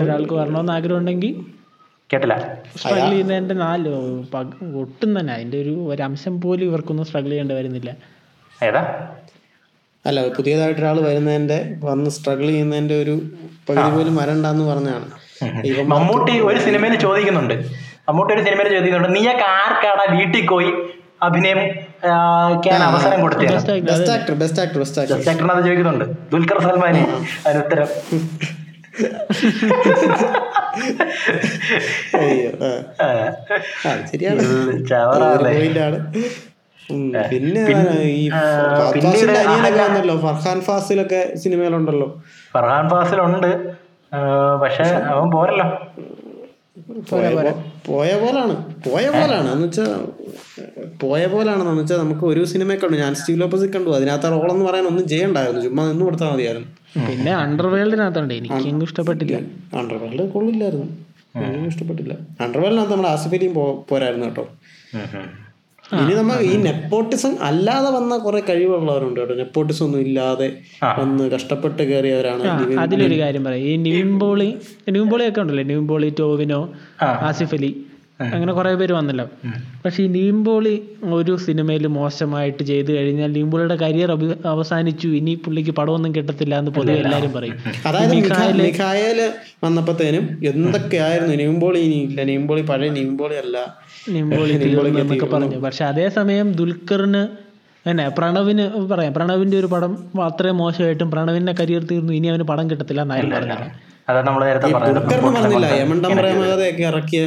ഒരാൾക്ക് 0.00 0.34
വരണമെന്ന് 0.38 0.72
ആഗ്രഹം 0.72 0.98
ഉണ്ടെങ്കിൽ 0.98 1.32
കേട്ടില്ല 2.10 2.34
സ്ട്രഗിൾ 2.76 3.10
ചെയ്യുന്നതിന്റെ 3.10 3.54
നാല് 3.62 3.90
ഒട്ടും 4.82 5.10
തന്നെ 5.18 5.32
അതിന്റെ 5.36 5.58
ഒരു 5.62 5.74
ഒരംശം 5.84 6.08
അംശം 6.08 6.34
പോലും 6.40 6.64
ഇവർക്കൊന്നും 6.64 7.06
സ്ട്രഗിൾ 7.06 7.30
ചെയ്യേണ്ടി 7.30 7.54
വരുന്നില്ല. 7.54 7.90
ഏതാ? 8.58 8.82
അല്ല 10.04 10.20
പുതിയതായിട്ട് 10.36 10.80
ഒരാൾ 10.80 10.98
വരുന്നതിന്റെ 11.06 11.58
വന്ന് 11.82 12.10
സ്ട്രഗിൾ 12.16 12.46
ചെയ്യുന്നതിന്റെ 12.48 12.96
ഒരു 13.04 13.14
പകുതി 13.68 13.90
പോലും 13.96 14.14
വരണ്ടെന്ന് 14.20 14.64
പറഞ്ഞാണ് 14.70 15.06
മമ്മൂട്ടി 15.92 16.34
ഒരു 16.48 16.58
സിനിമയിൽ 16.66 16.94
ചോദിക്കുന്നുണ്ട്. 17.06 17.54
മമ്മൂട്ടി 18.08 18.32
ഒരു 18.36 18.42
സിനിമയിൽ 18.46 18.68
ചോദിക്കുന്നുണ്ട് 18.74 19.16
നീയൊക്കെ 19.18 19.46
ആർക്കാടാ 19.60 20.04
വീട്ടിൽ 20.14 20.42
പോയി 20.52 20.70
അഭിനയം 21.26 21.60
അവസരം 22.88 23.18
കൊടുത്തത്? 23.24 23.46
Best 23.52 23.72
actor 23.72 23.86
best 23.90 24.12
actor 24.16 24.34
best 24.42 24.60
actor 24.64 24.78
best 24.82 25.00
actor 25.02 25.18
സെക്ടറിനത് 25.28 25.62
ചോദിക്കുന്നുണ്ട്. 25.68 26.04
ദുൽഖർ 26.32 26.60
സൽമാനെ 26.66 27.02
അതിന് 27.46 27.62
ഉത്തരം. 27.64 27.88
അയ്യോ 32.18 32.50
ശരിയാണ്. 34.10 34.42
പിന്നെ 37.30 37.60
ഈ 38.02 38.28
അനിയനൊക്കെ 39.42 39.82
വന്നല്ലോ. 39.82 40.14
ഫർഹാൻ 40.24 40.58
ഫാസിലൊക്കെ 40.60 41.20
സിനിമയിലുണ്ടല്ലോ. 41.42 42.08
ഫർഹാൻ 42.54 42.84
ഫാസിലുണ്ട്. 42.88 43.50
പക്ഷെ 44.62 44.86
അവൻ 45.12 45.26
പോരല്ലോ. 45.30 45.66
പോയ 46.88 47.52
പോയ 47.86 48.14
പോലാണ്. 48.14 48.54
പോയ 48.90 49.08
പോലാണ്. 49.08 49.52
എന്ന് 49.52 49.66
വെച്ചാൽ 49.66 49.86
പോയ 51.02 51.26
പോലാണെന്ന് 51.26 51.82
വെച്ചാൽ 51.82 51.96
നമുക്ക് 51.96 52.24
ഒരു 52.26 52.44
സിനിമയെ 52.44 52.76
കണ്ടു. 52.76 52.96
ഞാൻ 52.96 53.14
സ്റ്റീവ് 53.14 53.40
ലോപ്പസ് 53.40 53.64
കണ്ടു. 53.64 53.90
അതിനകത്ത് 53.90 54.26
എന്ന് 54.26 54.64
പറയാൻ 54.64 54.86
ഒന്നും 54.86 55.08
ചെയ്യണ്ടായിരുന്നു. 55.08 55.60
ചുമ്മാ 55.60 55.88
നിന്ന് 55.88 56.04
കൊടുത്താൽ 56.04 56.32
മതിയായിരുന്നു. 56.32 56.68
പിന്നെ 57.08 57.32
അണ്ടർവേൾഡിനകത്തുണ്ട് 57.32 58.34
എനിക്ക് 58.34 58.82
ഇഷ്ടപ്പെട്ടില്ല. 58.82 59.36
അണ്ടർവേൾഡ് 59.78 60.30
കൊള്ളില്ലായിരുന്നു. 60.30 60.86
എനിക്കും 61.36 61.66
ഇഷ്ടപ്പെട്ടില്ല. 61.66 62.14
അണ്ടർവേൾഡിനകത്ത് 62.40 62.92
നമ്മുടെ 62.92 63.08
ആസിഫലിയും 63.08 63.54
പോരായിരുന്നു 63.88 64.26
കേട്ടോ. 64.26 64.48
ഇനി 66.02 66.14
നമ്മൾ 66.14 66.36
ഈ 66.40 66.56
നെപ്പോട്ടിസം 66.56 67.32
അല്ലാതെ 67.42 67.90
വന്ന 67.90 68.16
കുറെ 68.16 68.40
കഴിവുള്ളവരുണ്ട് 68.48 69.20
കേട്ടോ. 69.20 69.34
നെപ്പോട്ടിസം 69.34 69.84
ഒന്നും 69.84 70.00
ഇല്ലാതെ 70.00 70.48
വന്ന് 70.98 71.30
കഷ്ടപ്പെട്ട് 71.30 71.82
കയറിയവരാണ് 71.82 72.44
അതിലൊരു 72.80 73.18
കാര്യം 73.20 73.44
പറയാം. 73.44 73.64
ഈ 73.66 73.76
ന്യൂംബോളി 73.76 74.48
ന്യൂംബോളി 74.90 75.28
ഒക്കെ 75.28 75.40
ഉണ്ടല്ലോ? 75.40 75.64
ന്യൂംബോളി 75.64 76.12
ടോവിനോ 76.18 76.60
ആസിഫലി 77.02 77.26
ആസിഫ് 77.28 77.54
അലി. 77.54 77.72
അങ്ങനെ 78.20 78.52
കുറേ 78.56 78.70
പേര് 78.80 78.92
വന്നല്ലോ. 78.96 79.24
പക്ഷെ 79.84 80.00
ഈ 80.02 80.08
നീമ്പോളി 80.16 80.74
ഒരു 81.16 81.32
സിനിമയിൽ 81.46 81.84
മോശമായിട്ട് 81.96 82.62
ചെയ്തു 82.68 82.90
കഴിഞ്ഞാൽ 82.96 83.30
നീമ്പോളിയുടെ 83.36 83.76
കരിയർ 83.82 84.10
അവസാനിച്ചു. 84.52 85.08
ഇനി 85.18 85.32
പുള്ളിക്ക് 85.44 85.72
പടമൊന്നും 85.78 86.12
കിട്ടത്തില്ല 86.16 86.54
എന്ന് 86.62 86.72
പൊതുവെ 86.76 86.96
എല്ലാവരും 87.04 87.32
പറയും. 87.32 87.56
അതായത് 87.88 88.14
മിഖായൽ 88.60 89.20
വന്നപ്പോഴത്തേനും 89.64 90.26
എന്തൊക്കെയായിരുന്നു 90.50 91.36
നീമ്പോളി 91.42 91.80
ഇനി 91.88 91.98
ഇല്ല. 92.08 92.20
നീമ്പോളി 92.32 92.62
പഴയ 92.70 92.90
നീമ്പോളി 93.00 93.38
അല്ല. 93.44 93.56
നീമ്പോളി 94.16 94.52
എന്നൊക്കെ 95.04 95.28
പറഞ്ഞു. 95.34 95.58
പക്ഷെ 95.66 95.84
അതേസമയം 95.84 96.48
ദുൽഖറിന് 96.52 97.22
തന്നെ 97.86 98.04
പ്രണവിന് 98.18 98.64
പറയാം. 98.92 99.12
പ്രണവിന്റെ 99.18 99.56
ഒരു 99.62 99.70
പടം 99.74 99.92
അത്രയും 100.28 100.58
മോശമായിട്ടും 100.62 101.10
പ്രണവിന്റെ 101.10 101.54
കരിയർ 101.62 101.82
തീർന്നു. 101.90 102.12
ഇനി 102.20 102.28
അവന് 102.34 102.46
പടം 102.52 102.70
കിട്ടത്തില്ല 102.70 103.02
എന്നായാലും 103.06 103.34
പറഞ്ഞത് 103.36 103.66
അതാ 104.10 104.20
നമ്മൾ 104.22 104.42
നേരത്തെ 104.46 104.70
പറഞ്ഞില്ല 104.76 105.68
ഇറക്കിയ 106.88 107.20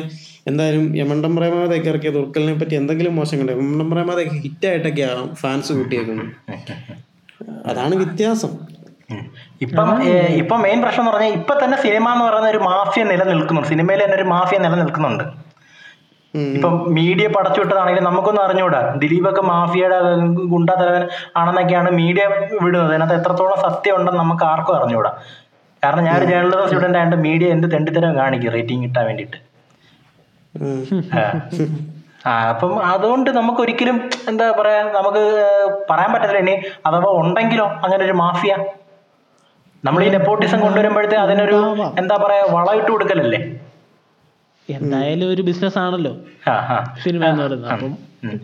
എന്തായാലും 0.50 0.98
യമണ്ടം 0.98 1.36
പ്രേമകഥയൊക്കെ 1.36 1.90
ഇറക്കിയ 1.90 2.12
ദുർക്കലിനെ 2.12 2.54
പറ്റി 2.60 2.76
എന്തെങ്കിലും 2.76 3.16
മോശം 3.16 3.40
കണ്ടോ 3.40 3.54
യമണ്ടം 3.54 3.90
ഹിറ്റായിട്ടൊക്കെ 3.94 4.36
ഹിറ്റായിട്ടൊക്കെയാണ് 4.46 5.24
ഫാൻസ് 5.36 5.74
കൂട്ടിയേക്കുന്നത്. 5.74 6.32
അതാണ് 7.66 7.96
വ്യത്യാസം. 7.96 8.54
ഇപ്പം 9.62 9.90
ഇപ്പൊ 10.42 10.56
മെയിൻ 10.58 10.80
പ്രശ്നം 10.82 11.02
എന്ന് 11.04 11.12
പറഞ്ഞാൽ 11.12 11.34
ഇപ്പൊ 11.40 11.54
തന്നെ 11.64 11.78
സിനിമ 11.82 12.06
എന്ന് 12.14 12.26
പറയുന്ന 12.26 12.50
ഒരു 12.50 12.58
മാഫിയ 12.58 13.04
നിലനിൽക്കുന്നുണ്ട്. 13.04 13.70
സിനിമയിൽ 13.70 14.02
തന്നെ 14.04 14.16
ഒരു 14.16 14.26
മാഫിയ 14.34 14.58
നിലനിൽക്കുന്നുണ്ട്. 14.66 15.24
ഇപ്പൊ 16.56 16.70
മീഡിയ 16.98 17.28
പടച്ചു 17.28 17.60
വിട്ടതാണെങ്കിലും 17.62 18.06
നമുക്കൊന്നും 18.10 18.44
അറിഞ്ഞൂടാ. 18.46 18.82
ദിലീപൊക്കെ 19.04 19.42
മാഫിയയുടെ 19.42 19.98
ഗുണ്ടാ 20.54 20.74
തലവൻ 20.82 21.04
ആണെന്നൊക്കെയാണ് 21.38 21.92
മീഡിയ 21.92 22.24
വിടുന്നത്. 22.64 22.92
അതിനകത്ത് 22.92 23.16
എത്രത്തോളം 23.20 23.60
സത്യം 23.68 23.96
ഉണ്ടെന്ന് 23.96 24.20
നമുക്ക് 24.20 24.46
ആർക്കും 24.52 24.76
അറിഞ്ഞൂടാ. 24.76 25.12
കാരണം 25.84 26.04
ഞാൻ 26.04 26.16
ഒരു 26.18 26.26
ജേർണലിസം 26.26 26.66
സ്റ്റുഡന്റ് 26.66 26.98
ആയതുകൊണ്ട് 26.98 27.28
മീഡിയ 27.28 27.48
എന്ത് 27.56 27.68
തെണ്ടിത്തരം 27.74 28.16
കാണിക്കും? 28.16 28.52
റേറ്റിംഗ് 28.52 28.84
കിട്ടാൻ 28.88 29.06
വേണ്ടിയിട്ട്. 29.06 29.38
അപ്പം 32.54 32.74
അതുകൊണ്ട് 32.94 33.30
നമുക്ക് 33.38 33.62
ഒരിക്കലും 33.66 33.98
എന്താ 34.30 34.46
പറയാ 34.60 34.80
നമുക്ക് 34.98 35.22
പറയാൻ 35.90 36.10
പറ്റത്തില്ല 36.14 36.42
ഇനി 36.46 36.56
അഥവാ 36.88 37.10
ഉണ്ടെങ്കിലോ 37.22 37.68
അങ്ങനെ 37.86 38.02
ഒരു 38.08 38.16
മാഫിയ. 38.22 38.54
നമ്മൾ 39.84 40.02
ഈ 40.06 40.10
നെപ്പോട്ടിസം 40.16 40.60
കൊണ്ടുവരുമ്പോഴത്തെ 40.66 41.18
അതിനൊരു 41.26 41.60
എന്താ 42.02 42.16
പറയാ 42.24 42.44
വളമിട്ട് 42.56 42.92
കൊടുക്കലല്ലേ? 42.92 43.40
എന്തായാലും 44.70 45.28
ഒരു 45.34 45.42
ബിസിനസ് 45.50 45.78
ആണല്ലോ 45.84 46.14
സിനിമ 47.04 47.22
എന്ന് 47.32 47.44
പറയുന്നത്. 47.44 47.72
അപ്പം 47.74 47.94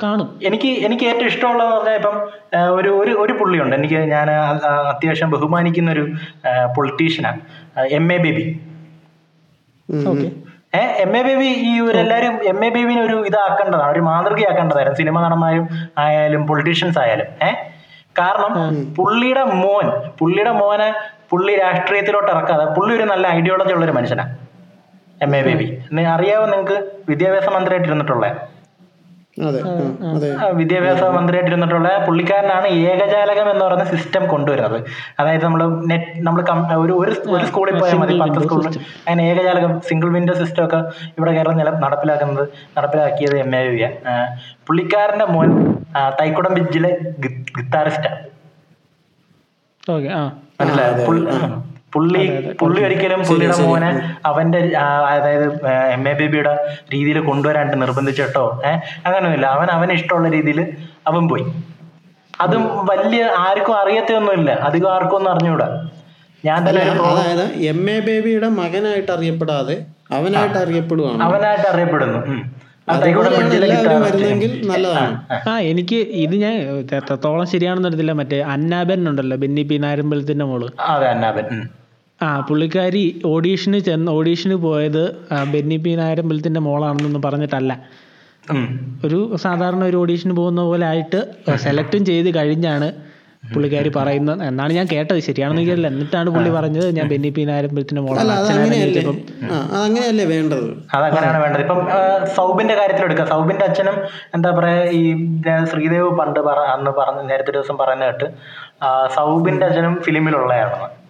കാണും. 0.04 0.28
എനിക്ക് 0.48 0.70
എനിക്ക് 0.88 1.06
ഏറ്റവും 1.12 1.30
ഇഷ്ടമുള്ള 1.32 1.64
പറഞ്ഞാൽ 1.72 1.96
ഇപ്പം 2.00 2.16
ഒരു 2.78 2.90
ഒരു 3.02 3.14
ഒരു 3.24 3.34
പുള്ളിയുണ്ട്. 3.40 3.76
എനിക്ക് 3.80 4.00
ഞാൻ 4.14 4.30
അത്യാവശ്യം 4.94 5.32
ബഹുമാനിക്കുന്ന 5.36 5.92
ഒരു 5.96 6.06
പൊളിറ്റീഷ്യനാണ് 6.78 7.42
M 8.00 8.08
A 8.16 8.18
Baby 8.26 8.46
M 11.04 11.12
A 11.16 11.22
Baby 11.26 11.50
ഈ 11.64 11.74
ഒരു 11.82 11.98
എല്ലാവരും 11.98 12.36
എം 12.52 12.60
എ 12.66 12.70
ബേബിനെ 12.70 13.02
ഒരു 13.04 13.18
ഇതാക്കേണ്ടതാണ് 13.28 13.92
ഒരു 13.92 14.04
മാതൃകയാക്കേണ്ടതായിരുന്നു. 14.08 14.98
സിനിമ 15.02 15.18
നടന്മാരും 15.26 15.66
ആയാലും 16.04 16.42
പൊളിറ്റീഷ്യൻസ് 16.48 17.00
ആയാലും. 17.04 17.28
ഏഹ് 17.42 17.60
കാരണം 18.16 18.54
പുള്ളിയുടെ 18.98 19.44
മോൻ 19.62 19.86
പുള്ളിയുടെ 20.20 20.54
മോനെ 20.60 20.90
പുള്ളി 21.30 21.54
രാഷ്ട്രീയത്തിലോട്ട് 21.62 22.32
ഇറക്കാതെ 22.34 22.66
പുള്ളി 22.76 22.92
ഒരു 22.98 23.06
നല്ല 23.12 23.26
ഐഡിയോളജി 23.38 23.74
ഉള്ള 23.76 23.86
ഒരു 23.88 23.96
മനുഷ്യനാണ് 23.98 24.34
എം 25.22 25.32
എ 25.36 25.42
ബേബി 25.48 25.68
അറിയാവോ 26.14 26.46
നിങ്ങൾക്ക് 26.52 26.78
വിദ്യാഭ്യാസ 27.10 27.48
മന്ത്രിയായിട്ട് 27.56 27.90
ഇരുന്നിട്ടുള്ള 27.90 28.26
അതെ 28.26 28.34
ആ, 28.34 28.34
അതെ 28.34 28.52
ആ, 29.12 29.23
വിദ്യാഭ്യാസ 30.58 31.04
മന്ത്രിയായിട്ട് 31.16 31.52
ഇരുന്നിട്ടുള്ള 31.52 31.90
പുള്ളിക്കാരനാണ് 32.06 32.68
ഏകജാലകം 32.84 33.48
എന്ന് 33.52 33.64
പറയുന്ന 33.66 33.86
സിസ്റ്റം 33.86 34.24
കൊണ്ടുവരുന്നത്. 34.28 34.78
അതായത് 35.20 35.44
നമ്മൾ 35.44 35.62
നെറ്റ് 35.88 36.12
നമ്മൾ 36.28 36.42
ഒരു 36.76 36.94
ഒരു 36.98 37.14
സ്കൂളിൽ 37.48 37.76
പോയാൽ 37.80 37.98
മതി 37.98 38.18
പത്ത് 38.20 38.42
സ്കൂളിൽ 38.44 38.68
അങ്ങനെ 39.08 39.24
ഏകജാലകം 39.32 39.74
സിംഗിൾ 39.82 40.12
വിൻഡോ 40.14 40.36
സിസ്റ്റം 40.42 40.64
ഒക്കെ 40.66 40.80
ഇവിടെ 41.18 41.34
കേരളം 41.34 41.58
നില 41.58 41.72
നടപ്പിലാക്കുന്നത് 41.86 42.46
നടപ്പിലാക്കിയത് 42.78 43.36
എം 43.38 43.52
എ 43.56 43.64
വി 43.68 43.82
പുള്ളിക്കാരന്റെ 44.68 45.28
മോൻ 45.34 45.50
തൈക്കുടം 46.22 46.54
ബിജിലെ 46.54 46.94
ഗിത്താറിസ്റ്റാണ് 47.58 48.20
മനസ്സിലായത് 50.60 51.64
പുള്ളി- 51.94 52.58
പുള്ളി 52.58 52.84
ഒരിക്കലും 52.84 53.24
പുള്ളിയുടെ 53.24 53.58
മോനെ 53.68 54.16
അവന്റെ 54.26 54.78
അതായത് 54.78 55.66
എം 55.68 56.10
എ 56.10 56.14
ബേബിയുടെ 56.14 56.60
രീതിയിൽ 56.94 57.20
കൊണ്ടുവരാണ്ട് 57.20 57.82
നിർബന്ധിച്ചിട്ടോ 57.82 58.62
ഏഹ് 58.66 58.76
അങ്ങനെയൊന്നുമില്ല. 58.76 59.46
അവൻ 59.46 59.68
അവന് 59.68 59.92
ഇഷ്ടമുള്ള 59.92 60.30
രീതിയിൽ 60.30 60.68
അവൻ 61.08 61.28
പോയി. 61.28 61.46
അതും 62.42 62.86
വലിയ 62.86 63.24
ആർക്കും 63.24 63.74
അറിയത്തൊന്നുമില്ല 63.78 64.52
അധികം 64.52 64.94
ആർക്കും 64.96 65.16
ഒന്നും 65.16 65.32
അറിഞ്ഞുകൂടാ. 65.32 65.90
ഞാൻ 66.46 66.70
തന്നെ 66.70 66.82
അതായത് 66.82 67.54
എം 67.54 67.90
എ 67.90 68.00
ബേബിയുടെ 68.00 68.48
മകനായിട്ട് 68.48 69.12
അറിയപ്പെടാതെ 69.12 69.86
അവനായിട്ട് 70.12 70.56
അറിയപ്പെടുവാണ്. 70.56 71.24
അവനായിട്ട് 71.24 71.70
അറിയപ്പെടുന്നു. 71.70 72.20
ആ 75.50 75.60
എനിക്ക് 75.60 75.96
ഇത് 75.96 76.36
ഞാൻ 76.36 76.54
എത്രത്തോളം 76.94 77.46
ശരിയാണെന്ന് 77.48 77.88
അറിയത്തില്ല. 77.88 78.12
മറ്റേ 78.12 78.42
അന്നാബൻ 78.42 79.10
ഉണ്ടല്ലോ 79.10 79.38
ബെന്നി 79.38 79.62
പി 79.62 79.76
നായരമ്പലത്തിന്റെ 79.76 80.46
മോൾ. 80.46 80.70
അതെ 80.80 81.08
അന്നാബൻ. 81.08 81.70
ആ 82.24 82.28
പുള്ളിക്കാരി 82.48 83.04
ഓഡീഷന് 83.34 83.80
ചെന്ന് 83.88 84.10
ഓഡീഷന് 84.18 84.58
പോയത് 84.66 85.04
ബെന്നി 85.54 85.78
പി 85.86 85.92
നായരമ്പലത്തിന്റെ 86.00 86.62
മോളാണെന്നൊന്നും 86.68 87.24
പറഞ്ഞിട്ടല്ല. 87.28 87.74
ഒരു 89.06 89.20
സാധാരണ 89.46 89.82
ഒരു 89.90 89.98
ഓഡീഷന് 90.04 90.34
പോകുന്ന 90.40 90.62
പോലെ 90.70 90.86
ആയിട്ട് 90.92 91.20
സെലക്ടും 91.66 92.02
ചെയ്ത് 92.10 92.30
കഴിഞ്ഞാണ് 92.38 92.88
പുള്ളിക്കാരി 93.54 93.90
പറയുന്നത്. 93.98 94.42
എന്നാണ് 94.50 94.72
ഞാൻ 94.78 94.86
കേട്ടത് 94.92 95.20
ശരിയാണെന്ന് 95.28 95.62
എനിക്കറിയില്ല 95.62 95.90
എന്നിട്ടാണ് 95.94 96.30
പുള്ളി 96.36 96.52
പറഞ്ഞത് 96.58 96.88
ഞാൻ 96.98 97.08
ബെന്നി 97.14 97.30
പി 97.38 97.44
നായരമ്പലത്തിന്റെ 97.50 98.02
അങ്ങനെയല്ലേ 99.82 100.26
വേണ്ടത്? 100.34 100.68
അതങ്ങനെയാണ് 100.98 101.40
വേണ്ടത്. 101.44 101.62
ഇപ്പം 101.66 101.82
സൗബിന്റെ 102.38 102.76
കാര്യത്തിൽ 102.80 103.06
എടുക്കാം. 103.08 103.28
സൗബിന്റെ 103.34 103.66
അച്ഛനും 103.70 103.98
എന്താ 104.38 104.52
പറയാ 104.60 104.82
ഈ 105.00 105.04
ശ്രീദേവ് 105.72 106.10
പണ്ട് 106.22 106.40
അന്ന് 106.76 106.94
പറഞ്ഞ 107.00 107.22
നേരത്തെ 107.32 107.54
ദിവസം 107.58 107.78
പറയുന്ന 107.84 108.12
കേട്ട് 108.12 108.30
സൗബിന്റെ 109.18 109.66
അച്ഛനും 109.70 109.96
ഫിലിമിലുള്ളയാണെന്ന് 110.08 110.90
ഓഹോ 110.90 111.03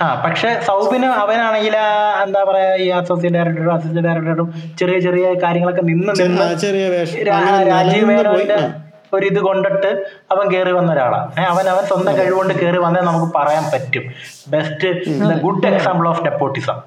ആ 0.00 0.08
പക്ഷെ 0.24 0.48
സൗബിന് 0.66 1.08
അവനാണെങ്കിൽ 1.20 1.74
എന്താ 2.22 2.40
പറയാ 2.44 2.68
ഈ 2.76 2.88
അസോസിയേറ്റ് 2.98 3.36
ഡയറക്ടറും 3.36 3.72
അസിസ്റ്റന്റ് 3.74 4.04
ഡയറക്ടറും 4.08 4.48
ചെറിയ 4.78 4.96
ചെറിയ 5.00 5.24
കാര്യങ്ങളൊക്കെ 5.42 5.82
നിന്ന് 5.88 6.12
നിന്ന് 6.20 6.42
ആ, 6.44 6.54
ചെറിയ 6.62 6.84
വേഷം. 6.90 7.16
അങ്ങനെ 7.38 7.58
രാജീവ് 7.70 8.04
മേനോന്റെ 8.10 8.58
ഒരു 9.12 9.24
ഇത് 9.26 9.40
കൊണ്ടിട്ട് 9.40 9.90
അവൻ 10.32 10.44
കയറി 10.52 10.72
വന്ന 10.72 10.90
ഒരാളാണ്. 10.92 11.26
അവൻ 11.50 11.64
അവൻ 11.68 11.82
സ്വന്തം 11.86 12.14
കഴിവുകൊണ്ട് 12.18 12.54
കയറി 12.60 12.78
വന്നേ 12.78 13.00
നമുക്ക് 13.02 13.28
പറയാൻ 13.34 13.64
പറ്റും. 13.72 14.04
Best 14.48 14.88
good 15.42 15.66
example 15.72 16.06
of 16.08 16.22
nepotism 16.26 16.78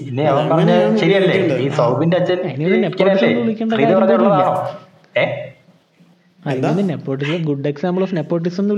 ഇനി 0.00 0.22
അവൻ 0.28 0.44
പറഞ്ഞ 0.50 0.72
ശരിയല്ലേ? 1.00 1.34
ഈ 1.58 1.70
സൗബിന്റെ 1.78 2.16
അച്ഛൻ 2.18 2.38
പറഞ്ഞുള്ളതാണോ 3.96 4.52
ഏ? 5.16 5.24
Nepotism 6.82 7.42
good 7.42 7.68
example 7.68 8.02
of 8.02 8.16
nepotism 8.16 8.62
എന്ന് 8.62 8.74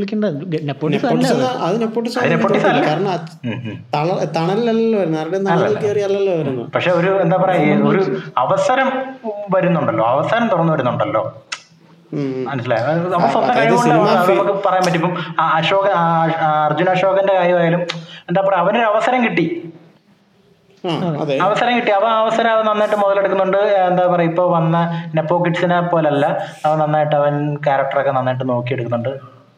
നെപ്പോട്ടിസം 2.31 2.69
അത്. 2.69 2.85
കാരണം 2.87 3.09
വരുന്നത്. 4.95 5.21
ആരുടെ 5.53 5.73
തണലിൽ 5.77 6.29
വരുന്നത്? 6.31 6.71
പക്ഷെ 6.75 6.91
ഒരു 6.91 7.11
എന്താ 7.23 7.37
പറയാ 7.37 7.61
ഒരു 7.89 8.03
അവസരം 8.39 8.89
വരുന്നുണ്ടല്ലോ. 9.55 10.05
അവസരം 10.07 10.49
തുറന്നു 10.49 10.73
വരുന്നുണ്ടല്ലോ. 10.73 11.23
നമുക്ക് 13.11 14.53
പറയാൻ 14.67 14.83
പറ്റും. 14.87 14.95
ഇപ്പം 14.95 15.15
അശോക 15.45 15.87
ആ, 15.89 16.03
അശോകന്റെ 16.91 17.35
കാര്യമായാലും 17.35 17.81
എന്താ 18.29 18.43
പറയാ 18.43 18.61
അവനൊരു 18.61 18.85
അവസരം 18.85 19.25
കിട്ടി. 19.25 19.73
അവസരം 21.43 21.77
കിട്ടി. 21.77 21.91
അപ്പൊ 21.91 22.09
അവസരം 22.09 22.51
അവൻ 22.51 22.65
നന്നായിട്ട് 22.65 22.97
മുതലെടുക്കുന്നുണ്ട്. 22.97 23.57
എന്താ 23.57 24.07
പറയാ 24.07 24.29
ഇപ്പൊ 24.29 24.45
വന്ന 24.57 24.77
നെപ്പോ 25.15 25.45
കിഡ്സിനെ 25.45 25.81
പോലല്ല. 25.81 26.39
അവൻ 26.67 26.79
നന്നായിട്ട് 26.79 27.17
അവൻ 27.17 27.57
ക്യാരക്ടറൊക്കെ 27.57 28.11
നന്നായിട്ട് 28.11 28.49
നോക്കിയെടുക്കുന്നുണ്ട്. 28.49 29.09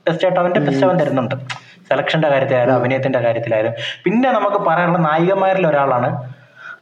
ബെസ്റ്റ് 0.07 0.25
ആയിട്ട് 0.25 0.41
അവന്റെ 0.41 0.61
ബെസ്റ്റ് 0.61 0.87
അവൻ 0.87 0.97
തരുന്നുണ്ട്. 1.01 1.35
സെലക്ഷന്റെ 1.89 2.29
കാര്യത്തിലായാലും 2.29 2.75
അഭിനയത്തിന്റെ 2.75 3.21
കാര്യത്തിലായാലും. 3.21 3.73
പിന്നെ 4.05 4.33
നമുക്ക് 4.33 4.57
പറയാനുള്ള 4.57 4.99
നായികമാരിൽ 4.99 5.67
ഒരാളാണ് 5.67 6.09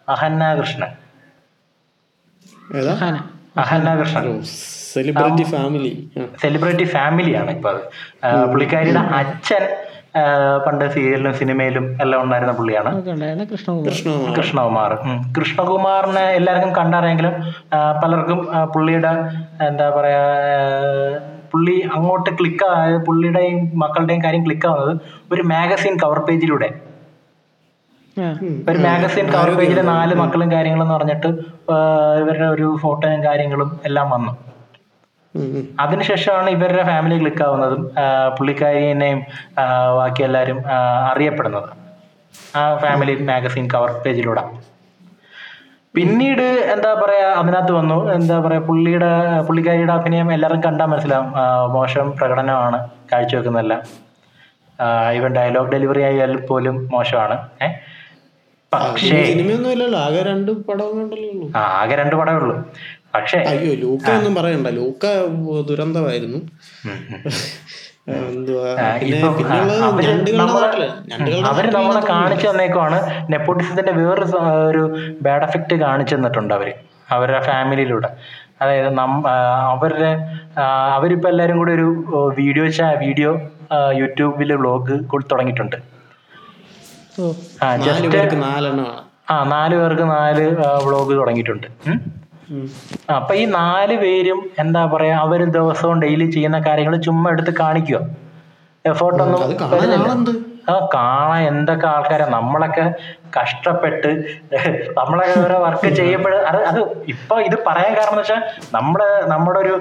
Ahaana 0.08 0.54
Krishnan. 0.54 0.90
Ahaana. 3.58 3.96
Krishnan. 4.00 4.42
Celebrity 4.94 5.42
family 5.42 6.10
celebrity 6.42 6.84
ഫാമിലിയാണ് 6.84 7.50
ഇപ്പൊ 7.50 7.70
അത്. 7.70 7.80
പുള്ളിക്കാരിയുടെ 8.52 9.00
അച്ഛൻ 9.00 9.64
പണ്ട് 10.66 10.84
സീരിയലിലും 10.94 11.34
സിനിമയിലും 11.34 11.84
എല്ലാം 12.02 12.22
ഉണ്ടായിരുന്ന 12.22 12.52
പുള്ളിയാണ്. 12.52 12.90
കൃഷ്ണകുമാർ. 14.38 14.90
കൃഷ്ണകുമാറിനെ 15.38 16.24
എല്ലാവർക്കും 16.38 16.72
കണ്ടറിയെങ്കിലും 16.76 17.34
പലർക്കും 18.02 18.40
പുള്ളിയുടെ 18.74 19.12
എന്താ 19.68 19.90
പറയാ 19.90 20.22
പുള്ളി 21.52 21.76
അങ്ങോട്ട് 21.96 22.30
ക്ലിക്ക് 22.38 22.68
പുള്ളിയുടെയും 23.06 23.58
മക്കളുടെയും 23.82 24.24
കാര്യം 24.24 24.44
ക്ലിക്ക് 24.46 24.66
ആവുന്നത് 24.66 24.94
ഒരു 25.32 25.42
മാഗസിൻ 25.42 25.94
കവർ 26.04 26.18
പേജിലൂടെ 26.28 26.68
ഒരു 28.68 28.78
മാഗസിൻ 28.78 29.26
കവർ 29.34 29.50
പേജിലെ 29.58 29.82
നാല് 29.82 30.14
മക്കളും 30.14 30.52
കാര്യങ്ങളും 30.52 30.84
എന്ന് 30.84 30.94
പറഞ്ഞിട്ട് 30.94 31.28
ഇവരുടെ 32.22 32.46
ഒരു 32.46 32.66
ഫോട്ടോയും 32.82 33.24
കാര്യങ്ങളും 33.24 33.80
എല്ലാം 33.84 34.10
വന്നു. 34.10 34.32
അതിനുശേഷമാണ് 35.80 36.50
ഇവരുടെ 36.50 36.82
ഫാമിലി 36.82 37.16
ക്ലിക്ക് 37.20 37.42
ആവുന്നതും 37.44 37.82
പുള്ളിക്കാരിനെയും 38.38 39.20
ബാക്കി 39.98 40.22
എല്ലാവരും 40.22 40.58
അറിയപ്പെടുന്നത്. 41.10 41.68
ആ 42.56 42.62
ഫാമിലി 42.76 43.14
മാഗസിൻ 43.30 43.66
കവർ 43.74 43.90
പേജിലൂടെ 44.04 44.44
പിന്നീട് 45.96 46.46
എന്താ 46.74 46.92
പറയാ 47.00 47.26
അതിനകത്ത് 47.40 47.72
വന്നു. 47.72 47.98
എന്താ 48.12 48.36
പറയാ 48.44 48.60
പുള്ളിയുടെ 48.68 49.10
പുള്ളിക്കാരിയുടെ 49.48 49.92
അഭിനയം 49.92 50.28
എല്ലാവരും 50.32 50.60
കണ്ടാൽ 50.62 50.88
മനസ്സിലാവും. 50.92 51.28
മോശം 51.74 52.06
പ്രകടനമാണ് 52.18 52.78
കാഴ്ചവെക്കുന്നതെല്ലാം. 53.12 53.82
ഇവൻ 55.18 55.30
ഡയലോഗ് 55.36 55.72
ഡെലിവറി 55.72 56.02
ആയാൽ 56.08 56.32
പോലും 56.46 56.76
മോശമാണ്. 56.92 57.36
ഏഹ് 57.64 57.76
പക്ഷേ 58.72 59.18
ആകെ 61.64 61.94
രണ്ട് 62.00 62.16
പടമേ 62.20 62.38
ഉള്ളൂ. 62.42 62.56
പക്ഷേ 63.14 63.38
അയ്യോ 63.38 63.74
ലൂക്ക 63.74 64.10
ഒന്നും 64.10 64.34
പറയണ്ട. 64.34 64.66
ലൂക്ക 64.66 65.06
ദുരന്തമായിരുന്നു. 65.68 66.38
അവർ 71.44 71.70
നമ്മളെ- 71.74 72.08
കാണിച്ചു 72.08 72.48
തന്നേക്കുവാണ്. 72.48 73.32
നെപ്പോട്ടിസത്തിന്റെ 73.32 73.92
വേറൊരു 73.92 74.36
ഒരു 74.70 75.14
ബാഡ് 75.22 75.42
എഫക്റ്റ് 75.42 75.74
കാണിച്ചു 75.76 76.16
തന്നിട്ടുണ്ട് 76.16 76.54
അവർ. 76.54 76.72
അവരുടെ 77.10 77.40
ഫാമിലിയിലൂടെ. 77.40 78.16
അതായത് 78.62 78.98
നം 78.98 79.28
അവരുടെ 79.28 80.38
അവരിപ്പോ 80.94 81.30
എല്ലാരും 81.30 81.56
കൂടി 81.56 81.72
ഒരു 81.72 82.04
വീഡിയോ 82.38 82.64
വീഡിയോ 82.98 83.40
യൂട്യൂബിൽ 83.92 84.52
വ്ളോഗ് 84.52 85.04
തുടങ്ങിയിട്ടുണ്ട്. 85.30 85.76
ആ 87.62 87.76
നാല് 87.76 87.82
ജസ്റ്റ് 87.82 88.08
പേർക്ക് 88.08 88.36
ആ 89.30 89.44
നാല് 89.44 89.76
പേർക്ക് 89.76 90.02
നാല് 90.02 90.56
വ്ളോഗ് 90.84 91.16
തുടങ്ങിയിട്ടുണ്ട്. 91.16 91.66
അപ്പൊ 93.10 93.32
ഈ 93.34 93.44
നാല് 93.52 93.94
പേരും 93.98 94.40
എന്താ 94.58 94.82
പറയാ 94.86 95.16
അവർ 95.18 95.40
ദിവസവും 95.56 95.98
ഡെയിലി 96.00 96.26
ചെയ്യുന്ന 96.30 96.58
കാര്യങ്ങൾ 96.66 96.96
ചുമ്മാ 97.06 97.30
എടുത്ത് 97.30 97.54
കാണിക്കുക 97.60 98.00
എഫേർട്ട് 98.84 99.20
ഒന്നും 99.22 99.42
അത് 99.42 99.54
കാണാൻ 99.54 99.72
വരുന്നില്ല. 99.74 100.06
ആളുണ്ട്. 100.06 100.32
ആ 100.68 100.74
കാണാൻ 100.94 101.42
എന്തൊക്കെ 101.48 101.86
ആൾക്കാരാ? 101.86 102.26
നമ്മളൊക്കെ 102.34 102.84
കഷ്ടപ്പെട്ട് 103.36 104.10
നമ്മളൊക്കെ 104.98 105.38
ഓരോ 105.40 105.56
വർക്ക് 105.64 105.88
ചെയ്യുമ്പോൾ 105.98 106.34
അത് 106.42 106.58
അത് 106.62 106.78
ഇപ്പൊ 107.06 107.34
ഇത് 107.40 107.56
പറയാൻ 107.66 107.92
കാരണം 107.96 108.18
വെച്ചാൽ 108.18 108.40
നമ്മുടെ 108.74 109.08
നമ്മുടെ 109.26 109.58
ഒരു 109.60 109.74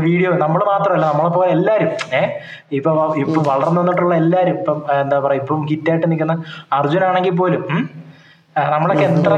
വീഡിയോ 0.00 0.30
നമ്മൾ 0.36 0.62
മാത്രമല്ല 0.64 1.04
നമ്മളെ 1.06 1.30
പോലെ 1.30 1.50
എല്ലാവരും 1.50 1.90
ഏഹ് 2.12 2.30
ഇപ്പൊ 2.72 2.92
ഇപ്പൊ 3.16 3.40
വളർന്നു 3.50 3.80
വന്നിട്ടുള്ള 3.80 4.14
എല്ലാവരും 4.16 4.56
ഇപ്പം 4.58 4.80
എന്താ 5.00 5.18
പറയാ 5.18 5.40
ഇപ്പം 5.40 5.62
ഹിറ്റായിട്ട് 5.70 6.08
നിൽക്കുന്ന 6.12 6.36
അർജുൻ 6.72 7.04
ആണെങ്കിൽ 7.04 7.36
പോലും 7.36 7.62
നമ്മളൊക്കെ 8.56 9.04
എത്ര 9.04 9.34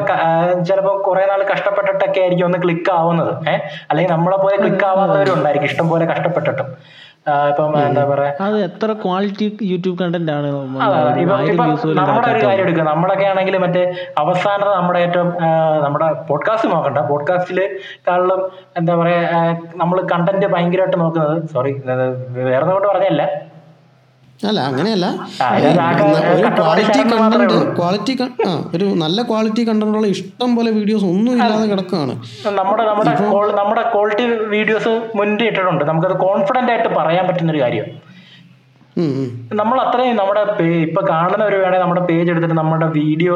ചിലപ്പോൾ 0.68 1.02
കുറെ 1.02 1.26
നാൾ 1.26 1.42
കഷ്ടപ്പെട്ടിട്ടൊക്കെ 1.52 2.20
ആയിരിക്കും 2.20 2.46
ഒന്ന് 2.46 2.58
ക്ലിക്ക് 2.62 2.90
ആവുന്നത്. 2.90 3.48
ഏഹ് 3.48 3.60
അല്ലെങ്കിൽ 3.90 4.12
നമ്മളെ 4.12 4.36
പോലെ 4.36 4.56
ക്ലിക്ക് 4.56 4.84
ആവാത്തവരും 4.84 5.34
ഉണ്ടായിരിക്കും 5.34 5.68
ഇഷ്ടം 5.68 5.88
പോലെ 5.88 6.06
കഷ്ടപ്പെട്ടിട്ടും. 6.06 6.70
ഇപ്പം 7.50 7.72
എന്താ 7.86 8.04
പറയാ? 8.04 8.32
അത് 8.40 8.56
എത്ര 8.64 8.92
ക്വാളിറ്റി 9.04 9.58
യൂട്യൂബ് 9.62 9.98
കണ്ടന്റ് 10.02 10.32
ആണ് 10.32 10.48
നമ്മുടെ 12.00 12.28
ഒരു 12.32 12.46
കാര്യം 12.46 12.62
എടുക്കുക. 12.64 12.84
നമ്മളൊക്കെ 12.84 13.24
ആണെങ്കിൽ 13.24 13.58
മറ്റേ 13.58 13.82
അവസാനത്തെ 14.18 14.74
നമ്മുടെ 14.76 15.00
ഏറ്റവും 15.06 15.28
നമ്മുടെ 15.84 16.12
പോഡ്കാസ്റ്റ് 16.28 16.70
നോക്കണ്ട. 16.72 16.98
പോഡ്കാസ്റ്റിൽ 16.98 17.60
കാളിലും 18.08 18.42
എന്താ 18.76 18.94
പറയാ 18.96 19.20
നമ്മൾ 19.74 20.00
കണ്ടന്റ് 20.12 20.46
ഭയങ്കരമായിട്ട് 20.46 21.00
നോക്കുന്നത്. 21.00 21.48
സോറി 21.54 21.72
വേറെ 22.50 22.64
കൊണ്ട് 22.66 22.88
പറഞ്ഞല്ല 22.88 23.22
അല്ല 24.48 24.60
അങ്ങനെയല്ല. 24.68 25.06
ഒരു 26.36 26.48
ക്വാളിറ്റി 26.58 27.02
കണ്ടന്റ് 27.12 27.58
ക്വാളിറ്റി 27.78 28.14
ആ 28.48 28.50
ഒരു 28.76 28.86
നല്ല 29.02 29.18
ക്വാളിറ്റി 29.30 29.62
കണ്ടന്റുള്ള 29.68 30.08
ഇഷ്ടം 30.14 30.50
പോലെ 30.56 30.70
വീഡിയോസ് 30.78 31.06
ഒന്നും 31.12 31.32
ഇല്ലാതെ 31.38 31.66
കിടക്കുകയാണ് 31.72 32.14
നമ്മുടെ 32.58 32.84
നമ്മുടെ 32.90 33.14
നമ്മുടെ 33.60 33.84
ക്വാളിറ്റി 33.94 34.26
വീഡിയോസ് 34.56 34.92
മുൻപ് 35.20 35.44
ഇട്ടിട്ടുണ്ട്. 35.48 35.84
നമുക്കത് 35.90 36.16
കോൺഫിഡന്റ് 36.26 36.72
ആയിട്ട് 36.74 36.90
പറയാൻ 36.98 37.24
പറ്റുന്ന 37.30 37.54
ഒരു 37.56 37.62
കാര്യം. 37.64 37.88
നമ്മൾ 39.60 39.76
അത്രയും 39.84 40.14
നമ്മുടെ 40.20 40.42
ഇപ്പൊ 40.84 41.00
കാണുന്നവർ 41.10 41.54
വേണേൽ 41.62 41.80
നമ്മുടെ 41.82 42.02
പേജ് 42.10 42.28
എടുത്തിട്ട് 42.32 42.56
നമ്മുടെ 42.60 42.86
വീഡിയോ 43.00 43.34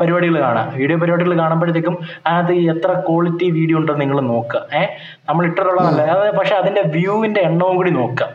പരിപാടികൾ 0.00 0.36
കാണാം. 0.44 0.66
വീഡിയോ 0.80 0.96
പരിപാടികൾ 1.02 1.32
കാണുമ്പോഴത്തേക്കും 1.40 1.96
അത് 2.34 2.52
എത്ര 2.72 2.90
ക്വാളിറ്റി 3.08 3.46
വീഡിയോ 3.58 3.78
ഉണ്ടെന്ന് 3.80 4.02
നിങ്ങൾ 4.04 4.20
നോക്കുക. 4.32 4.60
ഏഹ് 4.80 4.90
നമ്മൾ 5.28 5.42
ഇട്ടിട്ടുള്ള 5.50 5.80
നല്ല 5.88 6.30
പക്ഷെ 6.38 6.54
അതിന്റെ 6.62 6.84
വ്യൂവിന്റെ 6.96 7.42
എണ്ണവും 7.50 7.76
കൂടി 7.80 7.92
നോക്കുക. 8.00 8.28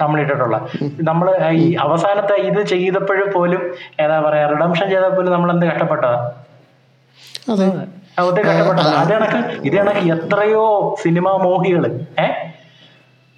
നമ്മൾ 0.00 0.18
ഇട്ടിട്ടുള്ള 0.22 0.56
നമ്മൾ 1.08 1.26
ഈ 1.58 1.64
അവസാനത്തെ 1.84 2.36
ഇത് 2.48 2.60
ചെയ്തപ്പോഴും 2.66 3.28
പോലും 3.34 3.62
ഏതാ 4.04 4.18
പറയാ 4.20 4.46
റിഡംഷൻ 4.52 4.86
ചെയ്തപ്പോൾ 4.88 5.16
പോലും 5.18 5.32
നമ്മൾ 5.34 5.50
എന്ത് 5.52 5.66
കഷ്ടപ്പെട്ടതാ. 5.66 6.12
ഒത്തിരി 8.22 8.46
കഷ്ടപ്പെട്ടതാ 8.48 8.92
അത് 9.02 9.12
കണക്ക്. 9.14 9.38
ഇത് 9.66 9.76
കണക്ക് 9.76 10.02
എത്രയോ 10.16 10.64
സിനിമാ 11.02 11.32
മോഹികൾ 11.44 11.84
ഏ? 12.18 12.28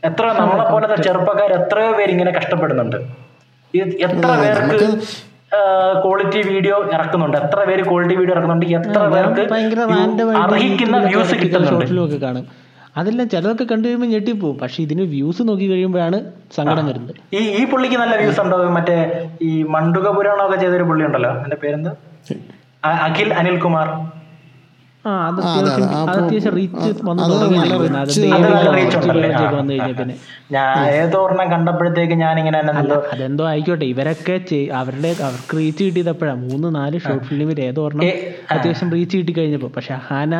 എത്ര 0.02 0.24
നമ്മളെ 0.38 0.64
പോലത്തെ 0.70 0.96
ചെറുപ്പക്കാർ 1.06 1.50
എത്രയോ 1.58 1.90
പേര് 1.98 2.10
ഇങ്ങനെ 2.10 2.32
കഷ്ടപ്പെടുന്നുണ്ട്. 2.38 2.96
എത്ര 4.06 4.30
പേർക്ക് 4.42 4.78
ക്വാളിറ്റി 6.02 6.40
വീഡിയോ 6.48 6.76
ഇറക്കുന്നുണ്ട്? 6.94 7.36
എത്ര 7.38 7.58
പേര് 7.68 7.82
ക്വാളിറ്റി 7.88 8.14
വീഡിയോ 8.20 8.34
ഇറക്കുന്നുണ്ട്? 8.36 8.66
എത്ര 8.80 9.02
പേർക്ക് 9.14 9.42
അർഹിക്കുന്ന 10.42 10.96
വ്യൂസ് 11.06 11.34
കിട്ടുന്നുണ്ട്? 11.42 11.84
അതെല്ലാം 12.96 13.26
ചിലതൊക്കെ 13.32 13.64
കണ്ടു 13.64 13.84
കഴിയുമ്പോൾ 13.88 14.08
ഞെട്ടിപ്പോവും. 14.14 14.56
പക്ഷെ 14.62 14.78
ഇതിന് 14.86 15.02
വ്യൂസ് 15.12 15.42
നോക്കി 15.48 15.66
കഴിയുമ്പോഴാണ് 15.70 16.18
സങ്കടം 16.56 16.86
വരുന്നത്. 16.90 17.12
ഈ 17.38 17.42
ഈ 17.60 17.62
പുള്ളിക്ക് 17.70 17.98
നല്ല 18.02 18.14
വ്യൂസ് 18.22 18.40
ഉണ്ടോ? 18.44 18.56
മറ്റേ 18.78 18.96
ഈ 19.48 19.52
മണ്ടുക 19.74 20.08
പുരാണമൊക്കെ 20.16 20.58
ചെയ്തൊരു 20.64 20.86
പുള്ളി 20.90 21.04
ഉണ്ടല്ലോ 21.08 21.30
എന്റെ 21.44 21.58
പേരെന്ത് 21.62 21.90
അഖിൽ 23.08 23.30
അനിൽകുമാർ 23.40 23.88
ആ 25.04 25.12
അത് 25.28 25.38
അത്യാവശ്യം 26.10 26.52
റീച്ച് 26.56 26.90
വന്ന് 27.06 27.22
വന്നു 27.22 27.46
കഴിഞ്ഞാൽ 29.72 29.94
പിന്നെ. 30.00 30.14
ഞാൻ 30.54 30.74
ഏതോർണം 31.00 31.46
കണ്ടപ്പോഴത്തേക്ക് 31.52 32.16
ഞാൻ 32.24 32.34
ഇങ്ങനെ 32.40 32.58
അതെന്തോ 33.12 33.44
ആയിക്കോട്ടെ. 33.52 33.86
ഇവരൊക്കെ 33.94 34.36
അവരുടെ 34.80 35.10
അവർക്ക് 35.28 35.56
റീച്ച് 35.60 35.82
കിട്ടിയതപ്പോഴാണ് 35.86 36.40
മൂന്ന് 36.48 36.68
നാല് 36.78 36.98
ഷോർട്ട് 37.06 37.26
ഫിലിമിൽ 37.30 37.60
ഏതോ 37.68 37.82
ഒരെണ്ണം 37.86 38.06
അത്യാവശ്യം 38.56 38.90
റീച്ച് 38.96 39.14
കിട്ടി 39.20 39.34
കഴിഞ്ഞപ്പോ 39.38 39.70
പക്ഷെ 39.78 39.96
ഹാന 40.08 40.32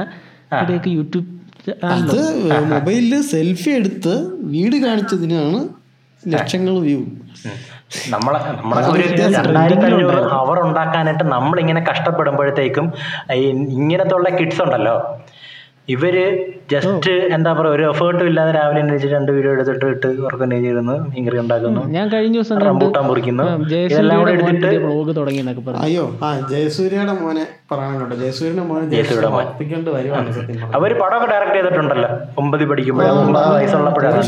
ഇവിടെയൊക്കെ 0.55 0.93
യൂട്യൂബ് 0.99 1.29
അത് 1.85 2.19
മൊബൈലിൽ 2.73 3.21
സെൽഫി 3.21 3.71
എടുത്ത് 3.71 4.15
വീട് 4.55 4.77
കാണിച്ചതിനാണ് 4.77 5.61
ലക്ഷങ്ങൾ 6.23 6.75
വ്യൂ. 6.79 7.01
നമ്മളെ 8.11 8.39
നമ്മളെ 8.57 8.83
ഒരു 8.89 9.03
രണ്ടായിരത്തി 9.37 9.87
അഞ്ഞൂറ് 9.87 10.21
അവർ 10.41 10.59
ഉണ്ടാക്കാനായിട്ട് 10.59 11.25
നമ്മളിങ്ങനെ 11.25 11.81
കഷ്ടപ്പെടുമ്പോഴത്തേക്കും 11.91 12.93
ഈ 13.35 13.47
ഇങ്ങനത്തെ 13.79 14.15
ഉള്ള 14.15 14.29
കിഡ്സ് 14.39 14.63
ഉണ്ടല്ലോ. 14.63 14.97
ഇവർ 15.89 16.14
ജസ്റ്റ് 16.72 17.12
എന്താ 17.37 17.51
പറയുക 17.59 17.76
ഒരു 17.76 17.85
എഫേർട്ടും 17.93 18.26
ഇല്ലാതെ 18.30 18.51
രാവിലെ 18.57 18.80
എണീച്ച് 18.83 19.09
രണ്ട് 19.14 19.30
വീഡിയോ 19.37 19.53
എടുത്തിട്ട് 19.55 19.87
ഇട്ട് 19.95 20.09
ഓർഗനൈസ് 20.28 20.62
ചെയ്യുന്നു 20.64 20.95
മീൻകറി 21.12 21.39
ഉണ്ടാക്കുന്നു. 21.43 21.83
ഞാൻ 21.97 22.07
കഴിഞ്ഞ 22.12 22.35
ദിവസം 22.39 22.55
കണ്ട്. 22.57 22.66
റംബൂട്ടാൻ 22.68 23.05
പൊറിക്കുന്നു 23.11 23.47
ഇതെല്ലാം 23.89 24.20
കൂടെ 24.20 24.33
എടുത്തിട്ട് 24.37 24.70
ബ്ലോഗ് 24.85 25.12
തുടങ്ങി 25.18 25.41
എന്നൊക്കെ 25.43 25.64
പറഞ്ഞു. 25.66 25.83
അയ്യോ 25.87 26.05
ആ 26.26 26.30
ജയസൂര്യയുടെ 26.53 27.16
മോനെ 27.22 27.45
പറയാനുണ്ട് 27.72 28.14
ജയസൂര്യയുടെ 28.22 28.66
മോനെ 28.70 28.85
ജയസൂര്യയുടെ 28.95 29.33
മോൻ. 29.37 29.47
അവർ 30.78 30.91
പടമൊക്കെ 31.03 31.28
ഡയറക്ട് 31.33 31.57
ചെയ്തിട്ടുണ്ടല്ലോ 31.59 32.11
ഒമ്പതിൽ 32.43 32.68
പഠിക്കുമ്പോഴേ 32.72 33.11
ഒമ്പത് 33.24 33.51
വയസ്സുള്ളപ്പോഴാണ്. 33.57 34.24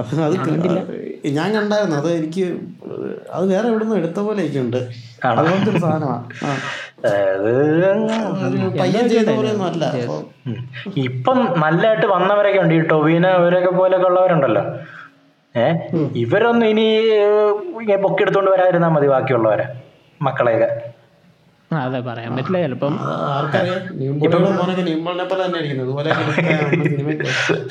അത് 0.00 0.12
അത് 0.26 0.34
ഞാൻ 1.28 1.54
കണ്ടായിരുന്നു. 1.54 1.96
അത് 1.96 2.10
എനിക്ക് 2.12 2.58
അത് 3.32 3.46
വേറെ 3.46 3.68
എവിടെ 3.68 3.84
നിന്ന് 3.84 3.96
എടുത്ത 3.96 4.20
പോലെ 4.20 4.60
ഉണ്ട് 4.60 4.76
ആണോ? 5.24 5.42
അതുപോലത്തെ 5.42 5.70
ഒരു 5.70 5.78
സാധനമാണ് 5.78 6.28
ഇപ്പം 10.96 11.54
നല്ലതായിട്ട് 11.58 12.06
വന്നവരൊക്കെ 12.06 12.58
ഉണ്ട്. 12.58 12.74
ഈ 12.74 12.80
ടൊവിന 12.80 13.26
അവരൊക്കെ 13.26 13.70
പോലെയൊക്കെ 13.70 14.08
ഉള്ളവരുണ്ടല്ലോ. 14.08 14.62
ഏ? 15.60 15.72
ഇവരൊന്നും 16.16 16.66
ഇനി 16.66 17.08
പൊക്കി 17.96 18.22
എടുത്തോണ്ട് 18.22 18.50
വരാതിരുന്നാ 18.50 18.88
മതി 18.88 19.06
ബാക്കിയുള്ളവരെ. 19.06 19.66
മക്കളെയൊക്കെ. 20.22 20.85
അതെ 21.70 22.00
പറയാൻ 22.08 22.32
പറ്റില്ല 22.36 22.58
ചിലപ്പം. 22.64 22.92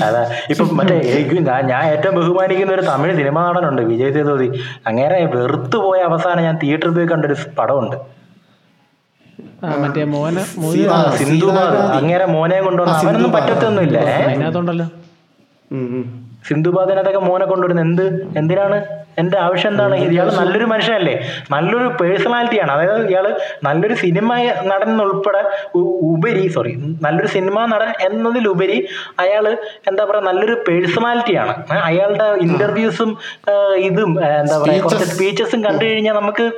അതെ 0.08 0.22
ഇപ്പൊ 0.52 0.64
മറ്റേ 0.80 0.96
ഞാൻ 1.50 1.62
ഞാൻ 1.72 1.84
ഏറ്റവും 1.94 2.16
ബഹുമാനിക്കുന്ന 2.20 2.74
ഒരു 2.78 2.84
തമിഴ് 2.90 3.14
സിനിമാ 3.20 3.42
നടനുണ്ട് 3.48 3.82
വിജയ് 3.92 4.14
സേതുപതി. 4.18 4.48
അങ്ങനെ 4.90 5.20
വെറുത്തു 5.36 5.78
പോയ 5.86 6.02
അവസാനം 6.10 6.44
ഞാൻ 6.48 6.58
തിയേറ്ററിൽ 6.64 6.94
പോയി 6.98 7.08
കണ്ടൊരു 7.14 7.38
പടമുണ്ട്. 7.60 7.98
മറ്റേ 9.84 10.04
മോന 10.16 10.38
സിന്ധു 11.20 11.48
അങ്ങനെ 12.00 12.26
മോനെ 12.36 12.60
കൊണ്ടുവന്ന 12.68 12.98
അവനൊന്നും 13.02 13.32
പറ്റത്തൊന്നുമില്ല 13.38 13.98
അതിനകത്തുണ്ടല്ലോ. 14.28 14.88
സിന്ധുബാദിനകത്തൊക്കെ 16.48 17.22
മോനെ 17.30 17.46
കൊണ്ടുവരുന്നത് 17.52 17.86
എന്ത്? 17.88 18.06
എന്തിനാണ്? 18.40 18.78
എന്റെ 19.20 19.38
ആവശ്യം 19.38 19.70
എന്താണ്? 19.72 19.96
ഇയാൾ 19.96 20.28
നല്ലൊരു 20.40 20.66
മനുഷ്യനല്ലേ? 20.66 21.16
നല്ലൊരു 21.52 21.88
പേഴ്സണാലിറ്റി 22.02 22.58
ആണ്. 22.64 22.72
അതായത് 22.72 23.10
ഇയാൾ 23.10 23.26
നല്ലൊരു 23.64 23.94
സിനിമ 23.94 24.38
നടൻ 24.72 25.02
ഉൾപ്പെടെ 25.02 25.42
ഉപരി 26.12 26.48
സോറി 26.48 26.74
നല്ലൊരു 27.06 27.28
സിനിമ 27.28 27.66
നടൻ 27.66 27.92
എന്നതിലുപരി 28.08 28.88
അയാൾ 29.20 29.48
എന്താ 29.88 30.06
പറയാ 30.06 30.22
നല്ലൊരു 30.22 30.58
പേഴ്സണാലിറ്റി 30.68 31.36
ആണ്. 31.36 31.56
അയാളുടെ 31.90 32.28
ഇന്റർവ്യൂസും 32.48 33.18
ഇതും 33.90 34.12
എന്താ 34.42 34.58
പറയാ 34.64 34.82
കുറച്ച് 34.82 35.06
സ്പീച്ചസും 35.06 35.64
കണ്ടു 35.64 35.86
കഴിഞ്ഞാൽ 35.86 36.14
നമുക്ക് 36.14 36.52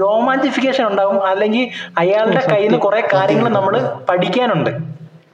രോമാഞ്ചിഫിക്കേഷൻ 0.00 0.84
ഉണ്ടാവും. 0.86 1.18
അല്ലെങ്കിൽ 1.26 1.68
അയാളുടെ 1.98 2.42
കയ്യിൽ 2.52 2.68
നിന്ന് 2.68 2.78
കുറെ 2.78 3.00
കാര്യങ്ങൾ 3.14 3.48
നമ്മൾ 3.48 3.74
പഠിക്കാനുണ്ട്. 4.10 4.70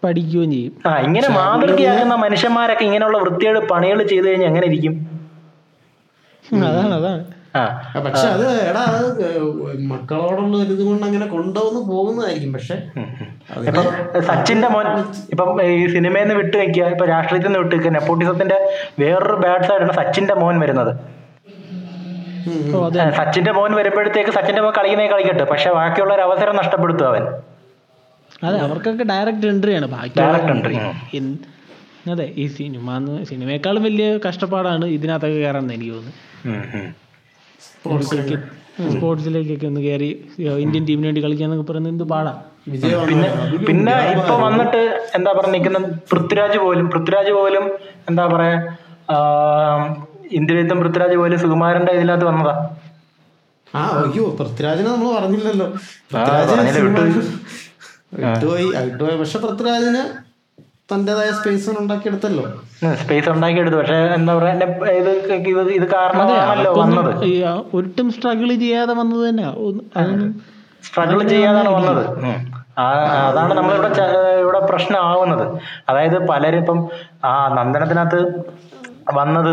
പഠിക്കുകയും 0.04 0.50
ചെയ്യും. 0.52 0.74
ആ 0.86 0.90
ഇങ്ങനെ 1.06 1.28
മാതൃകയാകുന്ന 1.28 2.14
മനുഷ്യന്മാരൊക്കെ 2.14 2.84
ഇങ്ങനെയുള്ള 2.84 3.18
വൃത്തിയുടെ 3.18 3.60
പണികൾ 3.60 3.98
ചെയ്തു 4.02 4.26
കഴിഞ്ഞാൽ 4.26 4.48
എങ്ങനെ 4.48 4.66
ഇരിക്കും? 4.66 5.19
അതാണ് 6.68 6.94
അതാണ്. 7.00 7.22
പക്ഷെ 8.06 8.26
അത് 8.34 8.44
എടാ 8.68 8.82
അത് 8.88 9.06
മക്കളോടുള്ള 9.92 10.56
ഇത് 10.74 10.82
കൊണ്ട് 10.88 11.04
അങ്ങനെ 11.08 11.26
കൊണ്ടുവന്ന് 11.34 11.80
പോകുന്നതായിരിക്കും. 11.92 12.52
പക്ഷെ 12.56 12.76
സച്ചിന്റെ 14.28 14.68
മോൻ 14.74 14.86
ഇപ്പം 15.32 15.50
ഈ 15.64 15.86
സിനിമയിൽ 15.94 16.24
നിന്ന് 16.24 16.36
വിട്ടു 16.40 16.56
വെക്കുക 16.62 16.84
ഇപ്പൊ 16.94 17.06
രാഷ്ട്രീയത്തിൽ 17.14 17.50
നിന്ന് 17.50 17.62
വിട്ടു 17.62 17.74
വെക്കുക 17.76 17.92
നെപ്പോട്ടിസത്തിന്റെ 17.98 18.58
വേറൊരു 19.02 19.38
ബാഡ് 19.44 19.66
സൈഡാണ് 19.68 19.96
സച്ചിന്റെ 20.00 20.36
മോൻ 20.42 20.58
വരുന്നത്. 20.64 20.92
സച്ചിന്റെ 23.18 23.52
മോൻ 23.58 23.70
വരുമ്പോഴത്തേക്ക് 23.78 24.32
സച്ചിന്റെ 24.38 24.62
മോൻ 24.64 24.72
കളിക്കുന്നേ 24.78 25.06
കളിക്കട്ടെ 25.14 25.46
പക്ഷെ 25.52 25.70
ബാക്കിയുള്ള 25.78 26.12
ഒരു 26.18 26.24
അവസരം 26.28 26.54
നഷ്ടപ്പെടുത്തും 26.60 27.08
അവൻ. 27.12 27.24
അതെ 28.46 28.58
അവർക്കൊക്കെ 28.66 29.04
ഡയറക്റ്റ് 29.12 29.48
എൻട്രി 29.52 29.72
ആണ്. 29.78 29.86
ബാക്കി 29.96 30.14
ഡയറക്റ്റ് 30.20 30.52
എൻട്രി 30.54 30.76
അതെ 32.14 32.26
ഈ 32.42 32.44
സിനിമ 32.56 32.86
സിനിമയെക്കാളും 33.30 33.82
വലിയ 33.88 34.06
കഷ്ടപ്പാടാണ് 34.26 34.86
ഇതിനകത്തൊക്കെ 34.96 35.38
കയറാൻ 35.38 35.72
എനിക്ക് 35.72 35.92
തോന്നുന്നു. 35.92 36.14
സ്പോർട്സിലൊക്കെ 37.66 38.36
സ്പോർട്സിലേക്കൊക്കെ 38.92 39.66
ഒന്ന് 39.66 39.80
കയറി 39.80 40.08
ഇന്ത്യൻ 40.64 40.82
ടീമിന് 40.88 41.06
വേണ്ടി 41.08 41.22
കളിക്കാന്നൊക്കെ 41.24 41.66
പറയുന്നത് 41.70 41.92
എന്ത് 41.94 42.04
പാടാ? 42.12 42.32
പിന്നെ 42.70 43.28
പിന്നെ 43.68 43.94
ഇപ്പൊ 44.16 44.34
വന്നിട്ട് 44.44 44.80
എന്താ 45.16 45.30
പറയാ 45.38 45.52
നിൽക്കുന്ന 45.54 45.78
പൃഥ്വിരാജ് 46.10 46.58
പോലും 46.64 46.86
പൃഥ്വിരാജ് 46.92 47.32
പോലും 47.38 47.64
എന്താ 48.10 48.24
പറയാ 48.34 48.56
ഇന്ത്യയിലെത്തും 50.38 50.80
പൃഥ്വിരാജ് 50.82 51.16
പോലും 51.22 51.38
സുകുമാരന്റെ 51.44 51.92
ഇതിനകത്ത് 51.98 52.26
വന്നതാ. 52.30 52.54
ആ 53.74 53.82
അയ്യോ 54.00 54.24
പൃഥ്വിരാജിനെ 54.40 54.88
നമ്മൾ 54.90 55.08
പറഞ്ഞില്ലല്ലോ. 55.18 55.66
പൃഥ്വിരാജിനെ 56.12 56.62
പൃഥ്വിരാജ് 56.62 57.16
വിട്ടു. 57.16 57.36
വിട്ടുപോയി. 58.20 58.66
വിട്ടുപോയി. 58.86 59.16
പക്ഷെ 59.22 59.38
പൃഥ്വിരാജിന് 59.38 60.02
തന്റേതായ 60.92 61.30
സ്പേസ് 61.30 61.70
ഉണ്ടാക്കിയെടുത്തല്ലോ. 61.70 62.44
സ്പേസ് 62.94 63.28
ഉണ്ടാക്കിയെടുത്തു. 63.30 63.76
പക്ഷെ 63.76 63.94
എന്താ 63.94 64.34
പറയാ 64.34 64.54
ഒരിട്ടും 64.54 65.72
ഇത് 65.74 66.78
വന്നത്. 66.78 67.24
ഈ, 67.24 67.42
സ്ട്രഗിൾ 68.10 68.48
ചെയ്യാതെ 68.54 68.94
വന്നത് 68.94 69.28
തന്നെ 69.28 69.44
സ്ട്രഗിൾ 70.84 71.22
ചെയ്യാതാണ് 71.28 71.68
വന്നത്. 71.68 72.02
ആ 72.78 72.84
അതാണ് 73.28 73.54
നമ്മളിവിടെ 73.54 73.88
ഇവിടെ 74.40 74.60
പ്രശ്നമാവുന്നത് 74.60 75.60
അതായത് 75.88 76.28
പലരും 76.28 76.58
ഇപ്പം 76.58 76.88
ആ 77.24 77.48
നന്ദനത്തിനകത്ത് 77.48 78.20
വന്നത് 79.14 79.50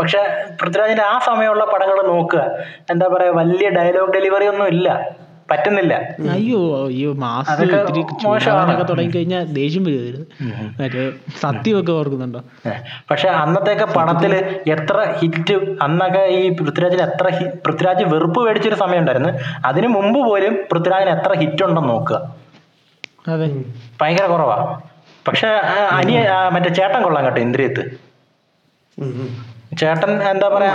പക്ഷെ 0.00 0.20
പൃഥ്വിരാജിന്റെ 0.60 1.02
ആ 1.02 1.18
സമയമുള്ള 1.18 1.64
പടങ്ങൾ 1.64 2.06
നോക്കുക. 2.06 2.40
എന്താ 2.90 3.06
പറയാ 3.06 3.30
വലിയ 3.30 3.68
ഡയലോഗ് 3.68 4.12
ഡെലിവറി 4.12 4.46
ഒന്നും 4.46 4.66
ഇല്ല. 4.66 4.88
പറ്റുന്നില്ല. 5.50 5.94
അയ്യോ 6.34 6.86
അയ്യോ 6.86 7.12
മാസം 7.14 7.62
ഇത്തിരി. 7.64 8.02
തുടങ്ങി 8.90 9.10
കഴിഞ്ഞാൽ 9.16 9.44
ദേഷ്യം 9.44 9.84
വരുമായിരുന്നു 9.84 10.26
മറ്റേ 10.80 11.02
സത്യമൊക്കെ 11.40 11.92
ഓർക്കുന്നുണ്ടോ? 11.92 12.40
പക്ഷെ 13.10 13.28
അന്നത്തെയൊക്കെ 13.28 13.84
പണത്തിൽ 13.84 14.34
എത്ര 14.74 15.14
ഹിറ്റ് 15.20 15.54
അന്നൊക്കെ 15.82 16.22
ഈ 16.38 16.48
പൃഥ്വിരാജിന് 16.50 17.02
എത്ര 17.02 17.26
പൃഥ്വിരാജ് 17.66 18.04
വെറുപ്പ് 18.04 18.40
മേടിച്ചൊരു 18.46 18.74
സമയം 18.74 18.98
ഉണ്ടായിരുന്നു 18.98 19.32
അതിനു 19.64 19.88
മുമ്പ് 19.88 20.18
പോലും 20.28 20.56
പൃഥ്വിരാജിന് 20.72 21.10
എത്ര 21.10 21.32
ഹിറ്റ് 21.38 21.64
ഉണ്ടെന്ന് 21.64 21.88
നോക്കുക. 21.88 22.20
അതെ. 23.28 23.46
ഭയങ്കര 24.00 24.26
കുറവാ. 24.26 24.58
പക്ഷെ 25.28 25.48
അനിയ 25.98 26.18
മറ്റേ 26.52 26.68
ചേട്ടൻ 26.68 27.02
കൊള്ളാം 27.02 27.24
കേട്ടോ 27.24 27.40
ഇന്ദ്രിയത്ത്. 27.40 27.84
ചേട്ടൻ 29.80 30.10
എന്താ 30.30 30.48
പറയാ 30.54 30.72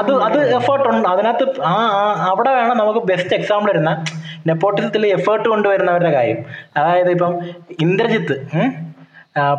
അത് 0.00 0.10
അത് 0.26 0.38
എഫേർട്ട് 0.58 0.86
ഉണ്ട്. 0.92 1.06
അതിനകത്ത് 1.12 1.44
ആ 1.70 1.74
അവിടെ 2.30 2.50
വേണം 2.58 2.76
നമുക്ക് 2.82 3.00
ബെസ്റ്റ് 3.10 3.34
എക്സാമ്പിൾ 3.38 3.70
വരുന്ന 3.72 3.90
നെപ്പോട്ടിസത്തിൽ 4.48 5.02
എഫേർട്ട് 5.16 5.46
കൊണ്ടുവരുന്നവരുടെ 5.52 6.12
കാര്യം. 6.16 6.40
അതായത് 6.78 7.10
ഇപ്പം 7.16 7.34
ഇന്ദ്രജിത്ത്? 7.86 8.36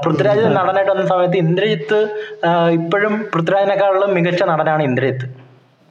പൃഥ്വിരാജ് 0.04 0.44
നടനായിട്ട് 0.58 0.92
വന്ന 0.92 1.06
സമയത്ത് 1.14 1.38
ഇന്ദ്രജിത്ത് 1.46 1.98
ഇപ്പോഴും 2.80 3.14
പൃഥ്വിരാജിനേക്കാളും 3.34 4.12
മികച്ച 4.18 4.44
നടനാണ് 4.52 4.84
ഇന്ദ്രജിത്ത്. 4.90 5.28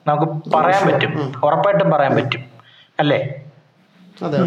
നമുക്ക് 0.06 0.26
പറയാൻ 0.54 0.82
പറ്റും. 0.88 1.12
ഉറപ്പായിട്ടും 1.46 1.90
പറയാൻ 1.94 2.14
പറ്റും. 2.18 2.42
അല്ലേ? 3.02 3.18
അതെ 4.16 4.38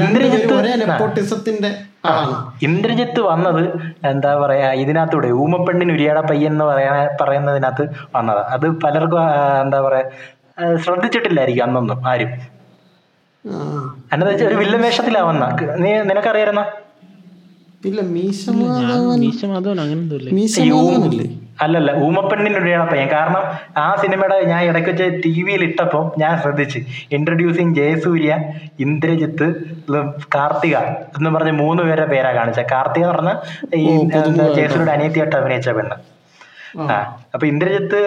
ഇന്ദ്രജിത്ത് 0.00 0.52
ഒരേ 0.58 0.72
നെപ്പോട്ടിസത്തിന്റെ 0.82 1.70
ആളാണ്. 2.10 2.34
ഇന്ദ്രജിത്ത് 2.66 3.20
വന്നത് 3.28 3.62
എന്താ 4.10 4.30
പറയാ 4.42 4.68
ഇതിനകത്തൂടെ 4.82 5.28
ഊമപ്പെണ്ണിന് 5.42 5.92
ഉരിയാട 5.96 6.18
പയ്യൻ 6.30 6.52
എന്ന് 6.52 6.66
പറയാ 6.70 6.92
പറയുന്നതിനകത്ത് 7.20 7.84
വന്നതാ. 8.16 8.42
അത് 8.54 8.66
പലർക്കും 8.84 9.20
എന്താ 9.64 9.80
പറയാ 9.86 10.04
ശ്രദ്ധിച്ചിട്ടില്ലായിരിക്കും 10.84 11.64
അന്നൊന്നും 11.66 12.08
ആരും. 12.12 12.32
വെച്ചാൽ 14.30 14.48
ഒരു 14.50 14.58
വില്ലൻ 14.62 14.82
വേഷത്തിലാ 14.86 15.22
വന്ന. 15.30 15.44
നീ 15.84 15.90
നിനക്കറിയായിരുന്ന? 16.10 16.64
ഇല്ല 17.84 18.00
മീശ 18.14 18.42
മീശ 19.22 19.44
മാധവൻ 19.52 19.78
അങ്ങനെ 19.80 21.41
അല്ലല്ല 21.62 21.90
ഊമപ്പെണ്ണിന്റെ 22.04 22.60
ഉരിയാട 22.60 22.90
പയ്യൻ 22.90 23.08
കാരണം 23.08 23.42
ആ 23.76 23.96
സിനിമയുടെ 23.96 24.40
ഞാൻ 24.42 24.62
ഇടയ്ക്ക് 24.64 24.90
വെച്ച് 24.90 25.22
ടി 25.24 25.42
വിയിൽ 25.42 25.64
ഇട്ടപ്പോൾ 25.64 26.12
ഞാൻ 26.18 26.40
ശ്രദ്ധിച്ച്. 26.42 26.78
ഇൻട്രൊഡ്യൂസിങ് 27.12 27.74
ജയസൂര്യ 27.74 28.32
ഇന്ദ്രജിത്ത് 28.80 29.46
കാർത്തിക 30.34 30.76
എന്ന് 31.18 31.30
പറഞ്ഞ 31.30 31.50
മൂന്ന് 31.62 31.82
പേരുടെ 31.82 32.06
പേരാ 32.06 32.32
കാണിച്ച. 32.32 32.60
കാർത്തിക 32.72 33.04
എന്ന് 33.04 33.14
പറഞ്ഞ 33.14 33.32
ഈ 33.74 33.86
ജയസൂര്യയുടെ 34.56 34.92
അനിയത്തിയായിട്ട് 34.92 35.36
അഭിനയിച്ച 35.36 35.70
പെണ്ണ്. 35.70 35.96
ആ. 36.90 36.98
അപ്പൊ 37.34 37.46
ഇന്ദ്രജിത്ത് 37.46 37.98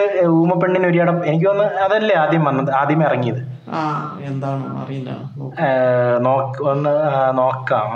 ഊമപ്പെണ്ണിന് 0.41 0.85
ഉരിയാട 0.85 1.09
എനിക്ക് 1.25 1.45
തോന്നുന്നു 1.45 1.81
അതല്ലേ 1.81 2.15
ആദ്യം 2.15 2.43
വന്നത് 2.43 2.71
ആദ്യം 2.73 3.03
ഇറങ്ങിയത്. 3.03 3.41
എന്താണ് 4.22 4.84
അറിയില്ല. 4.84 5.11
ഒന്ന് 6.63 6.89
നോക്കാം. 7.38 7.88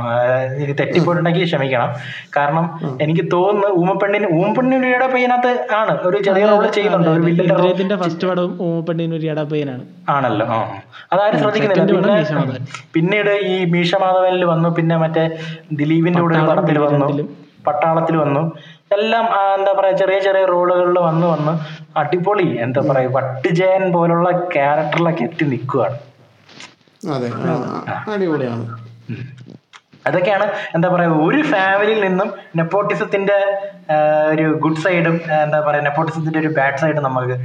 എനിക്ക് 0.55 0.73
തെറ്റിപ്പോയിട്ടുണ്ടെങ്കിൽ 0.79 1.43
ക്ഷമിക്കണം. 1.45 1.89
കാരണം 2.37 2.79
എനിക്ക് 3.01 3.31
തോന്നുന്നു 3.33 3.77
ഊമപ്പെണ്ണിന് 3.81 4.27
ഊമപ്പെണ്ണിനുടെ 4.33 5.07
പയ്യനകത്ത് 5.07 5.67
ആണ്. 5.75 5.97
ഒരു 6.01 6.23
ചെറിയ 6.23 6.45
റോൾ 6.45 6.67
ചെയ്യുന്നുണ്ട്. 6.67 7.09
ഒരു 7.09 7.19
വില്ലന്റെ 7.19 7.95
ഫസ്റ്റ് 7.95 8.27
പടവും 8.27 8.85
പെണ്ണിന് 8.85 9.11
പയ്യനാണ്. 9.51 9.83
ആണല്ലോ 10.09 10.45
ആ. 10.45 10.71
അതാരും 11.13 11.39
ശ്രദ്ധിക്കുന്നില്ല. 11.39 12.45
പിന്നീട് 12.93 13.29
ഈ 13.29 13.65
മീശ 13.65 13.95
മാധവനിൽ 13.95 14.45
വന്നു. 14.45 14.69
പിന്നെ 14.69 14.97
മറ്റേ 14.97 15.37
ദിലീപിന്റെ 15.73 16.21
കൂടെ 16.21 16.45
പടത്തിൽ 16.45 16.79
വന്നു. 16.79 17.27
പട്ടാളത്തിൽ 17.67 18.17
വന്നു. 18.17 18.51
എല്ലാം 18.91 19.25
എന്താ 19.53 19.71
പറയാ 19.77 19.93
ചെറിയ 19.93 20.19
ചെറിയ 20.19 20.45
റോളുകളിൽ 20.51 20.97
വന്ന് 21.07 21.27
വന്ന് 21.27 21.53
അടിപൊളി 21.97 22.47
എന്താ 22.63 22.81
പറയാ 22.87 23.09
വട്ടിജയൻ 23.15 23.83
പോലുള്ള 23.95 24.27
ക്യാരക്ടറിലൊക്കെ 24.55 25.23
എത്തി 25.23 25.45
നിൽക്കുകയാണ് 25.51 25.97
അതെ 27.09 27.27
അടിപൊളിയാണ്. 28.13 28.63
അതൊക്കെയാണ് 30.05 30.45
എന്താ 30.75 30.87
പറയാ 30.89 31.09
ഒരു 31.25 31.41
ഫാമിലിയിൽ 31.51 32.01
നിന്നും 32.05 32.29
നെപ്പോട്ടിസത്തിന്റെ 32.57 33.37
ഒരു 34.31 34.45
ഗുഡ് 34.63 34.81
സൈഡും 34.83 35.15
എന്താ 35.37 35.59
പറയാ 35.59 35.81
നെപ്പോട്ടിസത്തിന്റെ 35.81 36.39
ഒരു 36.39 36.51
ബാഡ് 36.57 36.79
സൈഡും 36.81 37.03
നമുക്ക് 37.07 37.35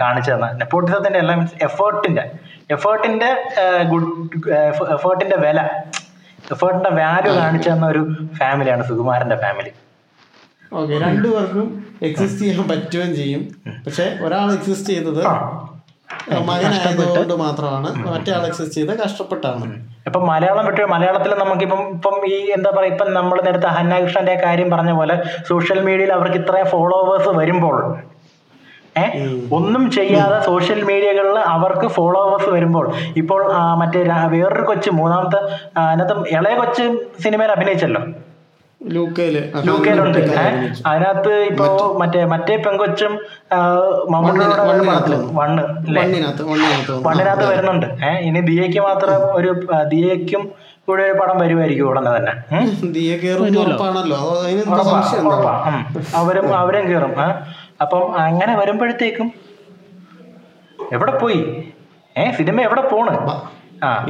കാണിച്ചു 0.00 0.30
തന്ന. 0.32 0.48
നെപ്പോട്ടിസത്തിന്റെ 0.60 1.18
എല്ലാം 1.18 1.38
മീൻസ് 1.38 1.56
എഫേർട്ടിന്റെ 1.64 2.24
എഫേർട്ടിന്റെ 2.70 3.30
ഗുഡ് 3.92 4.10
എഫേർട്ടിന്റെ 4.96 5.38
വില 5.38 5.60
എഫേർട്ടിന്റെ 6.50 6.92
വാല്യൂ 7.00 7.32
കാണിച്ചു 7.40 7.68
തന്ന 7.70 7.86
ഒരു 7.86 8.02
ഫാമിലിയാണ് 8.38 8.84
സുകുമാരന്റെ 8.88 9.36
ഫാമിലി 9.36 9.72
ഓക്കെ 10.78 10.94
രണ്ടു 11.04 11.28
പേർക്കും 11.34 11.66
എക്സിസ്റ്റ് 12.08 12.42
ചെയ്യാൻ 12.44 12.66
പറ്റുകയും 12.70 13.12
ചെയ്യും. 13.20 13.42
പക്ഷെ 13.86 14.06
ഒരാൾ 14.26 14.46
എക്സിസ്റ്റ് 14.56 14.90
ചെയ്തത് 14.94 15.22
മകനായതുകൊണ്ട് 16.48 17.34
മാത്രമാണ്. 17.42 17.88
മറ്റേ 18.14 18.30
ആൾ 18.36 18.42
എക്സിസ്റ്റ് 18.48 18.76
ചെയ്ത് 18.78 18.92
കഷ്ടപ്പെട്ടാണ്. 19.02 19.66
ഇപ്പൊ 20.08 20.20
മലയാളം 20.30 20.64
വിട്ട് 20.68 20.86
മലയാളത്തിൽ 20.94 21.32
നമുക്കിപ്പം 21.42 21.82
ഇപ്പം 21.96 22.16
ഈ 22.30 22.38
എന്താ 22.56 22.70
പറയാ 22.76 22.90
ഇപ്പം 22.94 23.08
നമ്മൾ 23.18 23.36
നേരത്തെ 23.46 23.70
ഹന്നാകൃഷ്ണന്റെ 23.76 24.34
കാര്യം 24.44 24.68
പറഞ്ഞ 24.74 24.92
പോലെ 25.00 25.16
സോഷ്യൽ 25.50 25.80
മീഡിയയിൽ 25.88 26.12
അവർക്ക് 26.18 26.38
ഇത്രയും 26.42 26.68
ഫോളോവേഴ്സ് 26.74 27.32
വരുമ്പോൾ 27.40 27.78
ഒന്നും 29.58 29.84
ചെയ്യാതെ 29.96 30.38
സോഷ്യൽ 30.48 30.80
മീഡിയകളിൽ 30.88 31.38
അവർക്ക് 31.54 31.86
ഫോളോവേഴ്സ് 31.96 32.50
വരുമ്പോൾ 32.56 32.86
ഇപ്പോൾ 33.20 33.40
മറ്റേ 33.80 34.00
വേറൊരു 34.34 34.64
കൊച്ച് 34.70 34.90
മൂന്നാമത്തെ 34.98 35.40
അതിനകത്ത് 35.84 36.28
ഇളയ 36.36 36.54
കൊച്ച് 36.54 36.84
സിനിമയിൽ 37.24 37.52
അഭിനയിച്ചല്ലോ? 37.56 38.02
അതിനകത്ത് 40.86 41.32
ഇപ്പൊ 41.50 41.66
മറ്റേ 41.98 42.24
മറ്റേ 42.24 42.56
പെങ്കൊച്ചും 42.56 43.12
മമ്മൂട്ടിയുടെ 44.10 44.44
ഒരു 44.72 44.82
പടത്തിൽ 44.88 45.14
വണ്ണ് 45.32 45.62
അല്ലേ? 45.80 46.00
മണ്ണിനകത്ത് 46.00 46.42
മണ്ണിനകത്ത് 46.42 46.92
വന്നു. 46.92 47.04
മണ്ണിനകത്ത് 47.08 47.44
വരുന്നുണ്ട്. 47.50 47.86
ഏഹ് 48.04 48.20
ഇനി 48.20 48.40
ദിയയ്ക്ക് 48.40 48.80
മാത്രം 48.80 49.22
ഒരു 49.32 49.50
ദിയക്കും 49.52 49.88
ദിയയ്ക്കും 49.88 50.42
കൂടെ 50.88 51.02
ഒരു 51.02 51.12
പടം 51.12 51.38
വരുമായിരിക്കും 51.38 51.88
ഉടനെ 51.88 52.10
തന്നെ? 52.16 52.32
അവരും 56.14 56.54
അവരും 56.56 56.84
കേറും. 56.88 57.12
അപ്പം 57.80 58.02
അങ്ങനെ 58.24 58.56
വരുമ്പോഴത്തേക്കും 58.56 59.28
എവിടെ 60.92 61.18
പോയി? 61.18 61.40
ഏഹ് 62.16 62.32
സിനിമ 62.36 62.60
എവിടെ 62.60 62.80
പോണ്? 62.88 63.12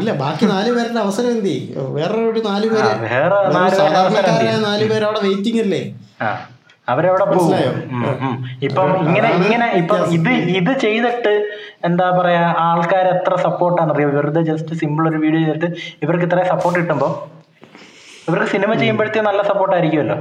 ഇല്ല 0.00 0.10
ബാക്കി 0.22 0.44
നാല് 0.52 0.70
പേരുടെ 0.76 1.00
അവസരം 1.04 1.28
എന്ത്? 1.34 1.46
ചെയ്യും? 1.50 1.86
വേറെ 1.98 2.16
ഒരു 2.30 2.40
നാല് 2.48 2.66
പേര് 2.72 2.88
സാധാരണക്കാരായ 3.78 4.56
നാല് 4.68 4.84
പേര് 4.90 5.04
അവിടെ 5.08 5.20
വെയിറ്റിംഗ് 5.26 5.60
അല്ലേ? 5.64 5.82
അവരവിടെ 6.92 7.26
പോകും. 7.32 7.52
ഇപ്പം 8.66 8.88
ഇങ്ങനെ 9.08 9.28
ഇങ്ങനെ 9.42 9.66
ഇപ്പം 9.80 10.00
ഇത് 10.16 10.30
ഇത് 10.60 10.72
ചെയ്തിട്ട് 10.84 11.32
എന്താ 11.88 12.06
പറയാ 12.18 12.42
ആൾക്കാർ 12.66 13.06
എത്ര 13.14 13.34
സപ്പോർട്ടാണ് 13.46 13.92
അറിയോ? 13.94 14.08
വെറുതെ 14.16 14.42
ജസ്റ്റ് 14.50 14.76
സിമ്പിൾ 14.80 15.04
ഒരു 15.10 15.18
വീഡിയോ 15.24 15.42
ചെയ്തിട്ട് 15.44 15.68
ഇവർക്ക് 16.04 16.26
ഇത്രയും 16.28 16.48
സപ്പോർട്ട് 16.54 16.78
കിട്ടുമ്പോൾ 16.80 17.12
ഇവർക്ക് 18.28 18.48
സിനിമ 18.54 18.72
ചെയ്യുമ്പോഴത്തേ 18.80 19.22
നല്ല 19.28 19.42
സപ്പോർട്ട് 19.50 19.74
ആയിരിക്കുമല്ലോ. 19.76 20.18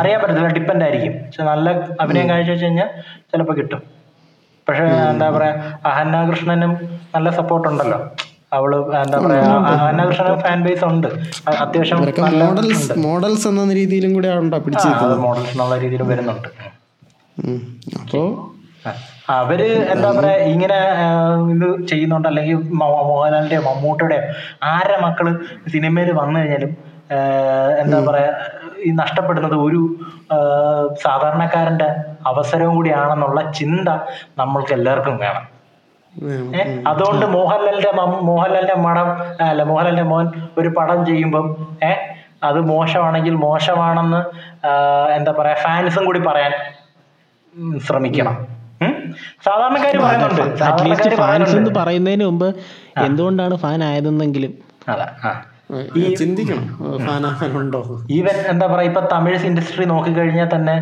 അറിയാൻ 0.00 0.18
പറ്റത്തില്ല 0.20 0.50
ഡിപ്പെൻഡ് 0.58 0.84
ആയിരിക്കും. 0.84 1.14
പക്ഷെ 1.24 1.42
നല്ല 1.50 1.66
അഭിനയം 2.02 2.28
കാഴ്ച 2.30 2.50
വെച്ച് 2.52 2.66
കഴിഞ്ഞാൽ 2.66 2.88
ചിലപ്പോ 3.30 3.54
കിട്ടും. 3.58 3.80
പക്ഷെ 4.68 4.84
എന്താ 5.12 5.26
പറയാ 5.34 5.52
അഹന്ന 5.90 6.16
കൃഷ്ണനും 6.30 6.72
നല്ല 7.14 7.28
സപ്പോർട്ട് 7.38 7.66
ഉണ്ടല്ലോ. 7.72 7.98
അവൾ 8.56 8.72
എന്താ 9.02 9.18
പറയാ 9.24 9.46
അന്നകൃഷ്ണ 9.88 10.34
ഫാൻ 10.44 10.58
ബേസ് 10.66 10.84
ഉണ്ട്. 10.84 11.08
അത്യാവശ്യം 11.62 11.98
മോഡൽസ് 12.44 12.98
മോഡൽസ് 13.06 13.46
എന്ന 13.48 13.74
രീതിയിലും 13.80 14.12
കൂടെ 14.18 14.28
മോഡൽസ് 15.26 15.52
എന്നുള്ള 15.54 15.76
രീതിയിൽ 15.84 16.02
വരുന്നുണ്ട്. 16.02 16.48
അപ്പോ 18.02 18.20
അവർ 19.38 19.60
എന്താ 19.94 20.10
പറയാ 20.18 20.36
ഇങ്ങനെ 20.52 20.78
ഇത് 21.54 21.66
ചെയ്യുന്നുണ്ട്. 21.90 22.28
അല്ലെങ്കിൽ 22.28 22.60
മോഹൻലാലിന്റെയോ 22.82 23.62
മമ്മൂട്ടിയുടെയോ 23.66 24.22
ആരുടെ 24.72 24.98
മക്കൾ 25.06 25.26
സിനിമയിൽ 25.74 26.10
വന്നു 26.20 26.38
കഴിഞ്ഞാലും 26.40 26.72
എന്താ 27.82 27.98
പറയാ 28.08 28.30
ഈ 28.86 28.90
നഷ്ടപ്പെടുന്നത് 29.02 29.54
ഒരു 29.66 29.82
സാധാരണക്കാരന്റെ 31.04 31.88
അവസരവും 32.26 32.74
കൂടിയാണെന്നുള്ള 32.76 33.40
ചിന്ത 33.60 33.88
നമ്മൾക്ക് 34.40 34.72
എല്ലാവർക്കും 34.78 35.16
വേണം? 35.24 35.44
അതുകൊണ്ട് 36.86 37.26
മോഹൻലാലിന്റെ 37.26 37.92
മം- 37.92 38.20
മോഹൻലാലിന്റെ 38.22 38.74
മണം 38.76 39.08
അല്ല 39.42 39.62
മോഹൻലാലിന്റെ 39.62 40.02
മോൻ 40.04 40.26
ഒരു 40.58 40.68
പടം 40.68 41.06
ചെയ്യുമ്പം 41.06 41.46
ഏഹ് 41.82 42.00
അത് 42.42 42.60
മോശമാണെങ്കിൽ 42.64 43.34
മോശമാണെന്ന് 43.36 44.20
എന്താ 45.16 45.32
പറയാ 45.32 45.54
ഫാൻസും 45.54 46.04
കൂടി 46.04 46.18
പറയാൻ 46.20 46.52
ശ്രമിക്കണം? 47.78 48.34
സാധാരണക്കാര് 49.44 49.98
പറയുന്നുണ്ട്. 49.98 50.42
ഫാൻസ് 51.16 51.56
എന്ന് 51.56 51.70
പറയുന്നതിന് 51.76 52.24
മുമ്പ് 52.24 52.48
എന്തുകൊണ്ടാണ് 53.04 53.54
ഫാൻ 53.56 53.84
ആയതെന്നെങ്കിലും. 53.84 54.52
അതാ 54.88 55.06
ചിന്തിക്കണം. 56.16 56.66
ഫാനാകാനുണ്ടോ 57.06 57.80
ഈവൻ 58.10 58.36
എന്താ 58.48 58.66
പറയാ 58.66 58.86
ഇപ്പൊ 58.86 59.00
തമിഴ് 59.12 59.46
ഇൻഡസ്ട്രി 59.46 59.84
നോക്കിക്കഴിഞ്ഞാൽ 59.84 60.48
തന്നെ 60.54 60.76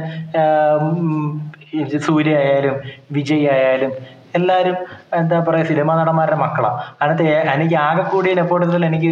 സൂര്യ 1.98 2.36
ആയാലും 2.36 2.76
വിജയ് 3.12 3.48
ആയാലും 3.48 3.92
എല്ലാരും 4.34 4.76
എന്താ 5.18 5.36
പറയാ 5.48 5.64
സിനിമാ 5.70 5.92
നടന്മാരുടെ 6.00 6.38
മക്കളാ. 6.44 6.70
അതിനകത്ത് 7.02 7.26
എനിക്ക് 7.54 7.76
ആകെ 7.88 8.04
കൂടിയ 8.12 8.34
നെപ്പോട്ടിസത്തിൽ 8.40 8.86
എനിക്ക് 8.90 9.10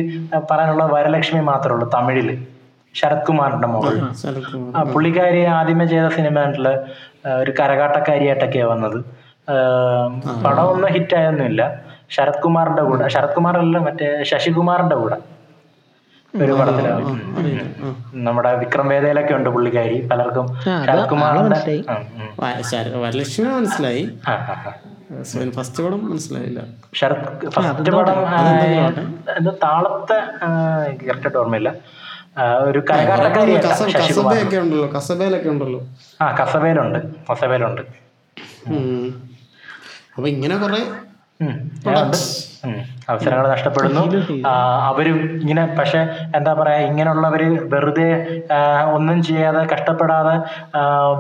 പറയാനുള്ള 0.51 0.85
വരലക്ഷ്മി 0.95 1.41
മാത്രമേ 1.51 1.75
ഉള്ളൂ 1.75 1.89
തമിഴിൽ. 1.97 2.29
ശരത് 2.95 3.25
കുമാറിന്റെ 3.29 3.69
മോൾ 3.69 3.95
പുള്ളിക്കാരി 4.95 5.41
ആദ്യമേ 5.59 5.87
ചെയ്ത 5.93 6.09
സിനിമയായിട്ടുള്ള 6.09 6.71
ഒരു 7.41 7.53
കരകാട്ടക്കാരിയായിട്ടൊക്കെയാ 7.61 8.67
വന്നത്. 8.73 8.99
പടം 9.49 10.21
പടമൊന്നും 10.45 10.91
ഹിറ്റായൊന്നുമില്ല. 10.97 11.62
ശരത് 12.15 12.41
കുമാറിന്റെ 12.45 12.83
കൂടെ 12.83 13.09
ശരത് 13.15 13.35
കുമാറല്ല 13.39 13.65
അല്ല 13.67 13.79
മറ്റേ 13.87 14.09
ശശികുമാറിന്റെ 14.31 14.97
കൂടെ. 15.03 15.19
ഒരു 16.35 16.53
പടത്തിലാണ് 16.53 17.05
നമ്മുടെ 18.27 18.51
വിക്രം 18.61 18.87
വേദയിലൊക്കെ 18.93 19.35
ഉണ്ട് 19.35 19.51
പുള്ളിക്കാരി. 19.51 19.99
പലർക്കും 20.12 20.47
ശരത് 20.65 21.05
കുമാറിന്റെ 21.12 21.61
മനസ്സിലായി. 23.57 24.05
ഫസ്റ്റ് 25.57 25.81
പടം 25.85 26.01
മനസ്സിലായില്ല. 26.11 26.61
ശരത് 26.95 27.51
ഫസ്റ്റ് 27.57 27.93
പടം 27.97 28.19
താളത്തെ 29.65 30.19
കറക്റ്റായിട്ട് 31.09 31.39
ഓർമ്മയില്ല. 31.43 31.71
ഒരു 32.69 32.81
കസബയൊക്കെ 32.89 34.57
ഉണ്ടല്ലോ 34.63 34.89
കസബയിലൊക്കെ 34.97 35.49
ഉണ്ടല്ലോ. 35.49 35.81
ആ 36.23 36.27
കസബയിലുണ്ട് 36.41 36.99
കസബയിലുണ്ട്. 37.31 37.83
അപ്പൊ 40.17 40.27
ഇങ്ങനെ 40.35 40.57
കുറെ. 40.57 40.83
അവസരങ്ങൾ 43.09 43.49
നഷ്ടപ്പെടുന്നു. 43.49 44.03
അവരും 44.91 45.19
ഇങ്ങനെ 45.41 45.65
പക്ഷെ 45.79 46.01
എന്താ 46.37 46.53
പറയാ 46.53 46.79
ഇങ്ങനെയുള്ളവർ 46.79 47.43
വെറുതെ 47.75 48.09
ഒന്നും 48.93 49.23
ചെയ്യാതെ 49.23 49.63
കഷ്ടപ്പെടാതെ 49.75 50.35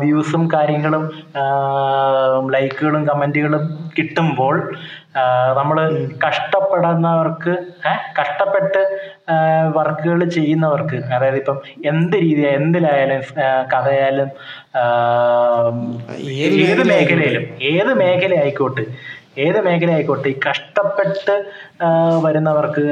വ്യൂസും 0.02 0.48
കാര്യങ്ങളും 0.54 1.04
ലൈക്കുകളും 2.52 3.06
കമന്റുകളും 3.06 3.64
കിട്ടുമ്പോൾ 3.98 4.56
നമ്മൾ 5.56 5.78
കഷ്ടപ്പെടുന്നവർക്ക് 6.26 7.52
കഷ്ടപ്പെട്ട് 8.20 8.80
വർക്കുകൾ 9.76 10.24
ചെയ്യുന്നവർക്ക് 10.28 10.96
അതായത് 11.12 11.36
ഇപ്പം 11.36 11.58
എന്ത് 11.84 12.16
രീതിയാ 12.16 12.50
എന്തിലായാലും 12.50 13.22
കഥയായാലും 13.74 14.30
ഏത് 16.66 16.82
മേഖലയിലും. 16.88 17.44
ഏത് 17.62 17.92
മേഖല 17.94 18.34
ആയിക്കോട്ടെ 18.34 18.84
ഏത് 19.36 19.60
മേഖല 19.60 19.90
ആയിക്കോട്ടെ 19.90 20.28
ഈ 20.28 20.40
കഷ്ടപ്പെട്ട് 20.48 21.34
വരുന്നവർക്ക് 22.24 22.84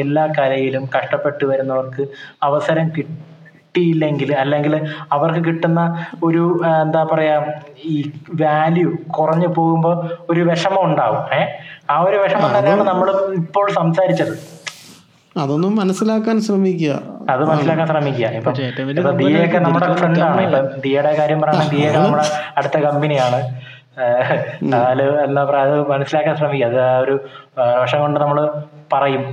എല്ലാ 0.00 0.26
കലയിലും 0.38 0.88
കഷ്ടപ്പെട്ട് 0.96 1.44
വരുന്നവർക്ക് 1.44 2.04
അവസരം 2.42 2.88
കിട്ടിയില്ലെങ്കിൽ 2.88 4.34
അല്ലെങ്കിൽ 4.34 4.74
അവർക്ക് 5.12 5.44
കിട്ടുന്ന 5.44 5.80
ഒരു 6.24 6.44
എന്താ 6.82 7.02
പറയാ 7.04 7.34
ഈ 7.84 7.94
വാല്യൂ 8.40 8.88
കുറഞ്ഞു 9.10 9.46
പോകുമ്പോൾ 9.48 9.96
ഒരു 10.30 10.40
വിഷമം 10.40 10.84
ഉണ്ടാവും. 10.84 11.20
ഏ? 11.32 11.42
ആ 11.90 12.00
ഒരു 12.02 12.16
വിഷമം 12.16 12.50
തന്നെയാണ് 12.56 12.82
നമ്മൾ 12.82 13.10
ഇപ്പോൾ 13.36 13.72
സംസാരിച്ചത്. 13.72 14.34
അതൊന്നും 15.36 15.76
മനസ്സിലാക്കാൻ 15.76 16.40
ശ്രമിക്കുക. 16.40 16.92
അത് 17.30 17.42
മനസ്സിലാക്കാൻ 17.44 17.86
ശ്രമിക്കുക. 17.86 18.26
ഇപ്പം 18.38 18.54
ദിയയൊക്കെ 19.18 19.58
നമ്മുടെ 19.58 19.92
ഫ്രണ്ടാണ് 19.94 20.40
ഇപ്പൊ 20.42 20.60
ദിയയുടെ 20.80 21.16
കാര്യം 21.16 21.40
പറഞ്ഞാൽ 21.40 21.68
ദിയയൊക്കെ 21.68 21.98
നമ്മുടെ 21.98 22.24
അടുത്ത 22.56 22.76
കമ്പനിയാണ് 22.78 23.38
എന്താ 25.26 25.42
പറയാ 25.48 25.62
അത് 25.66 25.76
മനസ്സിലാക്കാൻ 25.92 26.34
ശ്രമിക്കുക. 26.40 26.68
അത് 26.70 26.80
ആ 26.88 26.98
ഒരു 27.04 27.14
ആ, 27.60 27.64
കൊണ്ട് 27.94 28.18
നമ്മൾ 28.20 28.38
പറയും. 28.92 29.24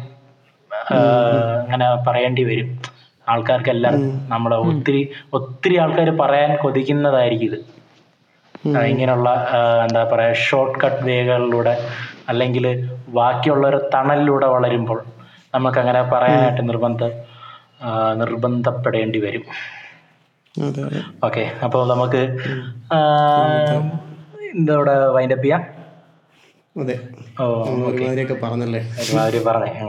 അങ്ങനെ 1.62 1.86
പറയേണ്ടി 2.08 2.44
വരും. 2.44 2.70
ആൾക്കാർക്കെല്ലാം 3.28 3.96
നമ്മളെ 4.34 4.58
ഒത്തിരി 4.70 5.02
ഒത്തിരി 5.34 5.76
ആൾക്കാർ 5.84 6.10
പറയാൻ 6.22 6.52
കൊതിക്കുന്നതായിരിക്കും 6.64 7.48
ഇത്. 7.50 7.58
ഇങ്ങനെയുള്ള 8.92 9.30
എന്താ 9.86 10.02
പറയാ 10.12 10.32
ഷോർട്ട് 10.46 10.78
കട്ട് 10.84 11.02
വേകളിലൂടെ 11.10 11.74
അല്ലെങ്കിൽ 12.32 12.66
ബാക്കിയുള്ള 13.18 13.66
ഒരു 13.68 13.80
തണലിലൂടെ 13.94 14.48
വളരുമ്പോൾ 14.56 15.00
നമുക്ക് 15.56 15.80
അങ്ങനെ 15.84 16.02
പറയാനായിട്ട് 16.14 16.64
നിർബന്ധ 16.70 17.04
നിർബന്ധപ്പെടേണ്ടി 18.22 19.20
വരും. 19.26 19.44
ഓക്കെ 21.28 21.44
അപ്പോൾ 21.66 21.82
നമുക്ക് 21.94 22.22
ഇതോടെ 24.54 25.08
വൈൻഡപ്പ് 25.08 25.44
ചെയ്യാം? 25.44 25.64
അതെ. 26.78 27.00
ഓ 27.40 27.46
ഒരുമാതിരിയൊക്കെ 27.64 28.34
പറഞ്ഞല്ലേ? 28.34 28.80
ഒരുമാതിരി 29.02 29.44
പറഞ്ഞേ. 29.44 29.82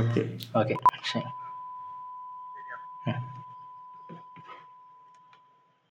ഓക്കെ. 0.00 0.22
ഓക്കെ. 0.56 0.74
ശരി. 1.12 1.24